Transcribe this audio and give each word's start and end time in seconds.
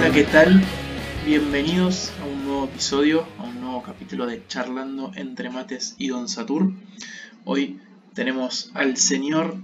hola, 0.00 0.12
¿qué 0.14 0.24
tal? 0.24 0.62
Bienvenidos 1.26 2.10
a 2.22 2.24
un 2.24 2.46
nuevo 2.46 2.64
episodio, 2.64 3.26
a 3.36 3.42
un 3.42 3.60
nuevo 3.60 3.82
capítulo 3.82 4.26
de 4.26 4.42
Charlando 4.46 5.12
entre 5.14 5.50
Mates 5.50 5.94
y 5.98 6.08
Don 6.08 6.26
Satur. 6.26 6.72
Hoy 7.44 7.78
tenemos 8.14 8.70
al 8.72 8.96
señor 8.96 9.56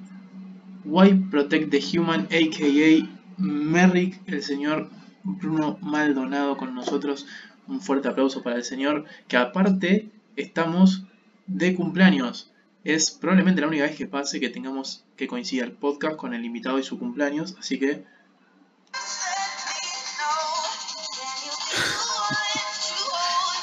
Why 0.85 1.15
Protect 1.31 1.71
the 1.71 1.81
Human, 1.99 2.25
aka 2.25 3.09
Merrick, 3.39 4.21
el 4.27 4.43
señor 4.43 4.91
Bruno 5.25 5.79
Maldonado 5.81 6.59
con 6.59 6.75
nosotros. 6.75 7.27
Un 7.67 7.81
fuerte 7.81 8.09
aplauso 8.09 8.43
para 8.43 8.57
el 8.57 8.65
señor, 8.65 9.07
que 9.29 9.39
aparte 9.39 10.11
estamos 10.37 11.05
de 11.47 11.75
cumpleaños. 11.75 12.53
Es 12.85 13.11
probablemente 13.11 13.63
la 13.63 13.69
única 13.69 13.85
vez 13.85 13.97
que 13.97 14.07
pase 14.07 14.39
que 14.39 14.51
tengamos 14.51 15.03
que 15.17 15.29
coincida 15.29 15.65
el 15.65 15.73
podcast 15.73 16.17
con 16.17 16.35
el 16.35 16.45
invitado 16.45 16.79
y 16.79 16.83
su 16.83 16.99
cumpleaños, 16.99 17.57
así 17.59 17.79
que 17.79 18.05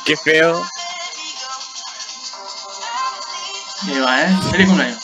Qué 0.06 0.18
feo. 0.18 0.66
Ahí 3.84 4.00
va, 4.00 4.22
¿eh? 4.22 4.38
Feliz 4.52 4.68
cumpleaños. 4.68 5.00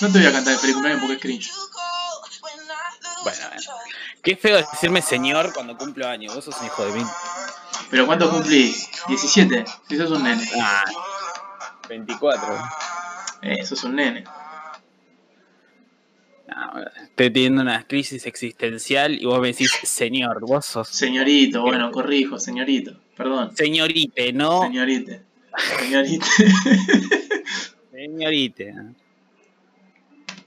No 0.00 0.12
te 0.12 0.18
voy 0.18 0.26
a 0.26 0.32
cantar 0.32 0.52
el 0.54 0.58
feliz 0.58 0.74
cumpleaños 0.74 1.00
porque 1.00 1.14
es 1.16 1.20
cringe. 1.20 1.52
Bueno, 3.22 3.48
bueno. 3.48 3.62
Qué 4.22 4.36
feo 4.36 4.56
decirme 4.56 5.02
señor 5.02 5.52
cuando 5.52 5.76
cumplo 5.76 6.08
años. 6.08 6.34
Vos 6.34 6.44
sos 6.44 6.58
un 6.60 6.66
hijo 6.66 6.84
de 6.84 6.92
mí. 6.92 7.04
Pero 7.90 8.06
¿cuánto 8.06 8.30
cumplís? 8.30 8.88
17. 9.08 9.64
Si 9.88 9.96
sos 9.96 10.10
un 10.10 10.22
nene. 10.22 10.48
Ah, 10.60 10.84
24. 11.88 12.68
Eh, 13.42 13.64
sos 13.64 13.84
un 13.84 13.96
nene. 13.96 14.24
No, 16.46 16.82
estoy 17.02 17.30
teniendo 17.30 17.62
una 17.62 17.86
crisis 17.86 18.26
existencial 18.26 19.14
y 19.20 19.24
vos 19.24 19.40
me 19.40 19.48
decís 19.48 19.70
señor. 19.84 20.40
Vos 20.40 20.66
sos 20.66 20.88
Señorito, 20.88 21.62
bueno, 21.62 21.90
corrijo, 21.90 22.38
señorito. 22.38 23.00
Perdón. 23.16 23.56
señorite, 23.56 24.32
no 24.32 24.62
Señorite. 24.62 25.22
Señorite. 25.78 26.26
señorite. 27.92 28.74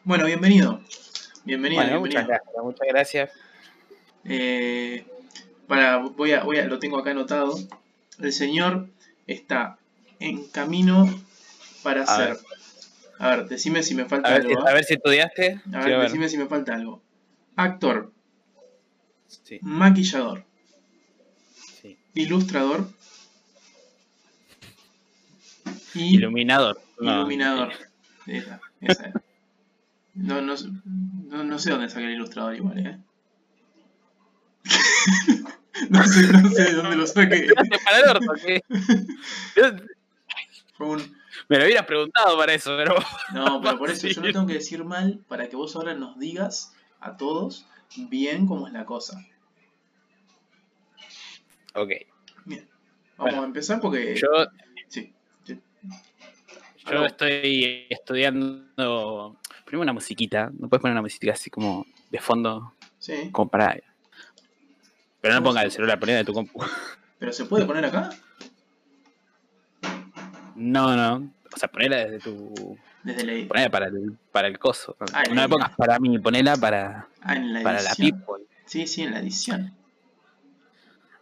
bueno, 0.03 0.25
bienvenido. 0.25 0.81
Bienvenido, 1.45 1.81
Bueno, 1.81 1.99
bienvenido. 1.99 1.99
muchas 2.01 2.27
gracias, 2.27 2.53
muchas 2.63 2.87
gracias. 2.89 3.29
Eh, 4.25 5.05
para, 5.67 5.97
voy 5.97 6.33
a, 6.33 6.43
voy 6.43 6.57
a, 6.59 6.65
lo 6.65 6.77
tengo 6.79 6.99
acá 6.99 7.11
anotado. 7.11 7.57
El 8.19 8.33
señor 8.33 8.87
está 9.27 9.77
en 10.19 10.45
camino 10.49 11.07
para 11.83 12.03
A 12.03 12.05
ser. 12.17 12.27
ver. 12.29 12.37
A 13.19 13.29
ver, 13.35 13.47
decime 13.47 13.81
si 13.83 13.95
me 13.95 14.05
falta 14.05 14.29
A 14.29 14.33
ver, 14.33 14.41
algo. 14.47 14.65
¿ah? 14.67 14.69
a 14.71 14.73
ver 14.73 14.83
si 14.83 14.93
estudiaste. 14.95 15.61
A 15.73 15.79
ver, 15.79 15.89
ver. 15.97 16.01
decime 16.03 16.29
si 16.29 16.37
me 16.37 16.47
falta 16.47 16.75
algo. 16.75 17.01
Actor, 17.55 18.11
Sí, 19.27 19.59
maquillador, 19.61 20.45
sí. 21.81 21.97
ilustrador 22.13 22.89
y 25.95 26.15
Iluminador. 26.15 26.79
No, 26.99 27.19
iluminador. 27.21 27.73
Esa, 28.25 28.59
esa 28.81 29.03
era. 29.07 29.21
No, 30.13 30.41
no, 30.41 30.55
no, 30.85 31.43
no 31.43 31.59
sé 31.59 31.71
dónde 31.71 31.89
saqué 31.89 32.05
el 32.05 32.13
ilustrador 32.13 32.55
igual, 32.55 32.79
¿eh? 32.79 32.97
no, 35.89 36.03
sé, 36.03 36.27
no 36.31 36.49
sé 36.49 36.63
de 36.63 36.73
dónde 36.73 36.95
lo 36.95 37.07
saqué. 37.07 37.47
Gracias 37.47 37.83
para 37.83 37.99
el 37.99 38.09
orto, 38.09 38.33
¿qué? 38.45 38.61
Fue 40.77 40.87
un- 40.87 41.16
Me 41.49 41.57
lo 41.57 41.63
hubieras 41.65 41.85
preguntado 41.85 42.37
para 42.37 42.53
eso, 42.53 42.75
pero. 42.77 42.95
No, 43.33 43.61
pero 43.61 43.77
por 43.77 43.89
eso 43.89 44.07
yo 44.07 44.21
no 44.21 44.31
tengo 44.31 44.47
que 44.47 44.53
decir 44.53 44.83
mal 44.83 45.23
para 45.27 45.47
que 45.47 45.55
vos 45.55 45.75
ahora 45.75 45.93
nos 45.93 46.17
digas 46.19 46.73
a 46.99 47.15
todos 47.17 47.65
bien 48.09 48.45
cómo 48.47 48.67
es 48.67 48.73
la 48.73 48.85
cosa. 48.85 49.25
Ok. 51.73 51.91
Bien. 52.45 52.67
Vamos 53.17 53.31
Bueno, 53.31 53.41
a 53.41 53.45
empezar 53.45 53.79
porque... 53.79 54.15
Yo, 54.15 54.27
Sí, 54.89 55.13
sí. 55.43 55.59
yo 56.91 57.05
estoy 57.05 57.87
estudiando. 57.89 59.37
Primero 59.65 59.83
una 59.83 59.93
musiquita. 59.93 60.49
No 60.57 60.69
puedes 60.69 60.81
poner 60.81 60.93
una 60.93 61.01
musiquita 61.01 61.33
así 61.33 61.49
como 61.49 61.85
de 62.09 62.19
fondo, 62.19 62.73
Sí. 62.99 63.29
como 63.31 63.49
para. 63.49 63.77
Pero 65.21 65.33
no 65.33 65.39
¿Cómo 65.41 65.49
pongas 65.51 65.65
el 65.65 65.71
celular, 65.71 65.99
ponela 65.99 66.19
de 66.19 66.25
tu 66.25 66.33
compu. 66.33 66.63
¿Pero 67.19 67.33
se 67.33 67.45
puede 67.45 67.65
poner 67.65 67.85
acá? 67.85 68.09
No, 70.55 70.95
no. 70.95 71.31
O 71.53 71.57
sea, 71.57 71.69
ponela 71.69 71.97
desde 71.97 72.19
tu. 72.19 72.77
Desde 73.03 73.23
la... 73.25 73.47
Ponela 73.47 73.69
para 73.69 73.87
el, 73.87 74.17
para 74.31 74.47
el 74.47 74.59
coso. 74.59 74.95
Ah, 75.13 75.23
no 75.29 75.35
la 75.35 75.47
pongas 75.47 75.71
para 75.75 75.99
mí, 75.99 76.17
ponela 76.19 76.55
para, 76.57 77.07
Ah, 77.21 77.35
en 77.35 77.53
la 77.53 77.61
para 77.63 77.81
la 77.81 77.95
people. 77.95 78.43
Sí, 78.65 78.85
sí, 78.87 79.03
en 79.03 79.11
la 79.11 79.19
edición. 79.19 79.73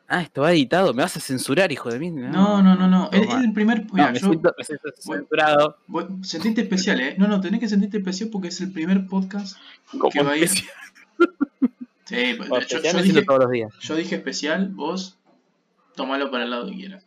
Ah, 0.07 0.21
esto 0.21 0.41
va 0.41 0.51
editado. 0.51 0.93
Me 0.93 1.01
vas 1.01 1.17
a 1.17 1.19
censurar, 1.19 1.71
hijo 1.71 1.89
de 1.89 1.97
mí. 1.99 2.11
No, 2.11 2.61
no, 2.61 2.75
no, 2.75 2.87
no. 2.87 3.09
Es, 3.11 3.27
el 3.33 3.53
primer... 3.53 3.85
No, 3.87 3.93
Mira, 3.93 4.11
me, 4.11 4.19
yo... 4.19 4.27
siento, 4.29 4.53
me 4.57 4.63
siento 4.63 4.89
Bueno. 5.05 5.23
censurado. 5.23 5.77
Sentiste 6.21 6.61
especial, 6.61 6.99
¿eh? 7.01 7.15
No, 7.17 7.27
no, 7.27 7.41
tenés 7.41 7.59
que 7.59 7.67
sentirte 7.67 7.97
especial 7.97 8.29
porque 8.31 8.49
es 8.49 8.61
el 8.61 8.71
primer 8.71 9.07
podcast 9.07 9.57
Como 9.91 10.09
que 10.11 10.21
va 10.21 10.31
a 10.33 10.37
ir- 10.37 10.43
especial. 10.43 10.71
Sí, 12.05 12.35
pues, 12.37 12.67
yo, 12.67 13.01
dije, 13.01 13.23
todos 13.23 13.39
los 13.41 13.51
días. 13.51 13.73
yo 13.79 13.95
dije 13.95 14.15
especial, 14.15 14.69
vos 14.69 15.17
tomalo 15.95 16.29
para 16.29 16.43
el 16.43 16.51
lado 16.51 16.67
que 16.69 16.75
quieras. 16.75 17.04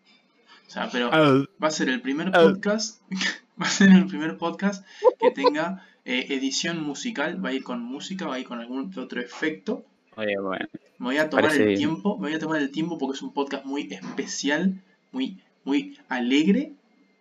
O 0.68 0.70
sea, 0.70 0.88
pero 0.92 1.10
va 1.10 1.68
a 1.68 1.70
ser 1.70 1.88
el 1.88 2.02
primer 2.02 2.30
podcast, 2.30 3.00
va 3.60 3.66
a 3.66 3.70
ser 3.70 3.88
el 3.90 4.06
primer 4.06 4.36
podcast 4.36 4.86
que 5.18 5.30
tenga 5.30 5.86
eh, 6.04 6.26
edición 6.28 6.84
musical, 6.84 7.42
va 7.42 7.48
a 7.48 7.52
ir 7.54 7.64
con 7.64 7.80
música, 7.82 8.26
va 8.26 8.34
a 8.34 8.38
ir 8.38 8.46
con 8.46 8.60
algún 8.60 8.92
otro 8.98 9.20
efecto. 9.20 9.84
Oye, 10.16 10.38
bueno. 10.38 10.66
Me 10.98 11.06
voy 11.06 11.16
a 11.16 11.30
tomar 11.30 11.44
Parece 11.46 11.62
el 11.62 11.68
bien. 11.68 11.78
tiempo, 11.78 12.18
me 12.18 12.28
voy 12.28 12.34
a 12.34 12.38
tomar 12.38 12.60
el 12.60 12.70
tiempo 12.70 12.98
porque 12.98 13.16
es 13.16 13.22
un 13.22 13.32
podcast 13.32 13.64
muy 13.64 13.88
especial, 13.90 14.74
muy, 15.10 15.38
muy 15.64 15.98
alegre 16.08 16.72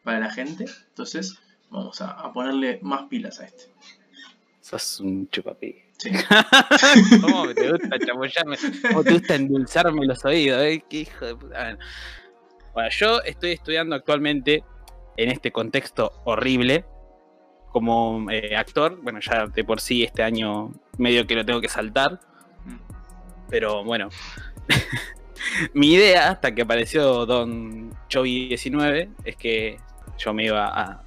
para 0.03 0.19
la 0.19 0.29
gente. 0.29 0.65
Entonces, 0.89 1.37
vamos 1.69 2.01
a, 2.01 2.11
a 2.11 2.33
ponerle 2.33 2.79
más 2.81 3.03
pilas 3.03 3.39
a 3.39 3.45
este. 3.45 3.65
Sos 4.59 4.99
un 4.99 5.29
chupapi. 5.29 5.73
Sí. 5.97 6.09
¿Cómo 7.21 7.53
te 7.53 7.71
gusta 7.71 7.97
chamullarme? 8.05 8.57
¿Cómo 8.89 9.03
te 9.03 9.13
gusta 9.13 9.35
endulzarme 9.35 10.05
los 10.05 10.25
oídos? 10.25 10.61
eh? 10.63 10.83
¿Qué 10.89 11.01
hijo 11.01 11.25
de 11.25 11.35
puta? 11.35 11.77
Bueno. 12.77 12.91
Yo 12.91 13.23
estoy 13.23 13.53
estudiando 13.53 13.95
actualmente 13.95 14.63
en 15.17 15.31
este 15.31 15.51
contexto 15.51 16.11
horrible 16.25 16.85
como 17.71 18.29
eh, 18.29 18.55
actor. 18.55 19.01
Bueno, 19.01 19.19
ya 19.19 19.47
de 19.47 19.63
por 19.63 19.81
sí 19.81 20.03
este 20.03 20.21
año 20.21 20.69
medio 20.99 21.25
que 21.25 21.33
lo 21.33 21.43
tengo 21.43 21.59
que 21.59 21.69
saltar. 21.69 22.19
Pero 23.49 23.83
bueno. 23.83 24.09
Mi 25.73 25.93
idea, 25.93 26.29
hasta 26.29 26.53
que 26.53 26.61
apareció 26.61 27.25
Don 27.25 27.97
Chovy 28.09 28.49
19, 28.49 29.09
es 29.25 29.35
que 29.37 29.79
yo 30.19 30.35
me 30.35 30.45
iba 30.45 30.67
a, 30.67 31.03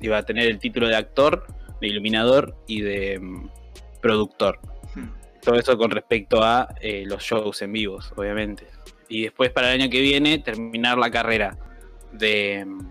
iba 0.00 0.16
a 0.16 0.22
tener 0.22 0.46
el 0.46 0.58
título 0.58 0.88
de 0.88 0.96
actor, 0.96 1.46
de 1.82 1.86
iluminador 1.86 2.56
y 2.66 2.80
de 2.80 3.18
mm, 3.18 3.50
productor. 4.00 4.58
Hmm. 4.94 5.10
Todo 5.42 5.56
eso 5.56 5.76
con 5.76 5.90
respecto 5.90 6.42
a 6.42 6.74
eh, 6.80 7.04
los 7.06 7.22
shows 7.22 7.60
en 7.60 7.74
vivos, 7.74 8.10
obviamente. 8.16 8.68
Y 9.08 9.22
después 9.22 9.50
para 9.50 9.72
el 9.72 9.80
año 9.82 9.90
que 9.90 10.00
viene 10.00 10.38
terminar 10.38 10.98
la 10.98 11.10
carrera 11.10 11.56
de... 12.12 12.64
mm, 12.66 12.88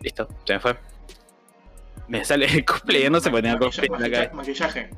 Listo, 0.00 0.28
se 0.44 0.54
me 0.54 0.60
fue. 0.60 0.76
Me 2.08 2.24
sale 2.24 2.46
el 2.46 2.64
cosplay, 2.64 3.10
no 3.10 3.20
se 3.20 3.30
ponía 3.30 3.58
cosplay 3.58 3.88
en 3.92 4.00
la 4.02 4.10
cabeza. 4.10 4.34
Maquillaje. 4.34 4.90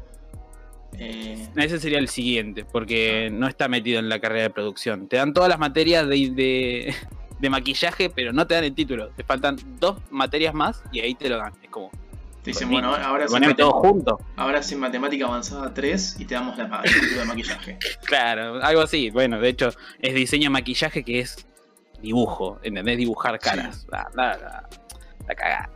Eh, 0.99 1.49
Ese 1.57 1.79
sería 1.79 1.99
el 1.99 2.09
siguiente, 2.09 2.65
porque 2.65 3.31
no 3.33 3.49
está 3.49 3.69
metido 3.69 3.99
en 3.99 4.09
la 4.09 4.21
carrera 4.21 4.43
de 4.43 4.51
producción. 4.51 5.09
Te 5.09 5.17
dan 5.17 5.33
todas 5.33 5.49
las 5.49 5.59
materias 5.59 6.07
de, 6.07 6.31
de, 6.31 6.95
de 7.39 7.51
maquillaje, 7.51 8.11
pero 8.11 8.33
no 8.33 8.47
te 8.47 8.55
dan 8.55 8.65
el 8.65 8.75
título. 8.75 9.09
Te 9.17 9.25
faltan 9.25 9.57
dos 9.79 9.99
materias 10.11 10.53
más 10.55 10.83
y 10.93 11.01
ahí 11.01 11.15
te 11.15 11.29
lo 11.29 11.39
dan. 11.39 11.53
Es 11.63 11.71
como, 11.71 11.91
dicen, 12.53 12.71
bueno, 12.71 12.95
ahora, 12.95 13.27
poneme 13.27 13.55
todo 13.55 13.73
junto. 13.73 14.19
ahora 14.37 14.63
sí 14.63 14.77
matemática 14.77 15.27
avanzada 15.27 15.73
3 15.75 16.17
y 16.21 16.25
te 16.25 16.35
damos 16.35 16.57
la, 16.59 16.65
el 16.85 16.93
título 16.93 17.21
de 17.21 17.25
maquillaje. 17.27 17.79
Claro, 18.05 18.63
algo 18.63 18.83
así. 18.83 19.11
Bueno, 19.11 19.41
de 19.41 19.49
hecho, 19.49 19.71
es 20.01 20.15
diseño 20.15 20.45
de 20.45 20.51
maquillaje 20.51 21.03
que 21.05 21.21
es 21.21 21.47
dibujo, 22.03 22.59
¿entendés? 22.63 22.97
Dibujar 22.99 23.39
caras. 23.39 23.87
La, 23.91 24.09
la, 24.15 24.37
la- 24.39 24.69
la 25.29 25.35
cagada. 25.35 25.71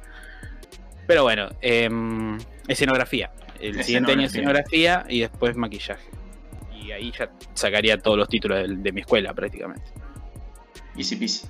Pero 1.06 1.23
bueno, 1.23 1.49
em, 1.61 2.38
escenografía. 2.67 3.31
El 3.61 3.82
siguiente 3.85 4.12
año 4.12 4.23
escenografía 4.27 5.05
y 5.09 5.20
después 5.20 5.56
maquillaje. 5.56 6.09
Y 6.82 6.91
ahí 6.93 7.12
ya 7.19 7.31
sacaría 7.55 7.99
todos 7.99 8.19
los 8.19 8.29
títulos 8.29 8.59
de, 8.69 8.75
de 8.77 8.93
mi 8.93 9.00
escuela 9.03 9.32
prácticamente. 9.32 9.91
Easy 10.97 11.17
peasy. 11.17 11.47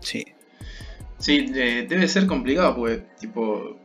Sí. 0.00 0.24
Sí, 1.18 1.52
eh, 1.54 1.86
debe 1.88 2.06
ser 2.08 2.26
complicado 2.26 2.74
porque, 2.76 3.04
tipo, 3.18 3.76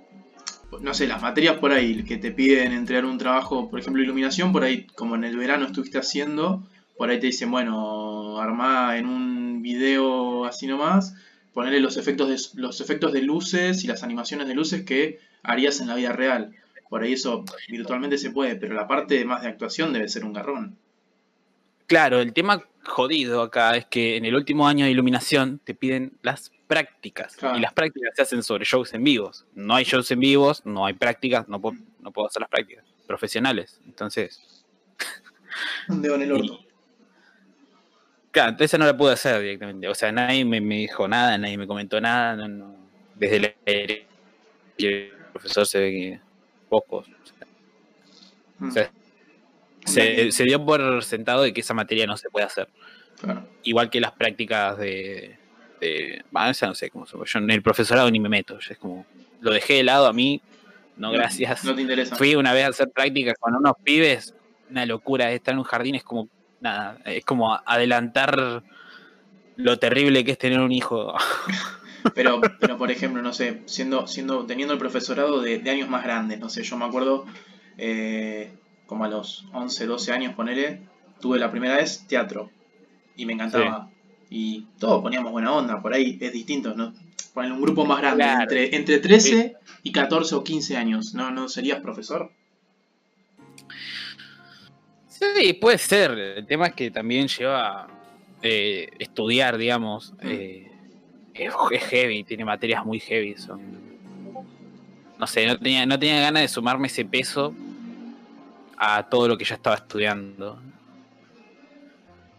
no 0.82 0.94
sé, 0.94 1.08
las 1.08 1.22
materias 1.22 1.58
por 1.58 1.72
ahí 1.72 2.04
que 2.04 2.18
te 2.18 2.32
piden 2.32 2.72
entregar 2.72 3.06
un 3.06 3.18
trabajo, 3.18 3.70
por 3.70 3.80
ejemplo, 3.80 4.02
iluminación, 4.02 4.52
por 4.52 4.64
ahí, 4.64 4.86
como 4.96 5.16
en 5.16 5.24
el 5.24 5.38
verano 5.38 5.66
estuviste 5.66 5.98
haciendo, 5.98 6.64
por 6.98 7.10
ahí 7.10 7.20
te 7.20 7.28
dicen, 7.28 7.50
bueno, 7.52 8.40
armá 8.40 8.98
en 8.98 9.06
un 9.08 9.62
video 9.62 10.46
así 10.46 10.68
nomás, 10.68 11.16
ponerle 11.54 11.80
los 11.80 11.98
efectos 11.98 12.30
de, 12.30 12.62
los 12.62 12.82
efectos 12.82 13.12
de 13.12 13.22
luces 13.22 13.84
y 13.84 13.88
las 13.88 14.04
animaciones 14.04 14.48
de 14.48 14.56
luces 14.56 14.84
que 14.86 15.20
harías 15.44 15.80
en 15.82 15.88
la 15.88 15.96
vida 15.96 16.14
real. 16.14 16.56
Por 16.90 17.04
ahí 17.04 17.14
eso 17.14 17.46
virtualmente 17.70 18.18
se 18.18 18.32
puede, 18.32 18.56
pero 18.56 18.74
la 18.76 18.88
parte 18.88 19.24
más 19.26 19.44
de 19.44 19.50
actuación 19.50 19.94
debe 19.94 20.10
ser 20.10 20.26
un 20.26 20.34
garrón. 20.34 20.78
Claro, 21.88 22.20
el 22.20 22.34
tema 22.34 22.64
jodido 22.84 23.42
acá 23.42 23.76
es 23.76 23.86
que 23.86 24.18
en 24.18 24.26
el 24.26 24.36
último 24.36 24.68
año 24.68 24.86
de 24.86 24.92
iluminación 24.92 25.60
te 25.64 25.74
piden 25.74 26.18
las 26.22 26.52
prácticas. 26.70 27.36
Claro. 27.36 27.58
Y 27.58 27.62
las 27.62 27.74
prácticas 27.74 28.12
se 28.16 28.22
hacen 28.22 28.44
sobre 28.44 28.64
shows 28.64 28.94
en 28.94 29.04
vivos. 29.04 29.46
No 29.56 29.74
hay 29.74 29.84
shows 29.84 30.10
en 30.12 30.20
vivos, 30.20 30.64
no 30.66 30.86
hay 30.86 30.94
prácticas, 30.94 31.50
no 31.50 31.60
puedo, 31.60 31.78
no 32.00 32.12
puedo 32.12 32.28
hacer 32.28 32.42
las 32.42 32.50
prácticas 32.50 32.86
profesionales. 33.08 33.82
Entonces, 33.88 34.64
Un 35.90 36.02
dedo 36.04 36.14
en 36.16 36.22
el 36.22 36.32
orto. 36.32 36.60
claro, 38.32 38.52
entonces 38.52 38.80
no 38.80 38.86
la 38.86 38.96
pude 38.96 39.14
hacer 39.14 39.42
directamente. 39.42 39.88
O 39.88 39.96
sea, 39.96 40.12
nadie 40.12 40.46
me, 40.46 40.62
me 40.62 40.76
dijo 40.78 41.08
nada, 41.08 41.36
nadie 41.40 41.58
me 41.58 41.66
comentó 41.66 42.00
nada. 42.00 42.36
no- 42.36 42.48
no. 42.48 42.76
Desde 43.16 43.56
el, 43.66 44.06
el 44.78 45.12
profesor 45.34 45.66
se 45.66 45.80
ve 45.80 45.92
que 45.92 46.20
pocos. 46.70 47.08
Mm, 48.60 48.70
O 48.70 48.72
sea, 48.72 48.92
se, 49.86 50.32
se 50.32 50.44
dio 50.44 50.64
por 50.64 51.04
sentado 51.04 51.42
de 51.42 51.52
que 51.52 51.62
esa 51.62 51.74
materia 51.74 52.06
no 52.06 52.16
se 52.16 52.30
puede 52.30 52.46
hacer. 52.46 52.70
claro. 53.20 53.48
igual 53.64 53.90
que 53.90 54.00
las 54.00 54.12
prácticas 54.12 54.78
de, 54.78 55.39
esa 55.82 56.68
no 56.68 56.76
sé 56.76 56.90
cómo. 56.90 57.06
Yo 57.06 57.40
en 57.40 57.52
el 57.52 57.62
profesorado 57.62 58.10
ni 58.12 58.20
me 58.20 58.30
meto, 58.30 58.60
yo 58.60 58.74
es 58.74 58.78
como 58.78 59.06
lo 59.42 59.52
dejé 59.52 59.76
de 59.76 59.84
lado 59.84 60.08
a 60.08 60.14
mí, 60.14 60.42
no 60.98 61.12
gracias. 61.12 61.64
No 61.64 61.76
te 61.76 61.82
interesa. 61.82 62.16
Fui 62.16 62.36
una 62.36 62.54
vez 62.54 62.66
a 62.66 62.68
hacer 62.70 62.90
prácticas 62.90 63.36
con 63.40 63.56
unos 63.56 63.74
pibes, 63.84 64.34
una 64.70 64.86
locura, 64.86 65.32
estar 65.32 65.54
en 65.54 65.60
un 65.60 65.64
jardín 65.64 65.96
es 65.96 66.04
como 66.04 66.28
nada, 66.60 66.98
es 67.06 67.24
como 67.24 67.54
adelantar 67.66 68.64
lo 69.56 69.80
terrible 69.80 70.24
que 70.24 70.32
es 70.32 70.38
tener 70.38 70.60
un 70.60 70.72
hijo. 70.72 71.14
Pero, 72.16 72.40
pero 72.62 72.78
por 72.78 72.92
ejemplo, 72.92 73.22
no 73.22 73.34
sé, 73.34 73.62
siendo, 73.66 74.08
siendo, 74.08 74.46
teniendo 74.46 74.74
el 74.74 74.80
profesorado 74.80 75.42
de, 75.42 75.60
de 75.60 75.70
años 75.70 75.90
más 75.90 76.02
grandes, 76.02 76.40
no 76.40 76.48
sé, 76.48 76.64
yo 76.64 76.78
me 76.78 76.86
acuerdo 76.86 77.26
eh, 77.78 78.54
como 78.86 79.04
a 79.04 79.10
los 79.10 79.46
11, 79.52 79.86
12 79.86 80.12
años, 80.14 80.34
ponele, 80.34 80.82
tuve 81.20 81.40
la 81.40 81.52
primera 81.52 81.76
vez 81.76 82.08
teatro 82.08 82.52
y 83.16 83.26
me 83.26 83.34
encantaba. 83.34 83.90
Y 84.30 84.66
todos 84.80 85.02
poníamos 85.02 85.32
buena 85.32 85.52
onda, 85.52 85.82
por 85.82 85.94
ahí 85.94 86.18
es 86.22 86.32
distinto, 86.34 86.76
¿no? 86.76 86.94
Poner 87.34 87.52
un 87.52 87.62
grupo 87.62 87.86
más 87.86 88.00
grande, 88.00 88.24
Claro. 88.24 88.42
entre, 88.44 88.76
entre 88.76 88.98
13 89.00 89.56
y 89.84 89.92
14 89.92 90.36
o 90.36 90.44
15 90.44 90.78
años, 90.78 91.14
¿no, 91.14 91.32
no 91.32 91.48
serías 91.50 91.80
profesor? 91.82 92.32
Sí, 95.08 95.54
puede 95.54 95.78
ser. 95.78 96.12
El 96.12 96.46
tema 96.46 96.68
es 96.68 96.74
que 96.74 96.92
también 96.92 97.28
lleva 97.28 97.88
eh, 98.42 98.90
estudiar, 99.00 99.58
digamos. 99.58 100.14
eh, 100.22 100.66
es, 101.34 101.54
es 101.72 101.84
heavy, 101.86 102.24
tiene 102.24 102.46
materias 102.46 102.86
muy 102.86 103.00
heavy. 103.00 103.36
Son... 103.38 103.60
No 105.18 105.28
sé, 105.28 105.46
no 105.46 105.58
tenía, 105.58 105.86
no 105.86 105.98
tenía 106.00 106.22
ganas 106.22 106.42
de 106.44 106.48
sumarme 106.48 106.88
ese 106.88 107.04
peso 107.06 107.54
a 108.78 109.04
todo 109.10 109.28
lo 109.28 109.38
que 109.38 109.44
ya 109.46 109.56
estaba 109.56 109.76
estudiando. 109.76 110.62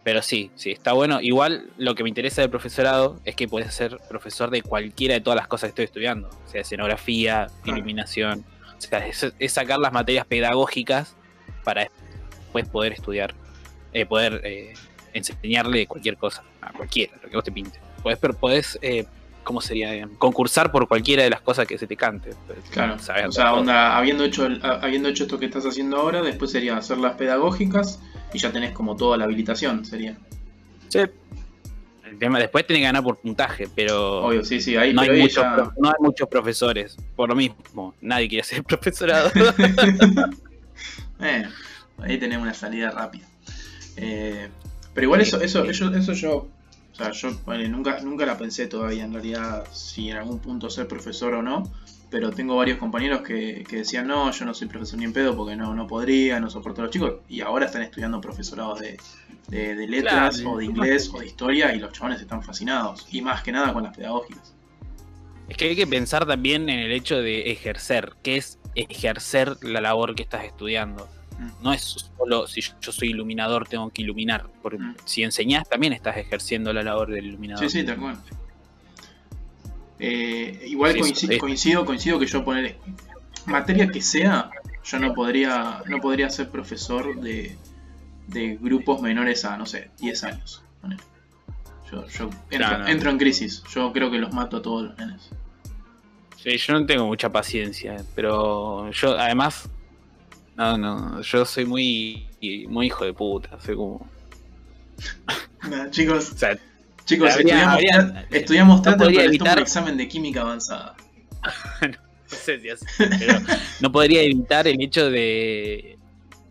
Pero 0.02 0.22
sí, 0.22 0.50
sí, 0.54 0.70
está 0.70 0.92
bueno. 0.92 1.20
Igual 1.20 1.70
lo 1.76 1.94
que 1.94 2.02
me 2.02 2.08
interesa 2.08 2.40
del 2.40 2.50
profesorado 2.50 3.20
es 3.26 3.36
que 3.36 3.46
puedes 3.48 3.74
ser 3.74 3.98
profesor 4.08 4.50
de 4.50 4.62
cualquiera 4.62 5.14
de 5.14 5.20
todas 5.20 5.36
las 5.36 5.46
cosas 5.46 5.68
que 5.68 5.70
estoy 5.70 5.84
estudiando. 5.84 6.28
O 6.46 6.48
sea, 6.50 6.62
escenografía, 6.62 7.48
Claro. 7.62 7.78
iluminación. 7.78 8.44
O 8.78 8.80
sea, 8.80 9.06
es, 9.06 9.30
es 9.38 9.52
sacar 9.52 9.78
las 9.78 9.92
materias 9.92 10.24
pedagógicas 10.26 11.14
para 11.64 11.82
después 11.82 12.66
poder 12.68 12.92
estudiar, 12.94 13.34
eh, 13.92 14.06
poder 14.06 14.40
eh, 14.44 14.72
enseñarle 15.12 15.86
cualquier 15.86 16.16
cosa, 16.16 16.42
a 16.62 16.72
cualquiera, 16.72 17.12
lo 17.22 17.28
que 17.28 17.36
vos 17.36 17.44
te 17.44 17.52
pinte. 17.52 17.78
Podés, 18.02 18.18
pero 18.18 18.32
podés 18.34 18.78
eh, 18.80 19.04
¿cómo 19.44 19.60
sería? 19.60 20.08
Concursar 20.18 20.72
por 20.72 20.88
cualquiera 20.88 21.22
de 21.24 21.30
las 21.30 21.42
cosas 21.42 21.66
que 21.66 21.76
se 21.76 21.86
te 21.86 21.96
cante. 21.96 22.30
Pues, 22.46 22.58
Claro, 22.70 22.94
o 22.94 23.32
sea, 23.32 23.52
onda, 23.54 23.98
habiendo 23.98 24.24
hecho, 24.24 24.46
el- 24.46 24.64
ha- 24.64 24.80
habiendo 24.80 25.10
hecho 25.10 25.24
esto 25.24 25.38
que 25.38 25.44
estás 25.46 25.66
haciendo 25.66 25.98
ahora, 25.98 26.22
después 26.22 26.50
sería 26.52 26.76
hacer 26.78 26.96
las 26.98 27.14
pedagógicas 27.16 28.00
y 28.32 28.38
ya 28.38 28.52
tenés 28.52 28.72
como 28.72 28.96
toda 28.96 29.16
la 29.16 29.24
habilitación, 29.24 29.84
sería. 29.84 30.16
Sí. 30.88 31.00
El 32.04 32.18
tema, 32.18 32.38
después 32.40 32.66
tenés 32.66 32.80
que 32.80 32.86
ganar 32.86 33.04
por 33.04 33.18
puntaje, 33.18 33.68
pero 33.74 34.24
Obvio, 34.26 34.44
sí, 34.44 34.60
sí, 34.60 34.76
ahí, 34.76 34.92
no, 34.92 35.02
hay 35.02 35.20
muchos, 35.20 35.36
ya- 35.44 35.72
no 35.78 35.88
hay 35.88 35.94
muchos 36.00 36.28
profesores. 36.28 36.96
Por 37.14 37.28
lo 37.28 37.36
mismo, 37.36 37.94
nadie 38.00 38.28
quiere 38.28 38.44
ser 38.44 38.62
profesorado. 38.64 39.30
Eh, 41.22 41.44
ahí 41.98 42.18
tenemos 42.18 42.42
una 42.44 42.54
salida 42.54 42.90
rápida. 42.90 43.26
Eh, 43.96 44.48
pero 44.94 45.04
igual 45.04 45.20
eso, 45.20 45.40
eso, 45.40 45.64
eso, 45.64 45.94
eso 45.94 46.12
yo, 46.14 46.34
o 46.36 46.94
sea, 46.94 47.10
yo 47.10 47.32
bueno, 47.44 47.68
nunca, 47.68 48.00
nunca 48.00 48.24
la 48.24 48.38
pensé 48.38 48.66
todavía 48.66 49.04
en 49.04 49.12
realidad 49.12 49.64
si 49.72 50.08
en 50.10 50.16
algún 50.16 50.38
punto 50.38 50.70
ser 50.70 50.88
profesor 50.88 51.34
o 51.34 51.42
no. 51.42 51.70
Pero 52.10 52.30
tengo 52.32 52.56
varios 52.56 52.78
compañeros 52.78 53.22
que, 53.22 53.64
que 53.68 53.76
decían, 53.76 54.08
no, 54.08 54.30
yo 54.32 54.44
no 54.44 54.52
soy 54.52 54.66
profesor 54.66 54.98
ni 54.98 55.04
en 55.04 55.12
pedo 55.12 55.36
porque 55.36 55.54
no, 55.54 55.74
no 55.74 55.86
podría, 55.86 56.40
no 56.40 56.50
soporto 56.50 56.80
a 56.80 56.84
los 56.86 56.92
chicos. 56.92 57.14
Y 57.28 57.40
ahora 57.40 57.66
están 57.66 57.82
estudiando 57.82 58.20
profesorados 58.20 58.80
de, 58.80 58.96
de, 59.48 59.76
de 59.76 59.86
letras 59.86 60.36
Claro, 60.38 60.50
o 60.52 60.58
de 60.58 60.64
inglés 60.64 61.08
o 61.14 61.20
de 61.20 61.26
historia 61.26 61.72
y 61.74 61.78
los 61.78 61.92
chavales 61.92 62.20
están 62.20 62.42
fascinados. 62.42 63.06
Y 63.12 63.22
más 63.22 63.42
que 63.44 63.52
nada 63.52 63.72
con 63.72 63.84
las 63.84 63.96
pedagógicas. 63.96 64.54
Es 65.48 65.56
que 65.56 65.66
hay 65.66 65.76
que 65.76 65.86
pensar 65.86 66.26
también 66.26 66.68
en 66.68 66.80
el 66.80 66.90
hecho 66.92 67.16
de 67.22 67.50
ejercer, 67.52 68.14
que 68.22 68.36
es 68.36 68.58
ejercer 68.74 69.56
la 69.62 69.80
labor 69.80 70.14
que 70.16 70.22
estás 70.24 70.44
estudiando. 70.44 71.08
Mm. 71.38 71.62
No 71.62 71.72
es 71.72 71.82
solo 72.18 72.46
si 72.48 72.60
yo 72.80 72.92
soy 72.92 73.10
iluminador 73.10 73.66
tengo 73.68 73.88
que 73.90 74.02
iluminar, 74.02 74.46
porque 74.62 74.78
Mm. 74.78 74.96
si 75.04 75.22
enseñás 75.22 75.68
también 75.68 75.92
estás 75.92 76.16
ejerciendo 76.16 76.72
la 76.72 76.82
labor 76.82 77.10
del 77.10 77.26
iluminador. 77.26 77.68
Sí, 77.70 77.80
sí, 77.80 77.86
tal 77.86 77.98
cual. 77.98 78.18
Eh, 80.00 80.64
igual 80.66 80.92
Sí, 80.94 81.00
coincido, 81.00 81.32
sí. 81.34 81.38
coincido, 81.38 81.84
coincido 81.84 82.18
que 82.18 82.26
yo 82.26 82.44
poner 82.44 82.76
materia 83.46 83.86
que 83.88 84.00
sea, 84.00 84.50
yo 84.84 84.98
no 84.98 85.12
podría, 85.14 85.82
no 85.86 86.00
podría 86.00 86.30
ser 86.30 86.48
profesor 86.50 87.20
de, 87.20 87.56
de 88.28 88.56
grupos 88.56 89.02
menores 89.02 89.44
a, 89.44 89.56
no 89.56 89.66
sé, 89.66 89.90
10 90.00 90.24
años. 90.24 90.62
Yo, 91.92 92.06
yo 92.06 92.24
entro, 92.24 92.38
Claro, 92.48 92.78
no. 92.84 92.88
entro 92.88 93.10
en 93.10 93.18
crisis, 93.18 93.62
yo 93.74 93.92
creo 93.92 94.10
que 94.10 94.18
los 94.18 94.32
mato 94.32 94.58
a 94.58 94.62
todos 94.62 94.84
los 94.88 94.96
nenes. 94.98 95.28
Sí, 96.36 96.56
yo 96.56 96.72
no 96.78 96.86
tengo 96.86 97.06
mucha 97.06 97.30
paciencia, 97.30 97.96
pero 98.14 98.90
yo 98.92 99.18
además, 99.18 99.68
no, 100.56 100.78
no, 100.78 101.20
yo 101.20 101.44
soy 101.44 101.66
muy, 101.66 102.28
muy 102.68 102.86
hijo 102.86 103.04
de 103.04 103.12
puta, 103.12 103.60
soy 103.60 103.76
como, 103.76 104.08
Nah, 105.68 105.90
chicos, 105.90 106.32
o 106.34 106.38
sea, 106.38 106.56
chicos, 107.04 107.30
Habría- 107.30 107.54
estudiamos, 107.54 107.74
habría- 107.74 108.26
estudiamos 108.30 108.76
no 108.78 108.82
teatro, 108.82 108.98
podría 109.04 109.20
es 109.22 109.28
un 109.28 109.34
evitar- 109.34 109.58
examen 109.60 109.96
de 109.96 110.08
química 110.08 110.40
avanzada. 110.42 110.96
no 111.82 112.36
sé 112.36 112.60
si 112.60 112.68
así, 112.70 112.84
pero 112.98 113.38
no 113.80 113.90
podría 113.92 114.22
evitar 114.22 114.66
el 114.68 114.80
hecho 114.80 115.10
de, 115.10 115.98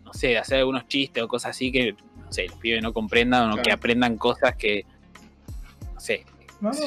no 0.04 0.12
sé, 0.12 0.28
de 0.28 0.38
hacer 0.38 0.58
algunos 0.58 0.86
chistes 0.88 1.22
o 1.22 1.28
cosas 1.28 1.50
así 1.50 1.70
que, 1.72 1.92
no 1.92 2.32
sé, 2.32 2.46
los 2.48 2.56
pibes 2.58 2.82
no 2.82 2.92
comprendan 2.92 3.44
o 3.50 3.52
Claro. 3.52 3.62
que 3.62 3.72
aprendan 3.72 4.16
cosas 4.16 4.54
que, 4.56 4.84
no 5.92 6.00
sé, 6.00 6.24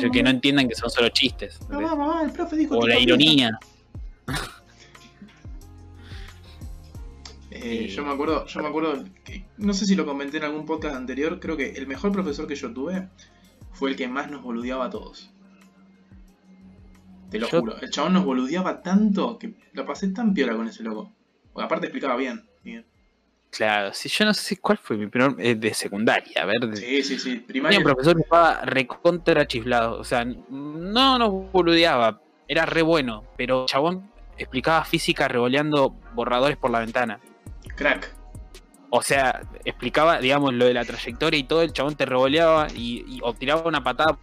yo, 0.01 0.11
que 0.11 0.21
no 0.21 0.29
entiendan 0.29 0.67
que 0.67 0.75
son 0.75 0.89
solo 0.89 1.09
chistes. 1.09 1.59
Mamá, 1.69 1.95
mamá, 1.95 2.21
el 2.23 2.31
profe 2.31 2.55
dijo 2.57 2.77
O 2.77 2.87
la 2.87 2.99
ironía. 2.99 3.51
Eh, 7.55 7.87
yo 7.87 8.03
me 8.03 8.11
acuerdo, 8.11 8.45
yo 8.47 8.61
me 8.63 8.67
acuerdo 8.67 9.03
que, 9.23 9.45
no 9.57 9.73
sé 9.73 9.85
si 9.85 9.95
lo 9.95 10.05
comenté 10.05 10.37
en 10.37 10.43
algún 10.45 10.65
podcast 10.65 10.95
anterior, 10.95 11.39
creo 11.39 11.55
que 11.55 11.69
el 11.71 11.85
mejor 11.85 12.11
profesor 12.11 12.47
que 12.47 12.55
yo 12.55 12.73
tuve 12.73 13.07
fue 13.73 13.89
el 13.91 13.95
que 13.95 14.07
más 14.07 14.29
nos 14.31 14.41
boludeaba 14.41 14.85
a 14.85 14.89
todos. 14.89 15.29
Te 17.29 17.39
lo 17.39 17.47
Yo- 17.49 17.59
juro, 17.61 17.77
el 17.81 17.89
chabón 17.89 18.13
nos 18.13 18.25
boludeaba 18.25 18.81
tanto 18.81 19.37
que 19.39 19.55
la 19.73 19.85
pasé 19.85 20.07
tan 20.09 20.33
piola 20.33 20.55
con 20.55 20.67
ese 20.67 20.83
loco. 20.83 21.11
Porque 21.51 21.65
aparte 21.65 21.87
explicaba 21.87 22.15
bien. 22.15 22.45
bien. 22.63 22.85
Claro, 23.51 23.93
si 23.93 24.09
yo 24.09 24.25
no 24.25 24.33
sé 24.33 24.57
cuál 24.57 24.79
fue 24.79 24.97
mi 24.97 25.07
primer 25.07 25.35
eh, 25.39 25.53
de 25.55 25.73
secundaria, 25.73 26.41
a 26.41 26.45
ver, 26.45 26.59
de- 26.61 26.75
Sí, 26.77 27.03
sí, 27.03 27.19
sí. 27.19 27.35
Primaria. 27.37 27.77
un 27.77 27.83
profesor 27.83 28.15
que 28.15 28.21
estaba 28.23 28.61
recontra 28.61 29.45
chiflado. 29.47 29.99
O 29.99 30.03
sea, 30.03 30.25
no 30.25 31.17
nos 31.19 31.51
boludeaba. 31.51 32.19
Era 32.47 32.65
re 32.65 32.81
bueno. 32.81 33.23
Pero 33.37 33.65
chabón 33.67 34.09
explicaba 34.37 34.83
física 34.85 35.27
revoleando 35.27 35.95
borradores 36.15 36.57
por 36.57 36.71
la 36.71 36.79
ventana. 36.79 37.19
Crack. 37.75 38.11
O 38.95 39.01
sea, 39.01 39.41
explicaba, 39.65 40.19
digamos, 40.19 40.53
lo 40.53 40.65
de 40.65 40.73
la 40.75 40.85
trayectoria 40.85 41.39
y 41.39 41.45
todo. 41.45 41.63
El 41.63 41.73
chabón 41.73 41.95
te 41.95 42.05
revoleaba 42.05 42.67
y, 42.75 43.03
y- 43.07 43.19
o 43.23 43.33
tiraba 43.33 43.67
una 43.67 43.83
patada 43.83 44.13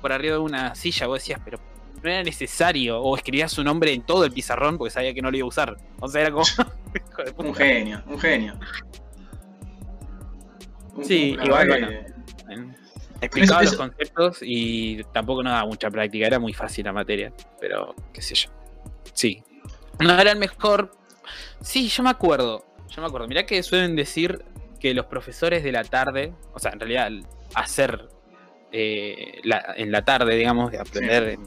por, 0.00 0.12
arriba 0.12 0.34
de 0.34 0.40
una 0.40 0.74
silla. 0.74 1.06
Vos 1.06 1.20
decías, 1.20 1.40
pero 1.44 1.58
no 2.02 2.10
era 2.10 2.24
necesario. 2.24 3.00
O 3.00 3.16
escribía 3.16 3.46
su 3.48 3.62
nombre 3.62 3.92
en 3.92 4.02
todo 4.02 4.24
el 4.24 4.32
pizarrón 4.32 4.76
porque 4.76 4.90
sabía 4.90 5.14
que 5.14 5.22
no 5.22 5.30
lo 5.30 5.36
iba 5.36 5.44
a 5.44 5.48
usar. 5.48 5.76
O 6.00 6.08
sea, 6.08 6.22
era 6.22 6.30
como. 6.32 6.44
Un 7.36 7.54
genio, 7.54 8.02
un 8.08 8.18
genio. 8.18 8.58
Un- 10.94 11.04
Sí, 11.04 11.36
igual, 11.40 11.68
bueno. 11.68 11.88
Explicaba 13.20 13.62
Eso- 13.62 13.72
los 13.72 13.76
conceptos 13.80 14.38
y 14.42 15.02
tampoco 15.12 15.42
no 15.44 15.50
daba 15.50 15.66
mucha 15.66 15.90
práctica, 15.90 16.26
era 16.26 16.38
muy 16.38 16.52
fácil 16.54 16.84
la 16.86 16.92
materia, 16.92 17.32
pero 17.60 17.94
qué 18.12 18.22
sé 18.22 18.34
yo. 18.34 18.50
Sí. 19.12 19.42
No 20.00 20.18
era 20.18 20.32
el 20.32 20.38
mejor. 20.38 20.90
Sí, 21.60 21.88
yo 21.88 22.02
me 22.02 22.10
acuerdo. 22.10 22.64
Yo 22.90 23.02
me 23.02 23.08
acuerdo. 23.08 23.28
Mirá 23.28 23.44
que 23.46 23.62
suelen 23.62 23.94
decir 23.96 24.42
que 24.80 24.94
los 24.94 25.06
profesores 25.06 25.62
de 25.64 25.72
la 25.72 25.84
tarde, 25.84 26.32
o 26.54 26.58
sea, 26.58 26.72
en 26.72 26.80
realidad 26.80 27.10
hacer 27.54 28.08
eh, 28.70 29.40
la- 29.44 29.74
en 29.78 29.90
la 29.90 30.02
tarde, 30.04 30.36
digamos, 30.36 30.70
de 30.70 30.78
aprender 30.78 31.22
en- 31.30 31.40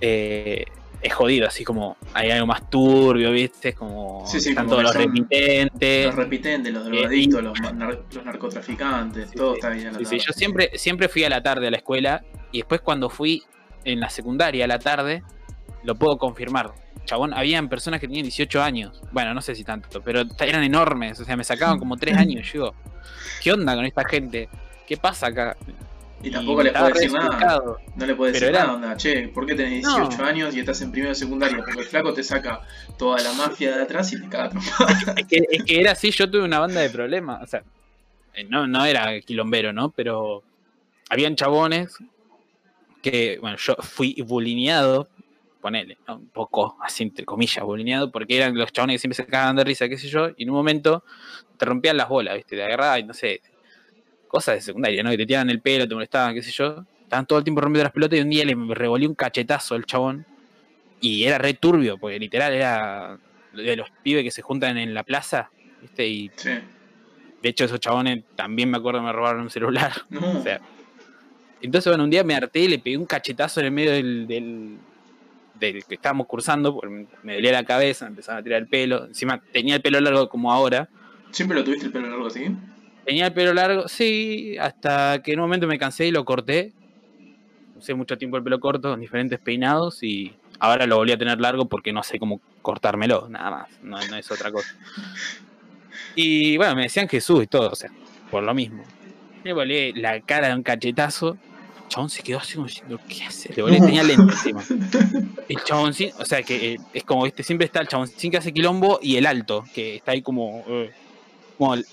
eh, 0.00 0.64
es 1.00 1.12
jodido, 1.12 1.48
así 1.48 1.64
como 1.64 1.96
hay 2.14 2.30
algo 2.30 2.46
más 2.46 2.70
turbio, 2.70 3.32
¿viste? 3.32 3.72
Como 3.72 4.24
Sí, 4.26 4.38
sí, 4.40 4.50
están 4.50 4.66
como 4.66 4.76
todos 4.80 4.94
los 4.94 4.94
repitentes. 4.94 6.06
Los 6.06 6.14
repitentes, 6.14 6.72
los 6.72 6.84
drogadictos, 6.84 7.42
los, 7.42 7.58
nar- 7.60 8.02
los 8.12 8.24
narcotraficantes, 8.24 9.32
todo 9.32 9.54
está 9.54 9.68
ahí 9.72 9.80
en 9.80 9.92
la 9.94 9.98
tarde. 9.98 10.18
yo 10.18 10.32
siempre, 10.32 10.70
siempre 10.74 11.08
fui 11.08 11.24
a 11.24 11.28
la 11.28 11.42
tarde 11.42 11.66
a 11.66 11.70
la 11.72 11.78
escuela 11.78 12.22
y 12.52 12.58
después 12.58 12.80
cuando 12.80 13.10
fui 13.10 13.42
en 13.84 13.98
la 13.98 14.08
secundaria 14.10 14.64
a 14.64 14.68
la 14.68 14.78
tarde, 14.78 15.24
lo 15.84 15.94
puedo 15.94 16.18
confirmar. 16.18 16.72
Chabón, 17.04 17.34
habían 17.34 17.68
personas 17.68 18.00
que 18.00 18.06
tenían 18.06 18.24
18 18.24 18.62
años. 18.62 19.02
Bueno, 19.10 19.34
no 19.34 19.40
sé 19.40 19.54
si 19.54 19.64
tanto, 19.64 20.00
pero 20.02 20.22
eran 20.40 20.62
enormes. 20.62 21.18
O 21.20 21.24
sea, 21.24 21.36
me 21.36 21.44
sacaban 21.44 21.78
como 21.78 21.96
3 21.96 22.16
años. 22.16 22.50
Yo 22.52 22.72
¿qué 23.42 23.52
onda 23.52 23.74
con 23.74 23.84
esta 23.84 24.04
gente? 24.08 24.48
¿Qué 24.86 24.96
pasa 24.96 25.26
acá? 25.28 25.56
Y 26.24 26.30
tampoco 26.30 26.62
le 26.62 26.68
estaba 26.68 26.90
puedes 26.90 27.10
re 27.12 27.18
decir 27.18 27.30
nada. 27.40 27.60
No 27.96 28.06
le 28.06 28.14
puedes 28.14 28.34
Pero 28.38 28.46
decir 28.46 28.54
era- 28.54 28.64
nada, 28.66 28.74
onda. 28.76 28.96
Che, 28.96 29.26
¿por 29.28 29.44
qué 29.44 29.56
tenés 29.56 29.82
No. 29.82 29.96
18 29.96 30.24
años 30.24 30.54
y 30.54 30.60
estás 30.60 30.80
en 30.82 30.92
primero 30.92 31.08
de 31.08 31.16
secundaria? 31.16 31.56
Porque 31.56 31.80
el 31.80 31.86
flaco 31.86 32.14
te 32.14 32.22
saca 32.22 32.60
toda 32.96 33.20
la 33.20 33.32
mafia 33.32 33.76
de 33.76 33.82
atrás 33.82 34.12
y 34.12 34.20
te 34.20 34.28
caga. 34.28 34.52
Es 35.16 35.26
que, 35.26 35.44
es 35.50 35.64
que 35.64 35.80
era 35.80 35.90
así, 35.92 36.12
yo 36.12 36.30
tuve 36.30 36.44
una 36.44 36.60
banda 36.60 36.80
de 36.80 36.90
problemas. 36.90 37.42
O 37.42 37.46
sea, 37.48 37.64
eh, 38.34 38.44
no, 38.44 38.68
no 38.68 38.84
era 38.84 39.20
quilombero, 39.22 39.72
¿no? 39.72 39.90
Pero 39.90 40.44
habían 41.10 41.34
chabones 41.34 41.96
que, 43.02 43.38
bueno, 43.40 43.56
yo 43.56 43.74
fui 43.80 44.14
bulineado, 44.24 45.08
ponele, 45.62 45.96
¿no? 46.06 46.16
un 46.16 46.28
poco, 46.28 46.76
así 46.82 47.04
entre 47.04 47.24
comillas, 47.24 47.64
bulineado, 47.64 48.10
porque 48.12 48.36
eran 48.36 48.54
los 48.54 48.70
chabones 48.72 48.96
que 48.96 48.98
siempre 48.98 49.16
se 49.16 49.26
cagaban 49.26 49.56
de 49.56 49.64
risa, 49.64 49.88
qué 49.88 49.96
sé 49.96 50.08
yo, 50.08 50.28
y 50.36 50.42
en 50.42 50.50
un 50.50 50.56
momento 50.56 51.02
te 51.56 51.64
rompían 51.64 51.96
las 51.96 52.08
bolas, 52.10 52.34
¿viste? 52.36 52.56
Te 52.56 52.62
agarraban, 52.64 53.00
y 53.00 53.02
no 53.04 53.14
sé, 53.14 53.40
cosas 54.28 54.56
de 54.56 54.60
secundaria, 54.60 55.02
¿no? 55.02 55.10
Que 55.10 55.16
te 55.18 55.26
tiraban 55.26 55.48
el 55.48 55.60
pelo, 55.60 55.88
te 55.88 55.94
molestaban, 55.94 56.34
qué 56.34 56.42
sé 56.42 56.50
yo. 56.50 56.84
Estaban 57.02 57.24
todo 57.26 57.38
el 57.38 57.44
tiempo 57.44 57.60
rompiendo 57.60 57.84
las 57.84 57.92
pelotas 57.92 58.18
y 58.18 58.22
un 58.22 58.30
día 58.30 58.44
le 58.44 58.54
revolví 58.74 59.06
un 59.06 59.14
cachetazo 59.14 59.74
al 59.74 59.84
chabón. 59.86 60.26
Y 61.00 61.24
era 61.24 61.38
re 61.38 61.54
turbio, 61.54 61.98
porque 61.98 62.18
literal 62.18 62.52
era 62.54 63.18
de 63.52 63.76
los 63.76 63.88
pibes 64.02 64.24
que 64.24 64.30
se 64.30 64.40
juntan 64.42 64.78
en 64.78 64.94
la 64.94 65.02
plaza, 65.04 65.50
¿viste? 65.80 66.06
Y 66.06 66.30
Sí. 66.36 66.50
de 67.42 67.48
hecho 67.48 67.64
esos 67.64 67.78
chabones 67.80 68.24
también 68.34 68.70
me 68.70 68.78
acuerdo 68.78 69.00
que 69.00 69.06
me 69.06 69.12
robaron 69.12 69.42
un 69.42 69.50
celular. 69.50 69.92
No. 70.10 70.20
O 70.38 70.42
sea, 70.42 70.60
entonces, 71.60 71.90
bueno, 71.92 72.02
un 72.04 72.10
día 72.10 72.24
me 72.24 72.34
harté 72.34 72.60
y 72.60 72.68
le 72.68 72.78
pegué 72.80 72.96
un 72.96 73.06
cachetazo 73.06 73.60
en 73.60 73.66
el 73.66 73.72
medio 73.72 73.92
del, 73.92 74.26
del, 74.26 74.78
del 75.66 75.84
que 75.84 75.94
estábamos 75.94 76.26
cursando, 76.26 76.78
me- 76.88 77.06
me 77.22 77.34
dolía 77.34 77.52
la 77.52 77.64
cabeza, 77.64 78.04
me 78.06 78.10
empezaba 78.10 78.38
a 78.38 78.42
tirar 78.42 78.60
el 78.62 78.68
pelo. 78.68 79.06
Encima 79.06 79.40
tenía 79.52 79.76
el 79.76 79.82
pelo 79.82 80.00
largo 80.00 80.28
como 80.28 80.52
ahora. 80.52 80.88
¿Siempre 81.30 81.56
lo 81.58 81.64
tuviste 81.64 81.86
el 81.86 81.92
pelo 81.92 82.08
largo 82.08 82.26
así? 82.26 82.44
Tenía 83.04 83.26
el 83.26 83.32
pelo 83.32 83.52
largo, 83.54 83.88
sí, 83.88 84.56
hasta 84.58 85.20
que 85.22 85.32
en 85.32 85.40
un 85.40 85.44
momento 85.46 85.66
me 85.66 85.78
cansé 85.78 86.06
y 86.06 86.10
lo 86.12 86.24
corté. 86.24 86.72
Usé 87.76 87.94
mucho 87.94 88.16
tiempo 88.16 88.36
el 88.36 88.44
pelo 88.44 88.60
corto, 88.60 88.94
en 88.94 89.00
diferentes 89.00 89.40
peinados 89.40 90.02
y 90.02 90.32
ahora 90.60 90.86
lo 90.86 90.96
volví 90.96 91.10
a 91.12 91.18
tener 91.18 91.40
largo 91.40 91.66
porque 91.66 91.92
no 91.92 92.02
sé 92.04 92.18
cómo 92.20 92.40
cortármelo, 92.62 93.26
nada 93.28 93.50
más, 93.50 93.68
no, 93.82 93.98
no 94.08 94.16
es 94.16 94.30
otra 94.30 94.52
cosa. 94.52 94.72
Y 96.14 96.56
bueno, 96.58 96.76
me 96.76 96.82
decían 96.82 97.08
Jesús 97.08 97.42
y 97.42 97.46
todo, 97.46 97.70
o 97.70 97.74
sea, 97.74 97.90
por 98.30 98.42
lo 98.42 98.54
mismo. 98.54 98.84
Le 99.44 99.52
volé 99.52 99.92
la 99.94 100.20
cara 100.20 100.48
de 100.48 100.54
un 100.54 100.62
cachetazo. 100.62 101.36
El 101.92 101.96
chabón 101.96 102.08
se 102.10 102.22
quedó 102.22 102.38
así 102.38 102.54
como 102.54 102.66
diciendo, 102.68 102.98
¿qué 103.06 103.22
hace? 103.24 103.48
Le 103.54 103.80
tenía 103.80 104.02
lente 104.02 104.32
encima. 104.32 104.62
El 105.48 105.62
chaboncín, 105.62 106.10
o 106.18 106.24
sea 106.24 106.42
que 106.42 106.72
eh, 106.72 106.78
es 106.94 107.04
como, 107.04 107.26
este 107.26 107.42
siempre 107.42 107.66
está 107.66 107.80
el 107.80 107.88
chaboncín 107.88 108.30
que 108.30 108.38
hace 108.38 108.50
quilombo 108.50 108.98
y 109.02 109.16
el 109.16 109.26
alto, 109.26 109.62
que 109.74 109.96
está 109.96 110.12
ahí 110.12 110.22
como. 110.22 110.64
eh, 110.68 110.90
como 111.58 111.74
el- 111.74 111.84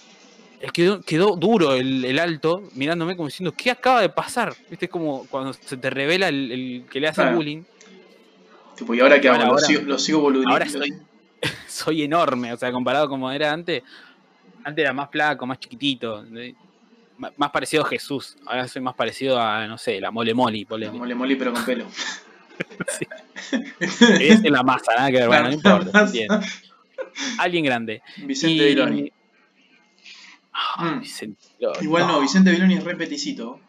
el 0.61 0.71
quedó, 0.73 1.01
quedó 1.01 1.35
duro 1.35 1.73
el, 1.73 2.03
el 2.05 2.17
alto, 2.19 2.63
mirándome 2.75 3.15
como 3.17 3.27
diciendo, 3.27 3.53
¿qué 3.55 3.71
acaba 3.71 4.01
de 4.01 4.09
pasar? 4.09 4.53
¿Viste? 4.69 4.85
Es 4.85 4.91
como 4.91 5.25
cuando 5.27 5.51
se 5.53 5.75
te 5.77 5.89
revela 5.89 6.27
el, 6.29 6.51
el 6.51 6.85
que 6.89 6.99
le 7.01 7.07
hace 7.09 7.21
Claro. 7.21 7.35
bullying. 7.37 7.63
Tipo, 8.77 8.93
¿y 8.93 8.99
ahora 9.01 9.19
qué 9.19 9.27
hago? 9.29 9.37
Lo, 9.39 9.45
ahora- 9.51 9.65
sigo, 9.65 9.81
lo 9.81 9.97
sigo 9.99 10.19
boludeando. 10.21 10.51
ahora 10.53 10.69
soy- 10.69 10.93
Soy 11.67 12.03
enorme, 12.03 12.51
o 12.53 12.57
sea, 12.57 12.71
comparado 12.71 13.07
como 13.09 13.29
era 13.31 13.51
antes. 13.51 13.83
Antes 14.63 14.81
era 14.83 14.93
más 14.93 15.09
flaco, 15.09 15.45
más 15.45 15.59
chiquitito. 15.59 16.25
¿eh? 16.35 16.53
Más 17.37 17.51
parecido 17.51 17.83
a 17.83 17.87
Jesús. 17.87 18.37
Ahora 18.45 18.67
soy 18.67 18.81
más 18.81 18.95
parecido 18.95 19.39
a, 19.39 19.67
no 19.67 19.77
sé, 19.77 19.99
la 19.99 20.09
mole 20.11 20.33
moli. 20.33 20.65
Mole 20.65 21.15
mole, 21.15 21.35
pero 21.35 21.53
con 21.53 21.65
pelo. 21.65 21.85
Sí. 22.99 23.07
Es 24.19 24.43
la 24.43 24.63
masa, 24.63 24.93
nada 24.97 25.09
que 25.11 25.17
ver, 25.17 25.27
bueno, 25.27 25.47
no 25.47 25.53
importa. 25.53 26.09
Alguien 27.37 27.63
grande. 27.65 28.01
Vicente 28.17 28.63
Y- 28.63 28.67
Viloni. 28.75 29.11
Ah, 30.53 30.85
Mm. 30.95 30.99
Vicente 30.99 31.47
Viloni. 31.57 31.77
Igual 31.81 32.07
no, 32.07 32.19
Vicente 32.19 32.51
Viloni 32.51 32.75
es 32.75 32.83
re 32.83 32.95
peticito. 32.95 33.59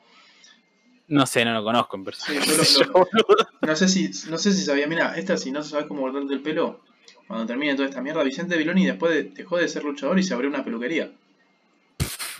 No 1.09 1.25
sé, 1.26 1.45
no 1.45 1.52
lo 1.54 1.62
conozco 1.64 1.97
en 1.97 2.04
persona. 2.04 2.40
Sí, 2.42 2.80
lo-. 2.85 3.09
No 3.66 3.76
sé 3.76 3.88
si, 3.88 4.11
no 4.28 4.38
sé 4.38 4.52
si 4.52 4.64
sabía, 4.64 4.87
mira, 4.87 5.16
esta 5.16 5.37
si 5.37 5.50
no 5.52 5.62
sabes 5.62 5.87
cómo 5.87 6.02
cortarte 6.02 6.33
el 6.35 6.40
pelo, 6.42 6.80
cuando 7.28 7.47
termine 7.47 7.75
toda 7.76 7.88
esta 7.88 8.00
mierda, 8.02 8.23
Vicente 8.25 8.57
Viloni 8.57 8.87
después 8.87 9.12
de- 9.14 9.25
dejó 9.25 9.57
de 9.57 9.69
ser 9.69 9.85
luchador 9.85 10.19
y 10.19 10.23
se 10.25 10.35
abrió 10.35 10.49
una 10.50 10.64
peluquería. 10.64 11.12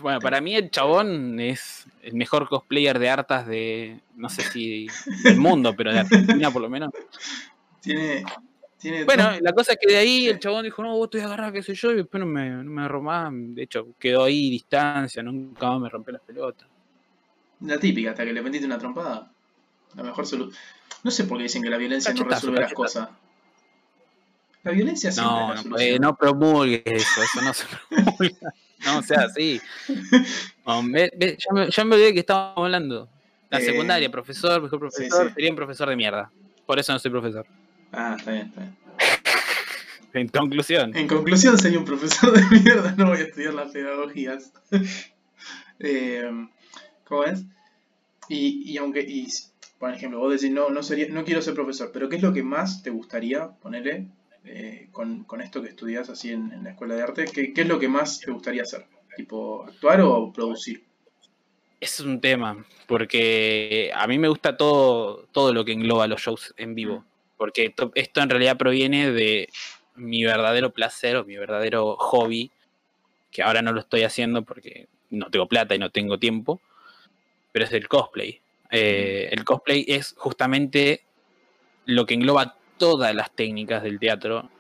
Bueno, 0.01 0.21
para 0.21 0.41
mí 0.41 0.55
el 0.55 0.71
chabón 0.71 1.39
es 1.41 1.87
el 2.03 2.15
mejor 2.15 2.49
cosplayer 2.49 2.99
de 2.99 3.11
hartas 3.11 3.47
de, 3.47 4.01
no 4.17 4.29
sé 4.29 4.43
si 4.43 4.87
del 5.25 5.37
mundo, 5.37 5.75
pero 5.77 5.93
de 5.93 6.01
Argentina 6.01 6.51
por 6.51 6.63
lo 6.63 6.69
menos. 6.69 6.91
Tiene. 7.81 8.25
tiene 8.79 9.05
Bueno, 9.05 9.31
la 9.41 9.53
cosa 9.53 9.73
es 9.73 9.79
que 9.81 9.93
de 9.93 9.99
ahí 9.99 10.29
el 10.29 10.39
chabón 10.39 10.65
dijo, 10.65 10.83
no, 10.83 10.97
vos 10.97 11.07
estoy 11.07 11.21
agarrado, 11.21 11.53
qué 11.53 11.63
sé 11.63 11.75
yo, 11.75 11.93
y 11.93 11.97
después 11.97 12.21
no 12.21 12.27
me, 12.27 12.51
no 12.51 12.71
me 12.71 12.81
agarró 12.81 13.03
más. 13.03 13.31
De 13.33 13.63
hecho, 13.63 13.89
quedó 13.99 14.25
ahí 14.25 14.51
distancia, 14.51 15.23
nunca 15.23 15.71
más 15.71 15.81
me 15.81 15.89
rompió 15.89 16.13
las 16.13 16.23
pelotas. 16.23 16.69
la 17.61 17.79
típica, 17.79 18.11
hasta 18.11 18.25
que 18.25 18.33
le 18.33 18.43
metiste 18.43 18.67
una 18.67 18.79
trompada. 18.79 19.31
La 19.95 20.03
mejor 20.03 20.27
solución. 20.27 20.57
No 21.03 21.11
sé 21.11 21.25
por 21.25 21.39
qué 21.39 21.45
dicen 21.45 21.63
que 21.63 21.71
la 21.71 21.79
violencia 21.79 22.13
no 22.13 22.19
Cachetazo, 22.19 22.47
resuelve 22.47 22.61
las 22.61 22.73
cosas. 22.73 23.09
La 24.63 24.73
violencia 24.73 25.11
siempre 25.11 25.35
No, 25.35 25.55
es 25.55 25.65
la 25.65 25.71
no, 25.71 25.79
eh, 25.79 25.99
no 25.99 26.17
promulgues 26.17 26.83
eso, 26.85 27.23
eso 27.23 27.43
no 27.43 27.55
se 27.55 27.65
promulga. 27.89 28.55
No 28.85 29.03
sea 29.03 29.23
así. 29.23 29.61
No, 30.67 30.83
ve- 30.85 31.11
ve, 31.17 31.37
ya, 31.39 31.53
me, 31.53 31.71
ya 31.71 31.85
me 31.85 31.95
olvidé 31.97 32.15
que 32.15 32.21
estábamos 32.21 32.65
hablando. 32.65 33.09
La 33.51 33.59
Eh, 33.59 33.63
secundaria, 33.65 34.09
profesor, 34.11 34.63
mejor 34.63 34.79
profesor, 34.79 35.29
sí. 35.29 35.35
sería 35.35 35.51
un 35.51 35.57
profesor 35.57 35.89
de 35.89 35.97
mierda. 35.97 36.31
Por 36.67 36.79
eso 36.79 36.93
no 36.93 36.99
soy 37.01 37.11
profesor. 37.11 37.45
Ah, 37.93 38.15
está 38.17 38.31
bien, 38.31 38.47
está 38.47 38.61
bien. 38.61 38.77
En 40.13 40.29
conclusión. 40.29 40.97
En 40.97 41.07
conclusión, 41.09 41.57
sería 41.59 41.79
un 41.79 41.85
profesor 41.85 42.33
de 42.33 42.43
mierda, 42.61 42.95
no 42.97 43.07
voy 43.07 43.19
a 43.19 43.23
estudiar 43.23 43.55
las 43.55 43.73
pedagogías. 43.73 44.53
Eh, 45.83 46.31
¿Cómo 47.05 47.25
es? 47.25 47.43
Y, 48.29 48.71
y 48.71 48.77
aunque, 48.77 49.01
y, 49.01 49.27
por 49.79 49.93
ejemplo, 49.95 50.19
vos 50.21 50.33
decís, 50.33 50.55
no, 50.55 50.69
no, 50.69 50.83
sería, 50.83 51.09
no 51.09 51.25
quiero 51.25 51.41
ser 51.43 51.55
profesor, 51.55 51.91
pero 51.93 52.09
¿qué 52.09 52.17
es 52.17 52.23
lo 52.23 52.33
que 52.35 52.43
más 52.43 52.83
te 52.83 52.91
gustaría 52.91 53.49
ponerle 53.49 54.07
eh, 54.45 54.89
con, 54.93 55.25
con 55.25 55.41
esto 55.41 55.63
que 55.63 55.69
estudias 55.69 56.09
así 56.09 56.33
en, 56.33 56.53
en 56.53 56.65
la 56.65 56.71
escuela 56.71 56.95
de 56.95 57.03
arte? 57.03 57.25
¿Qué, 57.27 57.53
¿Qué 57.53 57.63
es 57.63 57.69
lo 57.69 57.79
que 57.79 57.89
más 57.89 58.21
te 58.21 58.31
gustaría 58.31 58.63
hacer? 58.63 58.87
¿Tipo 59.17 59.65
actuar 59.65 60.01
o 60.01 60.33
producir? 60.33 60.85
Es 61.81 62.01
un 62.01 62.21
tema, 62.21 62.65
porque 62.87 63.91
a 63.95 64.07
mí 64.07 64.19
me 64.19 64.29
gusta 64.29 64.57
todo, 64.57 65.27
todo 65.33 65.55
lo 65.55 65.65
que 65.65 65.73
engloba 65.73 66.07
los 66.07 66.21
shows 66.21 66.55
en 66.59 66.75
vivo, 66.75 67.05
porque 67.39 67.67
esto, 67.67 67.91
esto 67.95 68.21
en 68.21 68.29
realidad 68.29 68.59
proviene 68.59 69.11
de 69.11 69.49
mi 69.95 70.25
verdadero 70.25 70.73
placer 70.73 71.17
o 71.17 71.25
mi 71.25 71.37
verdadero 71.37 71.97
hobby, 71.97 72.51
que 73.31 73.43
ahora 73.43 73.63
no 73.63 73.73
lo 73.73 73.81
estoy 73.81 74.03
haciendo 74.03 74.43
porque 74.43 74.89
no 75.09 75.31
tengo 75.31 75.47
plata 75.47 75.75
y 75.75 75.79
no 75.79 75.91
tengo 75.91 76.19
tiempo, 76.19 76.61
pero 77.51 77.65
es 77.65 77.73
el 77.73 77.89
cosplay. 77.89 78.41
Eh, 78.71 79.31
el 79.33 79.45
cosplay 79.45 79.85
es 79.89 80.15
justamente 80.19 81.03
lo 81.87 82.05
que 82.05 82.15
engloba 82.15 82.57
todas 82.81 83.15
las 83.15 83.31
técnicas 83.31 83.85
del 83.85 84.01
teatro 84.01 84.51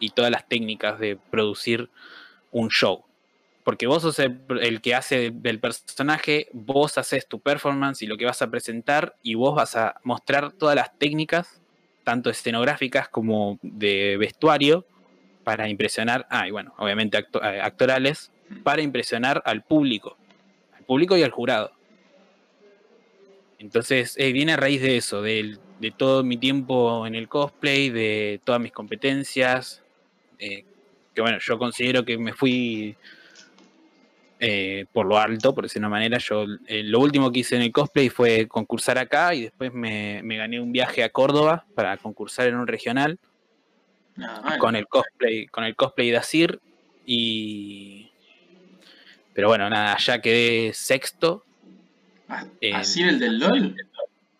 y 0.00 0.10
todas 0.10 0.30
las 0.30 0.46
técnicas 0.48 0.98
de 0.98 1.16
producir 1.16 1.88
un 2.52 2.68
show. 2.68 3.04
Porque 3.64 3.86
vos 3.86 4.02
sos 4.02 4.18
el, 4.18 4.80
que 4.82 4.94
hace 4.94 5.30
del 5.32 5.60
personaje, 5.60 6.48
vos 6.52 6.98
haces 6.98 7.26
tu 7.28 7.40
performance 7.40 8.02
y 8.02 8.06
lo 8.06 8.18
que 8.18 8.26
vas 8.26 8.42
a 8.42 8.50
presentar 8.50 9.14
y 9.22 9.36
vos 9.36 9.54
vas 9.54 9.76
a 9.76 9.94
mostrar 10.02 10.52
todas 10.52 10.76
las 10.76 10.98
técnicas, 10.98 11.62
tanto 12.04 12.28
escenográficas 12.28 13.08
como 13.08 13.58
de 13.62 14.18
vestuario, 14.18 14.84
para 15.44 15.68
impresionar, 15.68 16.26
ah, 16.30 16.48
y 16.48 16.50
bueno, 16.50 16.74
obviamente 16.78 17.18
acto- 17.18 17.42
eh, 17.42 17.60
actorales, 17.62 18.32
para 18.64 18.82
impresionar 18.82 19.42
al 19.46 19.62
público, 19.62 20.16
al 20.76 20.84
público 20.84 21.16
y 21.16 21.22
al 21.22 21.30
jurado. 21.30 21.72
Entonces, 23.58 24.14
eh, 24.18 24.32
viene 24.32 24.52
a 24.52 24.56
raíz 24.56 24.82
de 24.82 24.96
eso, 24.96 25.22
del- 25.22 25.58
de, 25.80 25.90
todo 25.90 26.24
mi 26.24 26.36
tiempo 26.36 27.06
en 27.06 27.14
el 27.14 27.28
cosplay, 27.28 27.90
de 27.90 28.40
todas 28.44 28.60
mis 28.60 28.72
competencias, 28.72 29.82
eh, 30.38 30.64
que 31.14 31.20
bueno, 31.20 31.38
yo 31.38 31.58
considero 31.58 32.04
que 32.04 32.18
me 32.18 32.32
fui 32.32 32.96
eh, 34.40 34.86
por 34.92 35.06
lo 35.06 35.18
alto, 35.18 35.54
por 35.54 35.64
decirlo 35.64 35.86
de 35.86 35.88
una 35.88 35.96
manera. 35.96 36.18
Yo 36.18 36.44
eh, 36.66 36.82
lo 36.82 37.00
último 37.00 37.30
que 37.30 37.40
hice 37.40 37.56
en 37.56 37.62
el 37.62 37.72
cosplay 37.72 38.08
fue 38.08 38.48
concursar 38.48 38.98
acá 38.98 39.34
y 39.34 39.42
después 39.42 39.72
me, 39.72 40.22
me 40.22 40.36
gané 40.36 40.60
un 40.60 40.72
viaje 40.72 41.02
a 41.04 41.10
Córdoba 41.10 41.64
para 41.74 41.96
concursar 41.96 42.48
en 42.48 42.56
un 42.56 42.66
regional 42.66 43.18
mal. 44.16 44.58
con 44.58 44.76
el 44.76 44.86
cosplay, 44.86 45.46
con 45.46 45.64
el 45.64 45.76
cosplay 45.76 46.10
de 46.10 46.16
Asir 46.16 46.60
y 47.06 48.10
pero 49.34 49.48
bueno, 49.48 49.68
nada, 49.68 49.96
ya 49.98 50.20
quedé 50.20 50.72
sexto. 50.72 51.44
Ah, 52.28 52.46
¿Así 52.74 53.02
el 53.02 53.18
del 53.18 53.40
LOL? 53.40 53.76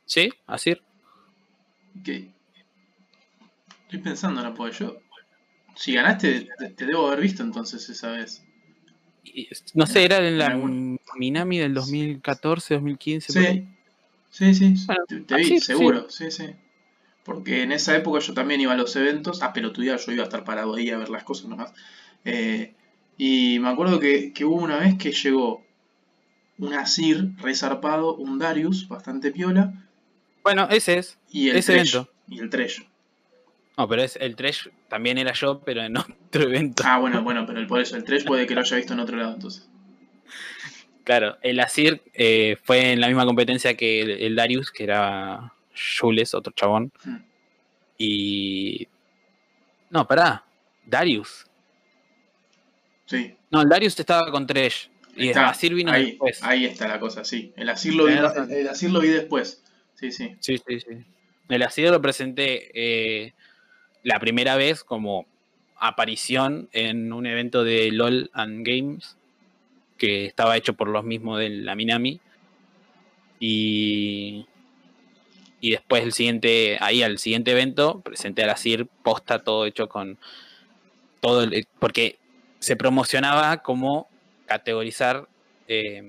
¿Sí? 0.07 0.33
Asir. 0.47 0.81
Estoy 1.97 2.33
pensando, 4.03 4.43
no 4.43 4.55
puedo 4.55 4.73
yo. 4.73 4.97
Si 5.77 5.95
ganaste, 5.95 6.49
te, 6.59 6.71
te 6.71 6.87
debo 6.87 7.07
haber 7.07 7.21
visto 7.21 7.43
entonces 7.43 7.89
esa 7.89 8.13
vez. 8.13 8.45
No 9.75 9.87
sé, 9.87 10.05
era 10.05 10.27
en 10.27 10.39
la 10.39 10.55
Minami 11.17 11.59
del 11.59 11.75
2014, 11.75 12.75
2015. 12.75 13.33
por 13.33 13.43
ahí. 13.43 13.69
Sí, 14.31 14.55
sí, 14.55 14.77
sí. 14.77 14.87
Bueno, 14.87 15.05
te, 15.07 15.21
te 15.21 15.37
vi, 15.37 15.43
así, 15.43 15.61
seguro, 15.61 16.11
sí. 16.11 16.31
sí, 16.31 16.47
Porque 17.25 17.63
en 17.63 17.73
esa 17.73 17.97
época 17.97 18.19
yo 18.19 18.35
también 18.35 18.61
iba 18.61 18.73
a 18.73 18.77
los 18.77 18.95
eventos, 18.97 19.43
a 19.43 19.53
pelotudear, 19.53 19.99
yo 19.99 20.13
iba 20.13 20.23
a 20.23 20.27
estar 20.27 20.45
parado 20.45 20.75
ahí 20.75 20.91
a 20.91 20.99
ver 20.99 21.09
las 21.09 21.25
cosas 21.25 21.49
nomás. 21.49 21.73
Eh, 22.25 22.75
y 23.17 23.59
me 23.61 23.69
acuerdo 23.69 24.01
que, 24.01 24.33
que 24.33 24.45
hubo 24.45 24.57
una 24.57 24.79
vez 24.79 24.97
que 24.99 25.13
llegó 25.13 25.65
un 26.59 26.75
Asir 26.75 27.37
resarpado, 27.39 28.17
un 28.17 28.39
Darius, 28.39 28.89
bastante 28.89 29.31
piola, 29.31 29.84
Bueno, 30.45 30.69
ese 30.71 30.99
es. 30.99 31.19
y 31.31 31.49
el 31.51 31.57
Ese 31.57 31.73
evento. 31.73 32.09
Y 32.29 32.39
el 32.39 32.51
Thresh. 32.51 32.87
No, 33.77 33.89
pero 33.89 34.03
es 34.03 34.17
el 34.17 34.37
Trash 34.37 34.69
también 34.89 35.19
era 35.19 35.33
yo, 35.33 35.61
pero 35.65 35.83
en 35.83 35.97
otro 35.97 36.43
evento. 36.45 36.85
Ah, 36.87 36.99
bueno, 36.99 37.23
bueno, 37.25 37.45
pero 37.47 37.59
el, 37.59 37.67
por 37.67 37.81
eso 37.81 37.97
el 37.97 38.05
Thresh 38.05 38.25
puede 38.25 38.47
que 38.47 38.55
lo 38.55 38.61
haya 38.61 38.77
visto 38.77 38.93
en 38.93 39.01
otro 39.01 39.17
lado 39.17 39.35
entonces. 39.35 39.69
Claro, 41.03 41.37
el 41.43 41.59
Asir 41.61 42.01
eh, 42.15 42.57
fue 42.63 42.93
en 42.93 43.01
la 43.01 43.09
misma 43.09 43.27
competencia 43.27 43.75
que 43.75 44.01
el, 44.01 44.11
el 44.11 44.37
Darius, 44.37 44.71
que 44.71 44.85
era 44.85 45.53
Jules, 46.01 46.35
otro 46.35 46.53
chabón. 46.55 46.93
Hmm. 47.05 47.17
Y. 47.99 48.87
No, 49.91 50.07
pará. 50.07 50.45
Darius. 50.87 51.47
Sí. 53.07 53.35
No, 53.51 53.63
el 53.63 53.69
Darius 53.69 53.99
estaba 53.99 54.31
con 54.31 54.47
Tresh. 54.47 54.91
Y 55.17 55.25
el 55.25 55.29
Está, 55.31 55.49
Asir 55.49 55.75
vino 55.75 55.93
ahí, 55.93 56.07
después. 56.13 56.43
ahí 56.43 56.65
está 56.65 56.89
la 56.89 56.99
cosa, 57.01 57.25
sí. 57.25 57.53
El 57.57 57.69
Asir 57.69 57.95
lo 57.95 58.07
vi, 58.07 58.15
razón. 58.15 58.51
el 58.51 58.69
Asir 58.69 58.91
lo 58.91 59.01
vi 59.01 59.09
después. 59.09 59.63
Sí, 59.95 60.11
sí. 60.11 60.37
Sí, 60.41 60.59
sí, 60.59 60.81
sí. 60.81 61.05
El 61.49 61.63
Asir 61.63 61.91
lo 61.91 62.01
presenté 62.01 62.71
eh, 62.75 63.33
la 64.03 64.21
primera 64.21 64.57
vez 64.57 64.85
como 64.85 65.27
aparición 65.79 66.69
en 66.73 67.13
un 67.13 67.27
evento 67.27 67.65
de 67.65 67.93
LOL 67.93 68.31
and 68.35 68.67
Games 68.67 69.17
que 69.99 70.27
estaba 70.27 70.57
hecho 70.57 70.75
por 70.75 70.89
los 70.89 71.05
mismos 71.05 71.41
de 71.41 71.51
la 71.51 71.75
Minami. 71.77 72.21
Y, 73.41 74.47
y 75.61 75.71
después 75.71 76.03
el 76.03 76.13
siguiente, 76.13 76.77
ahí 76.81 77.03
al 77.03 77.19
siguiente 77.19 77.53
evento, 77.53 78.01
presenté 78.01 78.43
al 78.45 78.51
Asir 78.51 78.87
posta 79.03 79.39
todo 79.43 79.65
hecho 79.67 79.89
con 79.89 80.19
todo 81.21 81.43
el- 81.43 81.67
porque 81.79 82.19
se 82.59 82.77
promocionaba 82.77 83.59
como 83.63 84.09
categorizar, 84.47 85.29
eh, 85.69 86.03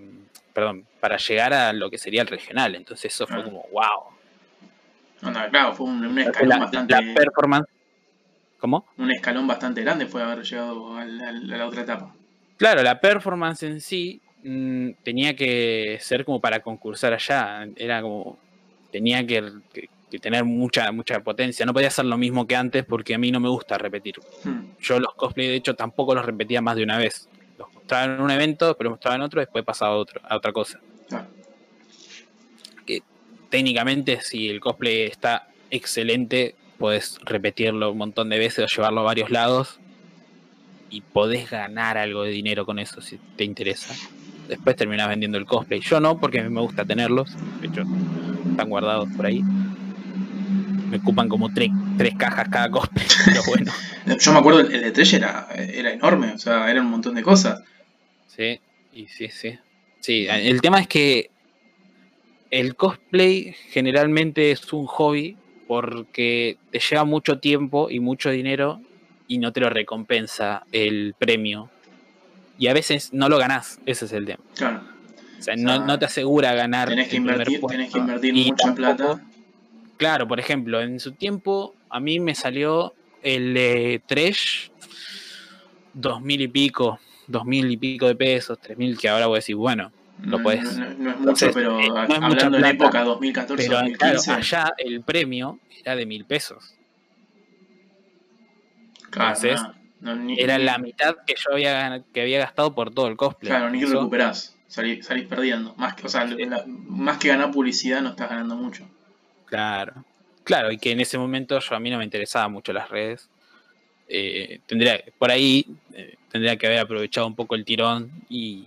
perdón, 0.56 0.86
para 1.02 1.18
llegar 1.18 1.54
a 1.54 1.74
lo 1.74 1.92
que 1.92 1.98
sería 2.00 2.22
el 2.22 2.28
regional. 2.30 2.74
Entonces 2.76 3.14
eso 3.14 3.28
fue 3.28 3.36
Claro. 3.44 3.52
como, 3.52 3.68
wow. 3.74 5.28
Onda, 5.30 5.50
claro, 5.50 5.74
fue 5.76 5.86
un, 5.88 6.06
un 6.06 6.18
escalón 6.20 6.50
La, 6.50 6.58
bastante. 6.60 6.94
la 6.94 7.14
performance. 7.14 7.68
¿Cómo? 8.58 8.86
un 8.98 9.12
escalón 9.12 9.46
bastante 9.48 9.82
grande 9.82 10.08
fue 10.08 10.24
haber 10.24 10.44
llegado 10.44 10.98
a 10.98 11.06
la 11.06 11.68
otra 11.68 11.82
etapa. 11.82 12.16
Claro, 12.58 12.82
la 12.82 13.00
performance 13.00 13.64
en 13.64 13.82
sí 13.82 14.22
mm, 14.44 14.92
tenía 15.04 15.36
que 15.36 15.98
ser 16.02 16.24
como 16.26 16.40
para 16.40 16.62
concursar 16.62 17.14
allá. 17.14 17.68
Era 17.76 18.02
como. 18.02 18.40
Tenía 18.92 19.28
que, 19.28 19.44
que- 19.74 19.90
que 20.10 20.20
tener 20.20 20.46
mucha, 20.46 20.92
mucha 20.92 21.20
potencia. 21.22 21.66
No 21.66 21.74
podía 21.74 21.90
ser 21.90 22.06
lo 22.06 22.16
mismo 22.18 22.46
que 22.48 22.56
antes 22.56 22.86
porque 22.86 23.16
a 23.16 23.18
mí 23.18 23.32
no 23.32 23.40
me 23.40 23.50
gusta 23.50 23.78
repetir. 23.78 24.16
Hmm, 24.44 24.62
Yo 24.80 25.00
los 25.00 25.14
cosplay, 25.16 25.48
de 25.48 25.56
hecho, 25.56 25.74
tampoco 25.76 26.14
los 26.16 26.24
repetía 26.26 26.62
más 26.62 26.76
de 26.76 26.84
una 26.84 26.98
vez. 27.00 27.28
Los 27.86 27.92
mostraba 27.92 28.16
en 28.16 28.22
un 28.22 28.32
evento, 28.32 28.68
después 28.68 28.84
los 28.86 28.92
mostraba 28.92 29.16
en 29.16 29.22
otro, 29.22 29.40
después 29.40 29.64
pasaba 29.64 29.94
a, 29.94 29.98
otro, 29.98 30.20
a 30.28 30.36
otra 30.36 30.52
cosa. 30.52 30.80
claro. 31.08 31.28
técnicamente 33.50 34.22
si 34.22 34.50
el 34.50 34.60
cosplay 34.60 35.04
está 35.04 35.48
excelente, 35.70 36.56
puedes 36.80 37.20
repetirlo 37.24 37.92
un 37.92 37.98
montón 37.98 38.30
de 38.30 38.40
veces 38.40 38.66
o 38.66 38.68
llevarlo 38.68 39.02
a 39.02 39.04
varios 39.04 39.30
lados 39.30 39.80
y 40.90 41.02
podés 41.02 41.50
ganar 41.52 41.98
algo 41.98 42.24
de 42.24 42.32
dinero 42.32 42.66
con 42.66 42.80
eso 42.80 43.02
si 43.02 43.20
te 43.36 43.44
interesa. 43.44 43.94
Después 44.48 44.76
terminás 44.76 45.08
vendiendo 45.08 45.38
el 45.38 45.46
cosplay. 45.46 45.80
Yo 45.80 46.00
no, 46.00 46.20
porque 46.20 46.40
a 46.40 46.44
mí 46.44 46.50
me 46.50 46.62
gusta 46.62 46.86
tenerlos. 46.86 47.36
De 47.62 47.68
hecho, 47.68 47.84
están 48.50 48.70
guardados 48.70 49.10
por 49.16 49.26
ahí. 49.26 49.42
Me 50.90 50.98
ocupan 50.98 51.28
como 51.30 51.52
tres, 51.54 51.72
tres 51.98 52.16
cajas 52.16 52.48
cada 52.50 52.70
cosplay, 52.70 53.06
pero 53.26 53.42
bueno. 53.48 53.72
Yo 54.20 54.32
me 54.34 54.40
acuerdo, 54.40 54.60
el 54.62 54.74
el 54.74 54.82
de 54.82 54.92
Tresh 54.92 55.16
era, 55.16 55.48
era 55.56 55.92
enorme, 55.92 56.32
o 56.34 56.38
sea, 56.38 56.70
era 56.70 56.82
un 56.82 56.90
montón 56.90 57.16
de 57.16 57.24
cosas. 57.24 57.64
Y 58.96 59.08
sí, 59.08 59.28
sí. 59.30 59.58
Sí, 60.00 60.26
el 60.30 60.62
tema 60.62 60.80
es 60.80 60.88
que 60.88 61.30
el 62.52 62.76
cosplay 62.76 63.54
generalmente 63.70 64.52
es 64.52 64.72
un 64.72 64.86
hobby 64.86 65.36
porque 65.68 66.58
te 66.72 66.80
lleva 66.80 67.04
mucho 67.04 67.40
tiempo 67.40 67.90
y 67.90 68.00
mucho 68.00 68.30
dinero 68.30 68.80
y 69.28 69.40
no 69.40 69.52
te 69.52 69.60
lo 69.60 69.70
recompensa 69.70 70.64
el 70.72 71.16
premio. 71.18 71.70
Y 72.58 72.68
a 72.68 72.74
veces 72.74 73.12
no 73.14 73.28
lo 73.30 73.38
ganás, 73.38 73.80
ese 73.86 74.06
es 74.06 74.14
el 74.14 74.26
tema. 74.26 74.44
Claro, 74.56 74.82
O 75.40 75.42
sea, 75.42 75.56
O 75.56 75.58
no, 75.58 75.76
sea, 75.76 75.86
no 75.86 76.00
te 76.00 76.06
asegura 76.06 76.54
ganar. 76.54 76.88
tenés 76.88 77.10
que 77.10 77.18
invertir, 77.18 77.60
tenés 77.68 77.92
que 77.92 78.00
invertir 78.00 78.38
Y 78.38 78.46
mucha 78.46 78.68
tampoco- 78.68 78.76
plata. 78.76 79.26
Claro, 79.98 80.28
por 80.28 80.40
ejemplo, 80.40 80.82
en 80.82 81.00
su 81.00 81.14
tiempo 81.14 81.74
a 81.90 82.00
mí 82.00 82.20
me 82.20 82.36
salió 82.36 82.94
el 83.24 84.02
Tresh 84.06 84.70
dos 85.94 86.22
mil 86.22 86.42
y 86.42 86.48
pico, 86.48 87.00
dos 87.28 87.46
mil 87.46 87.70
y 87.72 87.78
pico 87.78 88.08
de 88.08 88.16
pesos, 88.16 88.58
tres 88.62 88.78
mil, 88.78 88.98
que 88.98 89.10
ahora 89.10 89.28
voy 89.28 89.36
a 89.36 89.40
decir, 89.40 89.56
bueno, 89.56 89.92
lo 90.24 90.38
No- 90.38 90.44
podés. 90.44 90.64
No, 90.64 90.72
no- 90.72 90.78
no 90.78 90.90
es 90.90 90.98
mucho, 90.98 91.18
Entonces, 91.20 91.52
pero 91.54 91.80
eh, 91.80 91.88
no 91.90 92.02
es 92.04 92.08
mucha 92.08 92.16
hablando 92.26 92.46
en 92.58 92.62
plata, 92.62 92.70
época 92.70 93.04
2014, 93.04 93.64
pero 93.68 93.70
claro, 93.98 94.14
2015. 94.16 94.32
allá 94.32 94.74
el 94.78 95.02
premio 95.02 95.60
era 95.84 95.96
de 95.96 96.06
mil 96.06 96.26
pesos. 96.26 96.76
claro, 99.10 99.36
entonces, 99.36 99.62
ni- 100.02 100.40
Era 100.40 100.58
la 100.58 100.78
mitad 100.78 101.16
que 101.26 101.36
yo 101.36 101.54
había, 101.54 102.04
que 102.14 102.22
había 102.22 102.40
gastado 102.40 102.76
por 102.76 102.94
todo 102.94 103.08
el 103.08 103.16
cosplay. 103.18 103.50
Claro, 103.50 103.70
ni 103.70 103.82
Eso- 103.82 103.94
recuperás. 103.94 104.52
Salís, 104.68 105.06
salís 105.06 105.28
perdiendo. 105.28 105.74
Más 105.78 105.96
que, 105.96 106.06
o 106.08 106.10
sea, 106.10 106.26
la- 106.26 106.64
más 106.68 107.18
que 107.18 107.30
ganar 107.30 107.52
publicidad 107.52 108.02
no 108.02 108.10
estás 108.10 108.30
ganando 108.30 108.56
mucho. 108.56 108.86
Claro. 109.46 110.04
Claro, 110.44 110.72
y 110.72 110.78
que 110.78 110.92
en 110.92 111.00
ese 111.00 111.18
momento 111.18 111.58
yo 111.60 111.76
a 111.76 111.80
mí 111.80 111.90
no 111.90 111.98
me 111.98 112.04
interesaban 112.04 112.52
mucho 112.52 112.74
las 112.74 112.90
redes. 112.90 113.30
Eh, 114.08 114.60
tendría, 114.68 115.02
por 115.18 115.32
ahí 115.32 115.66
eh, 115.94 116.16
tendría 116.32 116.56
que 116.58 116.68
haber 116.68 116.80
aprovechado 116.80 117.26
un 117.28 117.36
poco 117.36 117.56
el 117.56 117.66
tirón 117.66 118.12
y, 118.30 118.66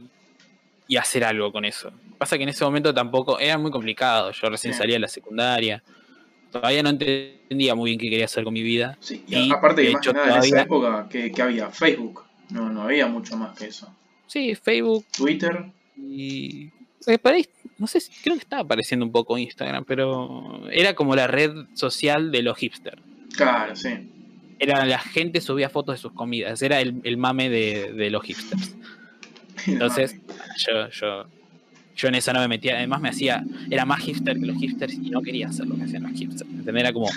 y 0.89 0.97
hacer 0.97 1.25
algo 1.25 1.53
con 1.53 1.65
eso. 1.65 1.93
Pasa 2.19 2.37
que 2.37 2.43
en 2.43 2.49
ese 2.49 2.65
momento 2.65 2.93
tampoco, 2.93 3.39
era 3.39 3.57
muy 3.59 3.71
complicado. 3.71 4.33
Yo 4.33 4.51
recién 4.51 4.73
Sí. 4.75 4.79
salía 4.79 4.97
de 4.97 5.01
la 5.01 5.09
secundaria. 5.09 5.83
Todavía 6.51 6.83
no 6.83 6.89
entendía 6.91 7.75
muy 7.75 7.91
bien 7.91 8.01
qué 8.01 8.09
quería 8.11 8.25
hacer 8.25 8.43
con 8.43 8.55
mi 8.55 8.63
vida. 8.63 8.97
Sí, 9.01 9.23
y 9.29 9.37
Y, 9.49 9.53
aparte 9.53 9.83
de 9.83 9.89
que 9.89 9.93
hecho, 9.99 10.11
en 10.11 10.43
esa 10.43 10.63
época 10.63 11.07
que, 11.09 11.31
que 11.31 11.43
había 11.43 11.71
Facebook. 11.71 12.25
No, 12.51 12.71
no 12.71 12.83
había 12.83 13.07
mucho 13.07 13.37
más 13.37 13.57
que 13.57 13.67
eso. 13.67 13.95
Sí, 14.27 14.55
Facebook 14.55 15.05
Twitter, 15.17 15.67
y... 15.97 16.71
eh, 17.07 17.19
no 17.79 17.87
sé, 17.87 18.01
si- 18.01 18.13
creo 18.23 18.35
que 18.35 18.41
estaba 18.41 18.63
apareciendo 18.63 19.05
un 19.07 19.13
poco 19.13 19.37
Instagram, 19.39 19.85
pero 19.85 20.63
era 20.73 20.95
como 20.95 21.15
la 21.15 21.27
red 21.27 21.53
social 21.75 22.33
de 22.33 22.43
los 22.43 22.57
hipsters. 22.59 23.01
claro, 23.37 23.77
sí. 23.77 24.11
Era 24.59 24.85
la 24.85 24.99
gente 24.99 25.41
subía 25.41 25.69
fotos 25.69 25.97
de 25.97 26.01
sus 26.01 26.13
comidas, 26.13 26.61
era 26.63 26.81
el, 26.81 27.01
el 27.05 27.17
mame 27.17 27.49
de, 27.49 27.93
de 27.93 28.11
los 28.11 28.25
hipsters. 28.25 28.75
Entonces, 29.67 30.17
yo, 30.57 30.89
yo, 30.91 31.27
yo 31.97 32.09
en 32.09 32.15
eso 32.15 32.33
no 32.33 32.41
me 32.41 32.49
metía, 32.49 32.77
además 32.77 33.01
me 33.01 33.09
hacía, 33.09 33.45
era 33.71 33.85
más 33.85 34.03
hipster 34.03 34.39
que 34.39 34.47
los 34.47 34.57
hipsters 34.57 34.95
y 34.95 35.11
no 35.11 35.23
quería 35.23 35.49
hacer 35.49 35.67
lo 35.67 35.77
que 35.77 35.85
hacían 35.85 36.05
los 36.05 36.13
hipsters. 36.13 36.51
¿entendés? 36.51 36.83
Era 36.83 36.93
como 36.93 37.11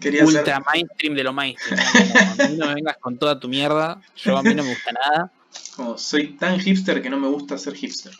Quería 0.00 0.24
ultra 0.24 0.62
mainstream 0.72 1.14
de 1.14 1.24
lo 1.24 1.32
mainstream. 1.32 1.80
Como, 1.92 2.44
a 2.44 2.48
mí 2.48 2.56
no 2.56 2.66
me 2.66 2.74
vengas 2.74 2.96
con 2.98 3.18
toda 3.18 3.40
tu 3.40 3.48
mierda, 3.48 4.00
yo 4.16 4.36
a 4.36 4.42
mí 4.42 4.54
no 4.54 4.62
me 4.62 4.70
gusta 4.70 4.92
nada. 4.92 5.32
como, 5.74 5.96
soy 5.96 6.34
tan 6.36 6.60
hipster 6.60 7.02
que 7.02 7.10
no 7.10 7.18
me 7.18 7.28
gusta 7.28 7.56
ser 7.56 7.74
hipster. 7.74 8.12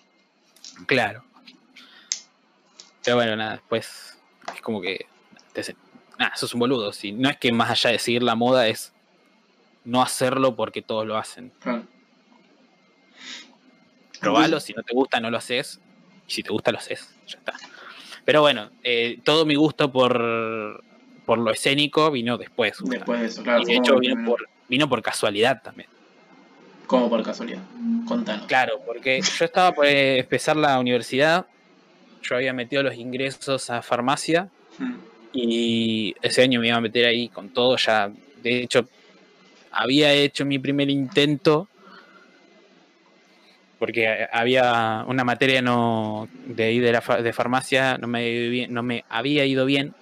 Claro. 0.87 1.22
Pero 3.05 3.16
bueno, 3.16 3.37
nada, 3.37 3.53
después 3.53 4.18
es 4.55 4.61
como 4.62 4.81
que. 4.81 5.07
te 5.53 5.62
Nada, 6.18 6.35
sos 6.37 6.55
un 6.55 6.61
boludo. 6.61 6.92
Si 6.92 7.12
no 7.12 7.29
es 7.29 7.37
que 7.37 7.52
más 7.52 7.70
allá 7.70 7.90
de 7.90 7.98
seguir 7.98 8.22
la 8.22 8.35
moda, 8.35 8.68
es 8.68 8.92
no 9.85 10.02
hacerlo 10.02 10.57
porque 10.57 10.83
todos 10.83 11.07
lo 11.07 11.16
hacen. 11.16 11.52
Claro. 11.61 11.85
Probalo, 14.20 14.61
si 14.61 14.72
no 14.72 14.83
te 14.83 14.94
gusta, 14.94 15.20
no 15.20 15.31
lo 15.31 15.38
haces. 15.38 15.81
Y 16.26 16.33
si 16.33 16.42
te 16.42 16.50
gusta, 16.50 16.72
lo 16.72 16.79
haces. 16.79 17.14
Ya 17.26 17.38
está. 17.38 17.55
Pero 18.24 18.40
bueno, 18.40 18.70
eh, 18.83 19.20
todo 19.22 19.46
mi 19.46 19.55
gusto 19.55 19.92
por, 19.92 20.83
por 21.24 21.38
lo 21.38 21.50
escénico 21.52 22.11
vino 22.11 22.37
después. 22.37 22.76
justamente. 22.76 22.98
Después 22.98 23.20
de 23.20 23.26
eso, 23.26 23.42
claro. 23.42 23.62
y 23.62 23.66
de 23.66 23.74
hecho 23.76 23.98
vino 23.98 24.24
por, 24.29 24.48
vino 24.68 24.88
por 24.88 25.02
casualidad 25.02 25.62
también. 25.62 25.88
Como 26.87 27.09
por 27.09 27.22
casualidad. 27.22 27.62
Contanos. 28.07 28.46
Claro, 28.46 28.81
porque 28.85 29.20
yo 29.20 29.44
estaba 29.44 29.72
por 29.72 29.87
eh, 29.87 30.20
empezar 30.20 30.57
la 30.57 30.79
universidad. 30.79 31.46
Yo 32.22 32.37
había 32.37 32.52
metido 32.52 32.83
los 32.83 32.94
ingresos 32.94 33.70
a 33.70 33.83
farmacia. 33.83 34.48
Hmm. 34.79 34.94
Y 35.38 36.14
ese 36.22 36.42
año 36.42 36.61
me 36.61 36.68
iba 36.68 36.77
a 36.77 36.81
meter 36.81 37.05
ahí 37.05 37.29
con 37.29 37.51
todo. 37.51 37.77
Ya, 37.77 38.11
de 38.42 38.62
hecho, 38.62 38.88
había 39.70 40.12
hecho 40.12 40.46
mi 40.46 40.59
primer 40.59 40.88
intento. 40.88 41.68
Porque 43.79 44.27
había 44.33 45.05
una 45.07 45.22
materia 45.22 45.61
no 45.61 46.29
de 46.46 46.64
ahí 46.64 46.79
de, 46.79 46.92
la, 46.92 47.01
de 47.01 47.33
farmacia, 47.35 47.99
no 47.99 48.07
me, 48.07 48.66
no 48.68 48.83
me 48.83 49.05
había 49.11 49.44
ido 49.44 49.66
bien. 49.66 49.94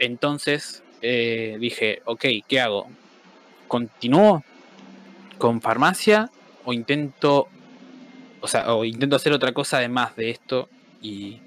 Entonces 0.00 0.82
eh, 1.02 1.56
dije, 1.60 2.02
ok, 2.04 2.24
¿qué 2.48 2.60
hago? 2.60 2.88
¿Continúo 3.68 4.42
con 5.38 5.60
farmacia 5.60 6.30
o 6.64 6.72
intento, 6.72 7.46
o 8.40 8.48
sea, 8.48 8.74
o 8.74 8.84
intento 8.84 9.14
hacer 9.14 9.32
otra 9.32 9.52
cosa 9.52 9.76
además 9.76 10.16
de 10.16 10.30
esto? 10.30 10.68
Y 11.00 11.38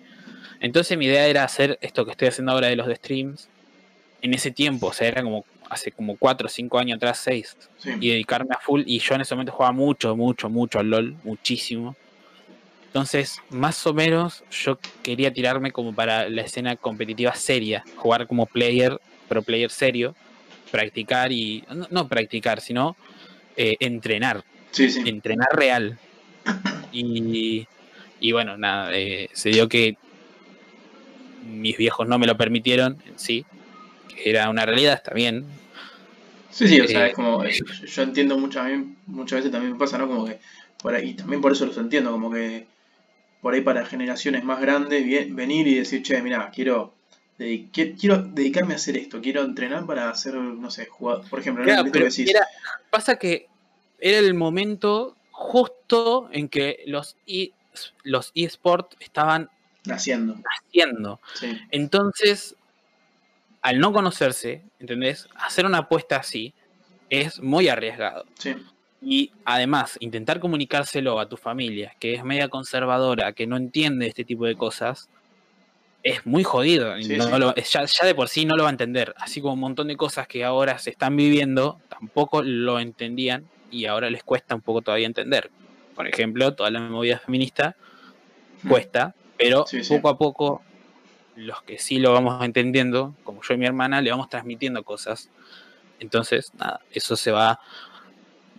entonces 0.59 0.97
mi 0.97 1.05
idea 1.05 1.27
era 1.27 1.43
hacer 1.43 1.77
esto 1.81 2.05
que 2.05 2.11
estoy 2.11 2.27
haciendo 2.29 2.51
ahora 2.51 2.67
de 2.67 2.75
los 2.75 2.87
de 2.87 2.95
streams 2.95 3.47
en 4.21 4.33
ese 4.33 4.51
tiempo, 4.51 4.87
o 4.87 4.93
sea, 4.93 5.07
era 5.07 5.23
como 5.23 5.45
hace 5.69 5.91
como 5.91 6.17
4 6.17 6.47
o 6.47 6.49
5 6.49 6.79
años 6.79 6.97
atrás, 6.97 7.19
6, 7.23 7.55
Sí. 7.77 7.91
y 8.01 8.09
dedicarme 8.09 8.55
a 8.55 8.59
full. 8.59 8.81
Y 8.85 8.99
yo 8.99 9.13
en 9.15 9.21
ese 9.21 9.35
momento 9.35 9.53
jugaba 9.53 9.71
mucho, 9.71 10.15
mucho, 10.15 10.49
mucho 10.49 10.79
al 10.79 10.89
LOL, 10.89 11.15
muchísimo. 11.23 11.95
Entonces, 12.87 13.39
más 13.51 13.85
o 13.85 13.93
menos, 13.93 14.43
yo 14.49 14.79
quería 15.03 15.31
tirarme 15.31 15.71
como 15.71 15.93
para 15.93 16.27
la 16.27 16.41
escena 16.41 16.75
competitiva 16.75 17.35
seria, 17.35 17.83
jugar 17.97 18.25
como 18.25 18.47
player, 18.47 18.99
pero 19.27 19.43
player 19.43 19.69
serio, 19.69 20.15
practicar 20.71 21.31
y. 21.31 21.63
No, 21.73 21.87
no 21.91 22.07
practicar, 22.07 22.61
sino 22.61 22.97
eh, 23.55 23.77
entrenar, 23.79 24.43
Sí, 24.71 24.89
sí. 24.89 25.01
entrenar 25.07 25.49
real. 25.53 25.99
Y, 26.91 27.67
y 28.19 28.31
bueno, 28.31 28.57
nada, 28.57 28.89
eh, 28.97 29.29
se 29.33 29.49
dio 29.49 29.69
que 29.69 29.97
mis 31.43 31.77
viejos 31.77 32.07
no 32.07 32.19
me 32.19 32.27
lo 32.27 32.37
permitieron 32.37 32.97
sí, 33.15 33.45
que 34.07 34.29
era 34.29 34.49
una 34.49 34.65
realidad, 34.65 34.93
está 34.95 35.13
bien, 35.13 35.45
Sí, 36.51 36.67
sí, 36.67 36.81
o 36.81 36.87
sea, 36.87 37.05
Eh, 37.05 37.09
es 37.09 37.15
como, 37.15 37.43
yo, 37.45 37.65
yo 37.85 38.01
entiendo 38.01 38.37
muchas, 38.37 38.71
muchas 39.05 39.39
veces 39.39 39.51
también 39.51 39.73
me 39.73 39.79
pasa, 39.79 39.97
¿no? 39.97 40.07
Como 40.07 40.25
que, 40.25 40.39
por 40.81 40.95
ahí, 40.95 41.11
y 41.11 41.13
también 41.13 41.41
por 41.41 41.51
eso 41.51 41.65
los 41.65 41.77
entiendo, 41.77 42.11
como 42.11 42.31
que 42.31 42.65
por 43.41 43.53
ahí 43.53 43.61
para 43.61 43.85
generaciones 43.85 44.43
más 44.43 44.59
grandes, 44.59 45.05
bien- 45.05 45.35
venir 45.35 45.67
y 45.67 45.75
decir, 45.75 46.01
che, 46.03 46.21
mira, 46.21 46.49
quiero, 46.53 46.93
quiero 47.71 48.17
dedicarme 48.23 48.73
a 48.73 48.77
hacer 48.77 48.97
esto, 48.97 49.21
quiero 49.21 49.43
entrenar 49.43 49.85
para 49.85 50.09
hacer, 50.09 50.33
no 50.33 50.69
sé, 50.71 50.87
jugar, 50.87 51.21
por 51.29 51.39
ejemplo. 51.39 51.63
Claro, 51.63 51.83
pero 51.83 52.05
que 52.05 52.09
decís, 52.09 52.29
era- 52.29 52.47
pasa 52.89 53.17
que 53.17 53.47
era 53.99 54.17
el 54.17 54.33
momento 54.33 55.15
justo 55.31 56.29
en 56.31 56.49
que 56.49 56.83
los 56.87 57.15
e- 57.27 57.51
los 58.03 58.31
eSports 58.35 58.97
estaban 58.99 59.49
naciendo, 59.85 60.35
haciendo. 60.45 61.19
sí, 61.35 61.57
Entonces, 61.71 62.55
al 63.61 63.79
no 63.79 63.91
conocerse, 63.93 64.63
¿entendés? 64.79 65.27
Hacer 65.35 65.65
una 65.65 65.79
apuesta 65.79 66.17
así 66.17 66.53
es 67.09 67.41
muy 67.41 67.67
arriesgado. 67.67 68.25
sí, 68.37 68.55
Y 69.01 69.31
además, 69.45 69.97
intentar 69.99 70.39
comunicárselo 70.39 71.19
a 71.19 71.27
tu 71.29 71.37
familia, 71.37 71.93
que 71.99 72.13
es 72.13 72.23
media 72.23 72.49
conservadora, 72.49 73.33
que 73.33 73.47
no 73.47 73.57
entiende 73.57 74.07
este 74.07 74.23
tipo 74.25 74.45
de 74.45 74.55
cosas, 74.55 75.09
es 76.03 76.25
muy 76.25 76.43
jodido. 76.43 76.97
y 76.97 77.03
Sí, 77.03 77.17
no 77.17 77.25
sí. 77.25 77.39
lo- 77.39 77.55
ya, 77.55 77.85
ya 77.85 78.05
de 78.05 78.15
por 78.15 78.29
sí 78.29 78.45
no 78.45 78.55
lo 78.55 78.63
va 78.63 78.69
a 78.69 78.71
entender. 78.71 79.13
Así 79.17 79.41
como 79.41 79.53
un 79.53 79.59
montón 79.59 79.87
de 79.87 79.97
cosas 79.97 80.27
que 80.27 80.43
ahora 80.45 80.77
se 80.79 80.89
están 80.91 81.15
viviendo, 81.15 81.79
tampoco 81.89 82.41
lo 82.43 82.79
entendían 82.79 83.45
y 83.71 83.85
ahora 83.85 84.09
les 84.09 84.23
cuesta 84.23 84.55
un 84.55 84.61
poco 84.61 84.81
todavía 84.81 85.07
entender. 85.07 85.49
Por 85.95 86.07
ejemplo, 86.07 86.53
toda 86.53 86.69
la 86.71 86.79
movida 86.79 87.19
feminista 87.19 87.75
cuesta, 88.67 89.13
pero 89.39 89.65
sí. 89.65 89.81
poco 89.87 90.09
a 90.09 90.17
poco 90.17 90.61
los 91.35 91.63
que 91.63 91.79
sí 91.79 91.97
lo 91.97 92.11
vamos 92.11 92.43
entendiendo, 92.43 93.15
como 93.23 93.41
yo 93.41 93.53
y 93.53 93.57
mi 93.57 93.65
hermana, 93.65 94.01
le 94.01 94.11
vamos 94.11 94.29
transmitiendo 94.29 94.83
cosas. 94.83 95.29
Entonces, 95.99 96.51
nada, 96.59 96.81
eso 96.91 97.15
se 97.15 97.31
va 97.31 97.59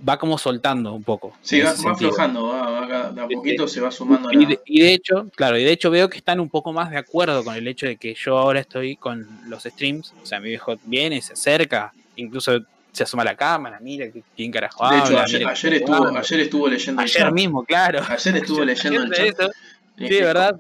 va 0.08 0.18
como 0.18 0.38
soltando 0.38 0.94
un 0.94 1.02
poco. 1.04 1.36
Sí, 1.42 1.60
va, 1.60 1.70
aflojando, 1.70 2.46
va, 2.48 2.70
va- 2.86 3.12
de 3.12 3.20
a 3.20 3.28
poquito 3.28 3.68
se 3.68 3.80
va 3.82 3.90
sumando 3.90 4.30
a 4.30 4.32
Y 4.32 4.38
la... 4.38 4.48
de, 4.48 4.60
y 4.64 4.80
de 4.80 4.94
hecho, 4.94 5.28
claro, 5.36 5.58
y 5.58 5.64
de 5.64 5.72
hecho 5.72 5.90
veo 5.90 6.08
que 6.08 6.16
están 6.16 6.40
un 6.40 6.48
poco 6.48 6.72
más 6.72 6.90
de 6.90 6.96
acuerdo 6.96 7.44
con 7.44 7.54
el 7.54 7.68
hecho 7.68 7.86
de 7.86 7.96
que 7.96 8.14
yo 8.14 8.38
ahora 8.38 8.60
estoy 8.60 8.96
con 8.96 9.26
los 9.46 9.64
streams. 9.64 10.14
O 10.22 10.26
sea, 10.26 10.40
mi 10.40 10.48
viejo 10.48 10.74
viene, 10.84 11.20
se 11.20 11.34
acerca, 11.34 11.92
incluso 12.16 12.58
se 12.92 13.02
asoma 13.04 13.22
a 13.22 13.26
la 13.26 13.36
cámara, 13.36 13.78
mira 13.80 14.06
quién 14.34 14.50
carajo 14.50 14.88
De 14.88 14.98
hecho, 14.98 15.18
ayer, 15.18 15.46
ayer 15.46 15.74
estuvo, 15.74 16.16
ayer 16.16 16.40
estuvo 16.40 16.66
leyendo 16.68 17.02
el 17.02 17.08
Ayer 17.08 17.22
chat. 17.22 17.32
mismo, 17.32 17.64
claro. 17.64 18.00
Ayer 18.08 18.36
estuvo 18.36 18.64
leyendo 18.64 19.02
el 19.02 19.12
Ayer 19.12 19.34
chat. 19.34 19.40
eso. 19.40 19.50
Sí, 20.08 20.14
¿verdad? 20.20 20.58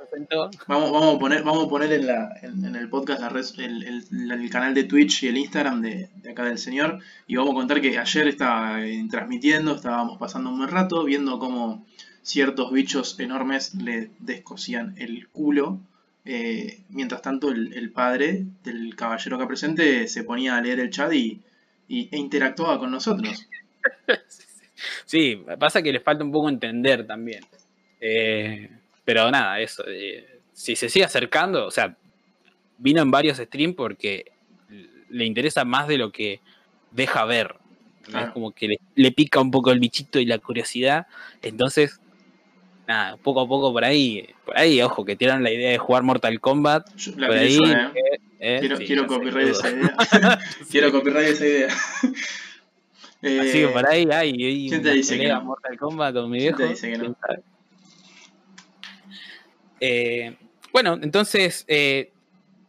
Vamos, 0.66 0.92
vamos 0.92 1.16
a 1.16 1.18
poner, 1.18 1.42
vamos 1.42 1.64
a 1.66 1.68
poner 1.68 1.92
en, 1.92 2.06
la, 2.06 2.32
en, 2.42 2.64
en 2.64 2.76
el 2.76 2.88
podcast 2.88 3.20
la 3.20 3.28
red, 3.30 3.44
el, 3.58 3.82
el- 3.84 4.30
el 4.30 4.50
canal 4.50 4.74
de 4.74 4.84
Twitch 4.84 5.22
y 5.22 5.28
el 5.28 5.36
Instagram 5.38 5.80
de, 5.80 6.08
de 6.16 6.30
acá 6.30 6.44
del 6.44 6.58
señor. 6.58 6.98
Y 7.26 7.36
vamos 7.36 7.52
a 7.52 7.54
contar 7.54 7.80
que 7.80 7.98
ayer 7.98 8.28
estaba 8.28 8.84
eh, 8.84 9.02
transmitiendo, 9.10 9.74
estábamos 9.76 10.18
pasando 10.18 10.50
un 10.50 10.58
buen 10.58 10.70
rato, 10.70 11.04
viendo 11.04 11.38
cómo 11.38 11.86
ciertos 12.22 12.70
bichos 12.72 13.18
enormes 13.18 13.74
le 13.74 14.10
descosían 14.18 14.94
el 14.98 15.28
culo. 15.28 15.80
Eh, 16.26 16.82
mientras 16.90 17.22
tanto, 17.22 17.50
el, 17.50 17.72
el 17.72 17.90
padre 17.92 18.44
del 18.62 18.94
caballero 18.94 19.36
acá 19.36 19.48
presente 19.48 20.06
se 20.06 20.22
ponía 20.22 20.56
a 20.56 20.60
leer 20.60 20.80
el 20.80 20.90
chat 20.90 21.12
y, 21.14 21.40
y- 21.88 22.08
e 22.12 22.18
interactuaba 22.18 22.78
con 22.78 22.90
nosotros. 22.90 23.46
Sí, 25.04 25.42
pasa 25.58 25.82
que 25.82 25.92
les 25.92 26.02
falta 26.02 26.24
un 26.24 26.32
poco 26.32 26.48
entender 26.48 27.06
también. 27.06 27.44
Eh, 28.00 28.70
pero 29.10 29.28
nada, 29.28 29.58
eso. 29.58 29.82
eh, 29.88 30.38
si 30.52 30.76
se 30.76 30.88
sigue 30.88 31.04
acercando, 31.04 31.66
o 31.66 31.70
sea, 31.72 31.96
vino 32.78 33.02
en 33.02 33.10
varios 33.10 33.38
streams 33.38 33.74
porque 33.74 34.30
le 35.08 35.24
interesa 35.24 35.64
más 35.64 35.88
de 35.88 35.98
lo 35.98 36.12
que 36.12 36.40
deja 36.92 37.24
ver. 37.24 37.56
Es 38.06 38.30
como 38.30 38.52
que 38.52 38.68
le, 38.68 38.76
le 38.94 39.10
pica 39.10 39.40
un 39.40 39.50
poco 39.50 39.72
el 39.72 39.80
bichito 39.80 40.20
y 40.20 40.26
la 40.26 40.38
curiosidad. 40.38 41.08
Entonces, 41.42 42.00
nada, 42.86 43.16
poco 43.16 43.40
a 43.40 43.48
poco 43.48 43.72
por 43.72 43.84
ahí, 43.84 44.28
por 44.44 44.56
ahí, 44.56 44.80
ojo, 44.80 45.04
que 45.04 45.16
tiraron 45.16 45.42
la 45.42 45.50
idea 45.50 45.70
de 45.72 45.78
jugar 45.78 46.04
Mortal 46.04 46.38
Kombat. 46.38 46.94
Yo 46.94 47.12
la 47.16 47.26
por 47.26 47.36
ahí, 47.36 47.58
eh. 47.58 48.20
eh, 48.38 48.56
Quiero, 48.60 48.76
sí, 48.76 48.86
quiero 48.86 49.06
copyright 49.08 49.48
esa 49.48 49.70
idea. 49.70 49.96
quiero 50.70 50.92
copyright 50.92 51.28
esa 51.30 51.46
idea. 51.46 51.68
Así 53.22 53.52
que 53.60 53.68
por 53.72 53.88
ahí 53.88 54.06
hay, 54.12 54.30
hay 54.44 54.68
¿quién 54.68 54.82
te 54.82 54.92
dice 54.92 55.18
que 55.18 55.28
no? 55.28 55.42
Mortal 55.42 55.76
Kombat 55.76 56.14
con 56.14 56.30
mi 56.30 56.38
¿Quién 56.38 56.54
viejo. 56.56 56.58
te 56.58 56.68
dice 56.68 56.92
que 56.92 56.98
no? 56.98 57.16
Eh, 59.80 60.36
bueno, 60.72 60.98
entonces 61.02 61.64
eh, 61.66 62.12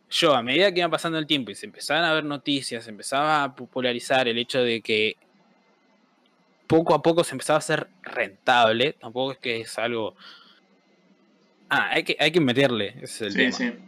yo 0.10 0.34
a 0.34 0.42
medida 0.42 0.72
que 0.74 0.80
iba 0.80 0.90
pasando 0.90 1.18
el 1.18 1.28
tiempo 1.28 1.52
y 1.52 1.56
se 1.56 1.66
empezaban 1.66 2.04
a 2.06 2.14
ver 2.14 2.24
noticias, 2.24 2.84
se 2.86 2.90
empezaba 2.90 3.44
a 3.44 3.56
popularizar 3.56 4.28
el 4.28 4.38
hecho 4.38 4.60
de 4.64 4.82
que 4.82 5.18
poco 6.68 6.94
a 6.94 7.02
poco 7.02 7.24
se 7.24 7.34
empezaba 7.34 7.58
a 7.58 7.60
hacer 7.60 7.88
rentable, 8.02 8.94
tampoco 8.94 9.34
es 9.34 9.38
que 9.40 9.62
es 9.62 9.78
algo... 9.78 10.16
Ah, 11.70 11.90
hay 11.92 12.04
que, 12.04 12.16
hay 12.20 12.32
que 12.32 12.40
meterle, 12.42 12.96
ese 13.02 13.04
es 13.04 13.22
el 13.22 13.32
Sí, 13.34 13.38
tema. 13.38 13.58
sí. 13.58 13.80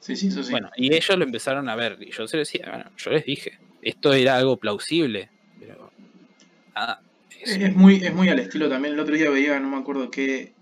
Sí, 0.00 0.16
sí, 0.16 0.26
eso 0.28 0.42
sí. 0.42 0.50
Bueno, 0.50 0.68
y 0.76 0.92
ellos 0.94 1.16
lo 1.16 1.24
empezaron 1.24 1.68
a 1.68 1.76
ver, 1.76 1.96
y 2.00 2.10
yo 2.10 2.26
se 2.26 2.36
lo 2.36 2.40
decía, 2.40 2.66
bueno, 2.68 2.90
yo 2.96 3.10
les 3.12 3.24
dije, 3.24 3.58
esto 3.82 4.12
era 4.12 4.36
algo 4.36 4.56
plausible, 4.56 5.30
pero 5.60 5.92
nada. 6.74 7.00
es- 7.40 7.56
es 7.56 7.74
muy, 7.74 7.96
es 8.04 8.12
muy 8.14 8.28
al 8.28 8.38
estilo 8.40 8.68
también. 8.68 8.94
El 8.94 9.00
otro 9.00 9.14
día 9.16 9.30
veía, 9.30 9.58
no 9.60 9.68
me 9.68 9.76
acuerdo 9.76 10.10
qué, 10.10 10.52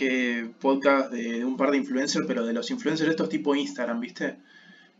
qué 0.00 0.50
podcast 0.60 1.12
de, 1.12 1.38
de 1.38 1.44
un 1.44 1.56
par 1.56 1.70
de 1.70 1.76
influencers, 1.76 2.26
pero 2.26 2.44
de 2.46 2.52
los 2.52 2.70
influencers 2.70 3.10
estos 3.10 3.28
tipo 3.28 3.54
Instagram, 3.54 4.00
¿viste? 4.00 4.36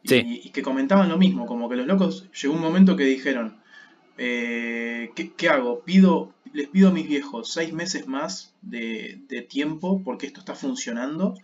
Y, 0.02 0.08
Sí. 0.08 0.40
y 0.44 0.50
que 0.50 0.62
comentaban 0.62 1.08
lo 1.08 1.18
mismo, 1.18 1.46
como 1.46 1.68
que 1.68 1.76
los 1.76 1.86
locos 1.86 2.28
llegó 2.40 2.54
un 2.54 2.60
momento 2.60 2.96
que 2.96 3.04
dijeron, 3.04 3.56
eh, 4.18 5.10
¿qué, 5.16 5.32
qué 5.32 5.48
hago? 5.48 5.80
Pido, 5.80 6.32
les 6.52 6.68
pido 6.68 6.88
a 6.88 6.92
mis 6.92 7.08
viejos 7.08 7.52
seis 7.52 7.72
meses 7.72 8.06
más 8.06 8.54
de, 8.62 9.20
de 9.28 9.42
tiempo 9.42 10.02
porque 10.04 10.26
esto 10.26 10.40
está 10.40 10.54
funcionando. 10.54 11.34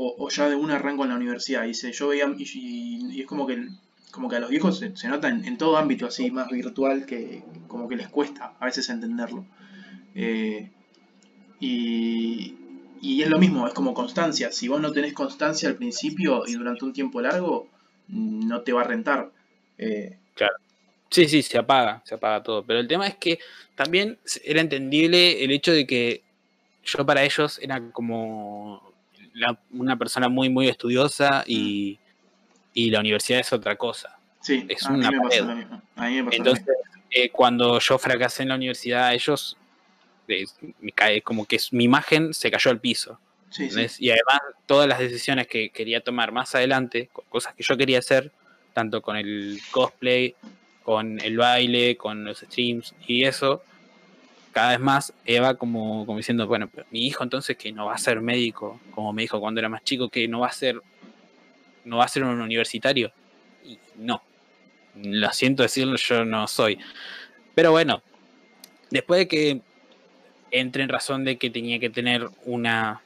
O, 0.00 0.14
o 0.18 0.28
ya 0.30 0.48
de 0.48 0.54
un 0.54 0.70
arranco 0.70 1.02
en 1.02 1.10
la 1.10 1.16
universidad. 1.16 1.64
Y 1.64 1.74
se, 1.74 1.90
yo 1.92 2.08
veía, 2.08 2.26
y, 2.38 2.44
y- 2.44 3.16
y 3.16 3.20
es 3.22 3.26
como 3.26 3.46
que, 3.48 3.66
como 4.12 4.28
que 4.28 4.36
a 4.36 4.40
los 4.40 4.50
viejos 4.50 4.78
se, 4.78 4.96
se 4.96 5.08
nota 5.08 5.28
en, 5.28 5.44
en 5.44 5.56
todo 5.58 5.76
ámbito 5.76 6.06
así 6.06 6.30
más 6.30 6.48
virtual 6.50 7.04
que 7.04 7.42
como 7.66 7.88
que 7.88 7.96
les 7.96 8.08
cuesta 8.08 8.54
a 8.60 8.64
veces 8.66 8.88
entenderlo. 8.90 9.44
Eh, 10.14 10.70
y, 11.60 12.54
y 13.00 13.22
es 13.22 13.28
lo 13.28 13.38
mismo, 13.38 13.66
es 13.66 13.74
como 13.74 13.94
constancia. 13.94 14.50
Si 14.52 14.68
vos 14.68 14.80
no 14.80 14.92
tenés 14.92 15.12
constancia 15.12 15.68
al 15.68 15.76
principio 15.76 16.42
y 16.46 16.54
durante 16.54 16.84
un 16.84 16.92
tiempo 16.92 17.20
largo, 17.20 17.68
no 18.08 18.62
te 18.62 18.72
va 18.72 18.82
a 18.82 18.84
rentar. 18.84 19.30
Eh, 19.78 20.18
Sí, 21.10 21.26
sí, 21.26 21.42
se 21.42 21.56
apaga, 21.56 22.02
se 22.04 22.14
apaga 22.16 22.42
todo. 22.42 22.62
Pero 22.64 22.80
el 22.80 22.86
tema 22.86 23.06
es 23.06 23.16
que 23.16 23.38
también 23.74 24.18
era 24.44 24.60
entendible 24.60 25.42
el 25.42 25.50
hecho 25.52 25.72
de 25.72 25.86
que 25.86 26.22
yo 26.84 27.06
para 27.06 27.24
ellos 27.24 27.58
era 27.62 27.80
como 27.92 28.92
la- 29.32 29.58
una 29.70 29.96
persona 29.96 30.28
muy, 30.28 30.50
muy 30.50 30.68
estudiosa 30.68 31.44
y, 31.46 31.98
y 32.74 32.90
la 32.90 33.00
universidad 33.00 33.40
es 33.40 33.52
otra 33.54 33.76
cosa. 33.76 34.18
sí, 34.42 34.66
Es 34.68 34.84
a 34.84 34.90
mí 34.92 34.98
una 34.98 35.10
me 35.12 35.16
pasó 35.18 35.28
pared. 35.28 35.44
lo 35.46 35.56
mismo. 35.56 35.82
A 35.96 36.06
mí 36.08 36.16
me 36.16 36.24
pasó 36.24 36.30
lo 36.30 36.36
Entonces, 36.36 36.66
mismo. 36.66 37.02
eh, 37.10 37.30
cuando 37.30 37.78
yo 37.78 37.98
fracasé 37.98 38.42
en 38.42 38.50
la 38.50 38.56
universidad, 38.56 39.14
ellos, 39.14 39.56
me 40.80 40.92
cae, 40.92 41.22
como 41.22 41.44
que 41.46 41.58
mi 41.72 41.84
imagen 41.84 42.34
se 42.34 42.50
cayó 42.50 42.70
al 42.70 42.80
piso. 42.80 43.18
Sí, 43.50 43.56
sí. 43.56 43.62
¿entendés? 43.64 44.00
Y 44.00 44.10
además, 44.10 44.40
todas 44.66 44.86
las 44.88 44.98
decisiones 44.98 45.46
que 45.46 45.70
quería 45.70 46.00
tomar 46.00 46.32
más 46.32 46.54
adelante, 46.54 47.08
co- 47.12 47.24
cosas 47.28 47.54
que 47.54 47.62
yo 47.62 47.76
quería 47.76 47.98
hacer, 47.98 48.30
tanto 48.74 49.00
con 49.02 49.16
el 49.16 49.58
cosplay, 49.72 50.34
con 50.82 51.18
el 51.20 51.36
baile, 51.36 51.96
con 51.96 52.24
los 52.24 52.38
streams 52.40 52.94
y 53.06 53.24
eso, 53.24 53.62
cada 54.52 54.70
vez 54.70 54.80
más 54.80 55.12
Eva 55.24 55.54
como, 55.54 56.04
como 56.06 56.18
diciendo, 56.18 56.46
bueno, 56.46 56.68
pero 56.72 56.86
mi 56.90 57.06
hijo 57.06 57.22
entonces 57.24 57.56
que 57.56 57.72
no 57.72 57.86
va 57.86 57.94
a 57.94 57.98
ser 57.98 58.20
médico, 58.20 58.80
como 58.90 59.12
me 59.12 59.22
dijo 59.22 59.40
cuando 59.40 59.60
era 59.60 59.68
más 59.68 59.82
chico, 59.84 60.08
que 60.08 60.26
no 60.28 60.40
va 60.40 60.48
a 60.48 60.52
ser, 60.52 60.80
no 61.84 61.98
va 61.98 62.04
a 62.04 62.08
ser 62.08 62.24
un 62.24 62.40
universitario. 62.40 63.12
y 63.64 63.78
no. 63.96 64.22
Lo 64.94 65.30
siento 65.32 65.62
decirlo, 65.62 65.96
yo 65.96 66.24
no 66.24 66.46
soy. 66.48 66.78
Pero 67.54 67.70
bueno, 67.72 68.02
después 68.90 69.18
de 69.18 69.28
que 69.28 69.60
entré 70.50 70.82
en 70.82 70.88
razón 70.88 71.24
de 71.24 71.36
que 71.36 71.50
tenía 71.50 71.78
que 71.78 71.90
tener 71.90 72.28
una 72.44 73.00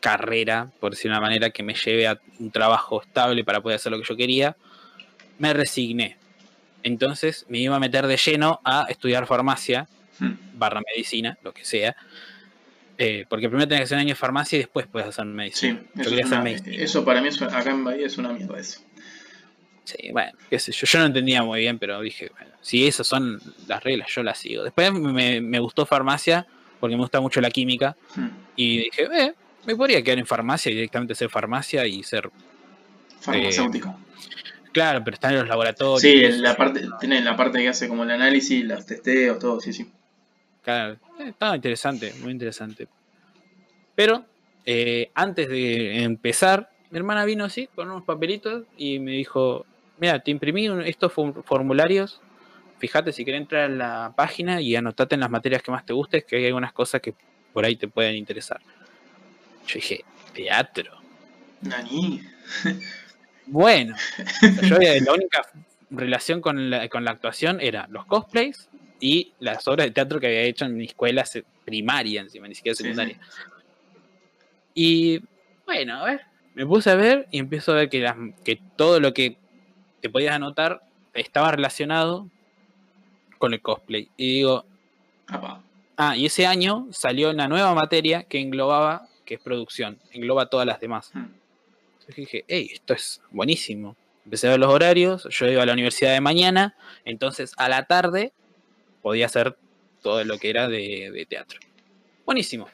carrera, 0.00 0.70
por 0.80 0.92
decir 0.92 1.10
una 1.10 1.20
manera, 1.20 1.50
que 1.50 1.62
me 1.62 1.74
lleve 1.74 2.06
a 2.08 2.18
un 2.38 2.50
trabajo 2.50 3.02
estable 3.02 3.44
para 3.44 3.60
poder 3.60 3.76
hacer 3.76 3.92
lo 3.92 3.98
que 3.98 4.04
yo 4.08 4.16
quería, 4.16 4.56
me 5.38 5.52
resigné. 5.52 6.16
Entonces 6.82 7.44
me 7.48 7.58
iba 7.58 7.76
a 7.76 7.80
meter 7.80 8.06
de 8.06 8.16
lleno 8.16 8.60
a 8.64 8.86
estudiar 8.88 9.26
farmacia, 9.26 9.86
Hmm. 10.18 10.32
barra 10.54 10.82
medicina, 10.94 11.38
lo 11.42 11.52
que 11.54 11.64
sea. 11.64 11.96
Eh, 12.98 13.24
porque 13.28 13.48
primero 13.48 13.66
tenés 13.66 13.80
que 13.80 13.84
hacer 13.84 13.96
un 13.96 14.00
año 14.00 14.08
de 14.10 14.14
farmacia 14.16 14.56
y 14.56 14.58
después 14.60 14.86
puedes 14.86 15.08
hacer 15.08 15.24
Sí, 15.24 15.30
medicina. 15.30 15.82
yo 15.94 16.02
eso, 16.02 16.10
es 16.14 16.20
hacer 16.26 16.26
una- 16.34 16.42
medicina. 16.44 16.76
eso 16.76 17.04
para 17.06 17.22
mí 17.22 17.28
es, 17.28 17.40
acá 17.40 17.70
en 17.70 17.84
Bahía 17.84 18.06
es 18.06 18.18
una 18.18 18.30
mierda 18.34 18.58
eso. 18.60 18.80
Sí, 19.84 20.10
bueno, 20.12 20.32
qué 20.50 20.58
sé 20.58 20.72
yo. 20.72 20.86
Yo 20.86 20.98
no 20.98 21.06
entendía 21.06 21.42
muy 21.42 21.60
bien, 21.60 21.78
pero 21.78 22.00
dije, 22.02 22.30
bueno, 22.38 22.52
si 22.60 22.86
esas 22.86 23.06
son 23.06 23.40
las 23.66 23.82
reglas, 23.82 24.10
yo 24.14 24.22
las 24.22 24.38
sigo. 24.38 24.62
Después 24.62 24.92
me, 24.92 25.40
me 25.40 25.58
gustó 25.58 25.86
farmacia 25.86 26.46
porque 26.80 26.96
me 26.96 27.02
gusta 27.02 27.20
mucho 27.20 27.40
la 27.40 27.50
química. 27.50 27.96
Hmm. 28.16 28.28
Y 28.56 28.78
dije, 28.78 29.08
eh, 29.12 29.34
me 29.66 29.76
podría 29.76 30.02
quedar 30.02 30.18
en 30.18 30.26
farmacia 30.26 30.72
y 30.72 30.74
directamente 30.74 31.12
hacer 31.12 31.28
farmacia 31.28 31.86
y 31.86 32.02
ser. 32.02 32.30
Farmacéutico. 33.20 33.94
Claro, 34.72 35.02
pero 35.04 35.14
están 35.14 35.32
en 35.32 35.40
los 35.40 35.48
laboratorios. 35.48 36.00
sí, 36.00 36.24
en 36.24 36.42
la 36.42 36.56
parte, 36.56 36.88
tiene 37.00 37.20
la 37.20 37.36
parte 37.36 37.58
que 37.58 37.68
hace 37.68 37.88
como 37.88 38.04
el 38.04 38.10
análisis, 38.10 38.64
los 38.64 38.86
testeos, 38.86 39.38
todo, 39.38 39.60
sí, 39.60 39.72
sí. 39.72 39.90
Claro, 40.62 40.94
eh, 41.18 41.28
estaba 41.28 41.56
interesante, 41.56 42.14
muy 42.22 42.32
interesante. 42.32 42.88
Pero 43.94 44.24
eh, 44.64 45.10
antes 45.14 45.48
de 45.48 46.02
empezar, 46.02 46.70
mi 46.90 46.98
hermana 46.98 47.24
vino 47.24 47.44
así 47.44 47.68
con 47.74 47.90
unos 47.90 48.04
papelitos 48.04 48.64
y 48.76 48.98
me 48.98 49.12
dijo, 49.12 49.66
mira, 49.98 50.20
te 50.20 50.30
imprimí 50.30 50.68
estos 50.84 51.12
formularios, 51.12 52.20
fíjate 52.80 53.12
si 53.12 53.24
querés 53.24 53.42
entrar 53.42 53.64
a 53.64 53.68
la 53.68 54.12
página 54.16 54.60
y 54.60 54.74
anotate 54.74 55.14
en 55.14 55.20
las 55.20 55.30
materias 55.30 55.62
que 55.62 55.70
más 55.70 55.84
te 55.86 55.92
gustes, 55.92 56.24
que 56.24 56.36
hay 56.36 56.46
algunas 56.46 56.72
cosas 56.72 57.00
que 57.00 57.14
por 57.52 57.64
ahí 57.64 57.76
te 57.76 57.86
pueden 57.86 58.16
interesar. 58.16 58.60
Yo 59.66 59.74
dije, 59.74 60.04
teatro. 60.34 60.92
Nani. 61.62 62.22
Bueno, 63.52 63.96
yo 64.62 64.76
la 64.78 65.12
única 65.12 65.42
relación 65.90 66.40
con 66.40 66.70
la, 66.70 66.88
con 66.88 67.04
la 67.04 67.10
actuación 67.10 67.60
era 67.60 67.88
los 67.90 68.06
cosplays 68.06 68.68
y 69.00 69.32
las 69.40 69.66
obras 69.66 69.86
de 69.86 69.90
teatro 69.90 70.20
que 70.20 70.28
había 70.28 70.42
hecho 70.42 70.66
en 70.66 70.76
mi 70.76 70.84
escuela 70.84 71.24
primaria 71.64 72.20
encima, 72.20 72.46
ni 72.46 72.54
siquiera 72.54 72.76
Sí, 72.76 72.84
secundaria. 72.84 73.18
Y 74.74 75.20
bueno, 75.66 75.96
a 75.96 76.04
ver, 76.04 76.20
me 76.54 76.64
puse 76.64 76.90
a 76.90 76.94
ver 76.94 77.26
y 77.32 77.38
empiezo 77.40 77.72
a 77.72 77.76
ver 77.76 77.88
que, 77.88 78.00
las- 78.00 78.16
que 78.44 78.60
todo 78.76 79.00
lo 79.00 79.12
que 79.12 79.36
te 80.00 80.08
podías 80.10 80.34
anotar 80.34 80.80
estaba 81.12 81.50
relacionado 81.50 82.28
con 83.40 83.54
el 83.54 83.62
cosplay. 83.62 84.08
Y 84.18 84.34
digo, 84.36 84.64
Apa. 85.26 85.62
ah, 85.96 86.14
y 86.16 86.26
ese 86.26 86.46
año 86.46 86.86
salió 86.92 87.30
una 87.30 87.48
nueva 87.48 87.74
materia 87.74 88.22
que 88.24 88.38
englobaba, 88.38 89.08
que 89.24 89.34
es 89.34 89.40
producción, 89.40 89.98
engloba 90.12 90.46
todas 90.50 90.66
las 90.66 90.78
demás. 90.78 91.10
Hmm. 91.14 91.26
Entonces 91.94 92.16
dije, 92.16 92.44
hey, 92.46 92.70
esto 92.72 92.92
es 92.94 93.22
buenísimo. 93.30 93.96
Empecé 94.26 94.46
a 94.46 94.50
ver 94.50 94.60
los 94.60 94.70
horarios, 94.72 95.26
yo 95.30 95.48
iba 95.48 95.62
a 95.62 95.66
la 95.66 95.72
universidad 95.72 96.12
de 96.12 96.20
mañana, 96.20 96.76
entonces 97.06 97.52
a 97.56 97.68
la 97.70 97.86
tarde 97.86 98.32
podía 99.02 99.26
hacer 99.26 99.56
todo 100.02 100.22
lo 100.24 100.36
que 100.38 100.50
era 100.50 100.68
de, 100.68 101.10
de 101.10 101.26
teatro. 101.26 101.58
Buenísimo. 102.26 102.68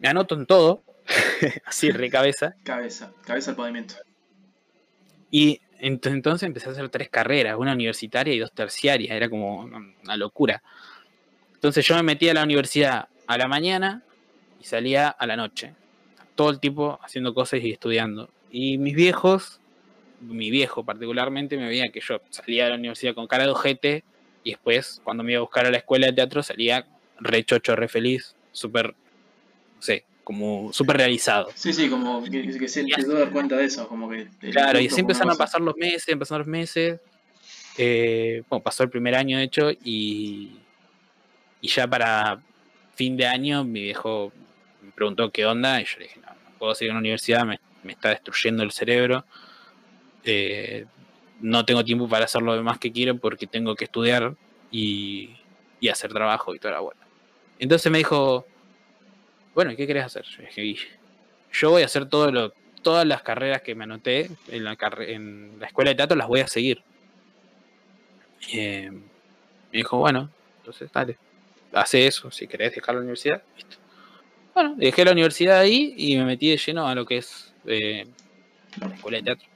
Me 0.00 0.08
anoto 0.08 0.34
en 0.34 0.46
todo, 0.46 0.82
así 1.64 1.92
de 1.92 2.10
cabeza, 2.10 2.56
Cabeza, 2.64 3.12
cabeza 3.24 3.52
al 3.52 3.56
pavimento. 3.56 3.94
y 5.30 5.60
entonces 5.80 6.42
empecé 6.42 6.68
a 6.68 6.72
hacer 6.72 6.88
tres 6.88 7.08
carreras, 7.08 7.56
una 7.56 7.72
universitaria 7.72 8.34
y 8.34 8.38
dos 8.38 8.52
terciarias, 8.52 9.14
era 9.14 9.28
como 9.28 9.62
una 9.62 10.16
locura. 10.16 10.62
Entonces 11.54 11.86
yo 11.86 11.96
me 11.96 12.02
metía 12.02 12.32
a 12.32 12.34
la 12.34 12.44
universidad 12.44 13.08
a 13.26 13.38
la 13.38 13.48
mañana 13.48 14.02
y 14.60 14.64
salía 14.64 15.08
a 15.08 15.26
la 15.26 15.36
noche. 15.36 15.74
Todo 16.34 16.50
el 16.50 16.60
tiempo 16.60 16.98
haciendo 17.02 17.34
cosas 17.34 17.60
y 17.62 17.70
estudiando. 17.70 18.30
Y 18.50 18.78
mis 18.78 18.94
viejos, 18.94 19.60
mi 20.20 20.50
viejo 20.50 20.84
particularmente, 20.84 21.56
me 21.56 21.68
veía 21.68 21.90
que 21.90 22.00
yo 22.00 22.20
salía 22.30 22.64
de 22.64 22.70
la 22.70 22.76
universidad 22.76 23.14
con 23.14 23.26
cara 23.26 23.44
de 23.44 23.50
ojete 23.50 24.04
y 24.44 24.50
después, 24.50 25.00
cuando 25.04 25.22
me 25.22 25.32
iba 25.32 25.38
a 25.38 25.42
buscar 25.42 25.66
a 25.66 25.70
la 25.70 25.78
escuela 25.78 26.06
de 26.06 26.12
teatro, 26.12 26.42
salía 26.42 26.86
re 27.20 27.44
chocho, 27.44 27.76
re 27.76 27.88
feliz, 27.88 28.36
súper, 28.52 28.94
no 29.74 29.82
sé, 29.82 30.04
como 30.28 30.70
súper 30.74 30.98
realizado. 30.98 31.48
Sí, 31.54 31.72
sí, 31.72 31.88
como 31.88 32.22
que, 32.22 32.58
que 32.58 32.68
se 32.68 32.84
te 32.84 33.02
dar 33.02 33.30
cuenta 33.30 33.56
de 33.56 33.64
eso, 33.64 33.88
como 33.88 34.10
que... 34.10 34.28
Claro, 34.52 34.78
y 34.78 34.88
así 34.88 35.00
empezaron 35.00 35.32
a 35.32 35.36
pasar 35.36 35.62
los 35.62 35.74
meses, 35.74 36.06
empezaron 36.06 36.40
los 36.40 36.48
meses. 36.48 37.00
eh, 37.78 38.42
bueno, 38.46 38.62
pasó 38.62 38.82
el 38.82 38.90
primer 38.90 39.14
año, 39.14 39.38
de 39.38 39.44
hecho, 39.44 39.70
y, 39.70 40.58
y 41.62 41.68
ya 41.68 41.86
para 41.88 42.42
fin 42.94 43.16
de 43.16 43.24
año 43.24 43.64
mi 43.64 43.84
viejo 43.84 44.30
me 44.82 44.90
preguntó 44.90 45.30
qué 45.30 45.46
onda, 45.46 45.80
y 45.80 45.86
yo 45.86 45.98
le 45.98 46.04
dije, 46.04 46.20
no, 46.20 46.28
no 46.28 46.58
puedo 46.58 46.74
seguir 46.74 46.90
en 46.90 46.96
la 46.96 47.00
universidad, 47.00 47.46
me, 47.46 47.58
me 47.82 47.92
está 47.92 48.10
destruyendo 48.10 48.62
el 48.62 48.70
cerebro. 48.70 49.24
eh, 50.24 50.84
no 51.40 51.64
tengo 51.64 51.82
tiempo 51.84 52.06
para 52.06 52.26
hacer 52.26 52.42
lo 52.42 52.54
demás 52.54 52.78
que 52.78 52.92
quiero 52.92 53.16
porque 53.16 53.46
tengo 53.46 53.74
que 53.76 53.84
estudiar 53.84 54.34
y, 54.70 55.30
y 55.80 55.88
hacer 55.88 56.12
trabajo 56.12 56.54
y 56.54 56.58
toda 56.58 56.74
la 56.74 56.80
buena. 56.80 57.00
Entonces 57.58 57.90
me 57.90 57.96
dijo, 57.96 58.44
bueno, 59.58 59.72
¿y 59.72 59.76
qué 59.76 59.88
querés 59.88 60.04
hacer? 60.04 60.24
"Y 60.56 60.78
yo 61.50 61.70
voy 61.70 61.82
a 61.82 61.86
hacer 61.86 62.06
todas 62.08 63.04
las 63.04 63.22
carreras 63.22 63.60
que 63.60 63.74
me 63.74 63.82
anoté 63.82 64.30
en 64.46 64.62
la, 64.62 64.76
carre- 64.76 65.14
en 65.14 65.58
la 65.58 65.66
escuela 65.66 65.90
de 65.90 65.96
teatro, 65.96 66.16
las 66.16 66.28
voy 66.28 66.38
a 66.38 66.46
seguir. 66.46 66.80
Eh, 68.52 68.88
me 68.92 69.02
dijo, 69.72 69.98
bueno, 69.98 70.30
entonces 70.58 70.92
dale, 70.92 71.18
hace 71.72 72.06
eso, 72.06 72.30
si 72.30 72.46
querés 72.46 72.72
dejar 72.72 72.94
la 72.94 73.00
universidad, 73.00 73.42
listo. 73.56 73.78
Bueno, 74.54 74.74
dejé 74.76 75.04
la 75.04 75.10
universidad 75.10 75.58
ahí 75.58 75.92
y 75.96 76.16
me 76.16 76.24
metí 76.24 76.50
de 76.50 76.56
lleno 76.56 76.86
a 76.86 76.94
lo 76.94 77.04
que 77.04 77.16
es 77.16 77.52
eh, 77.66 78.06
la 78.80 78.94
escuela 78.94 79.18
de 79.18 79.24
teatro. 79.24 79.48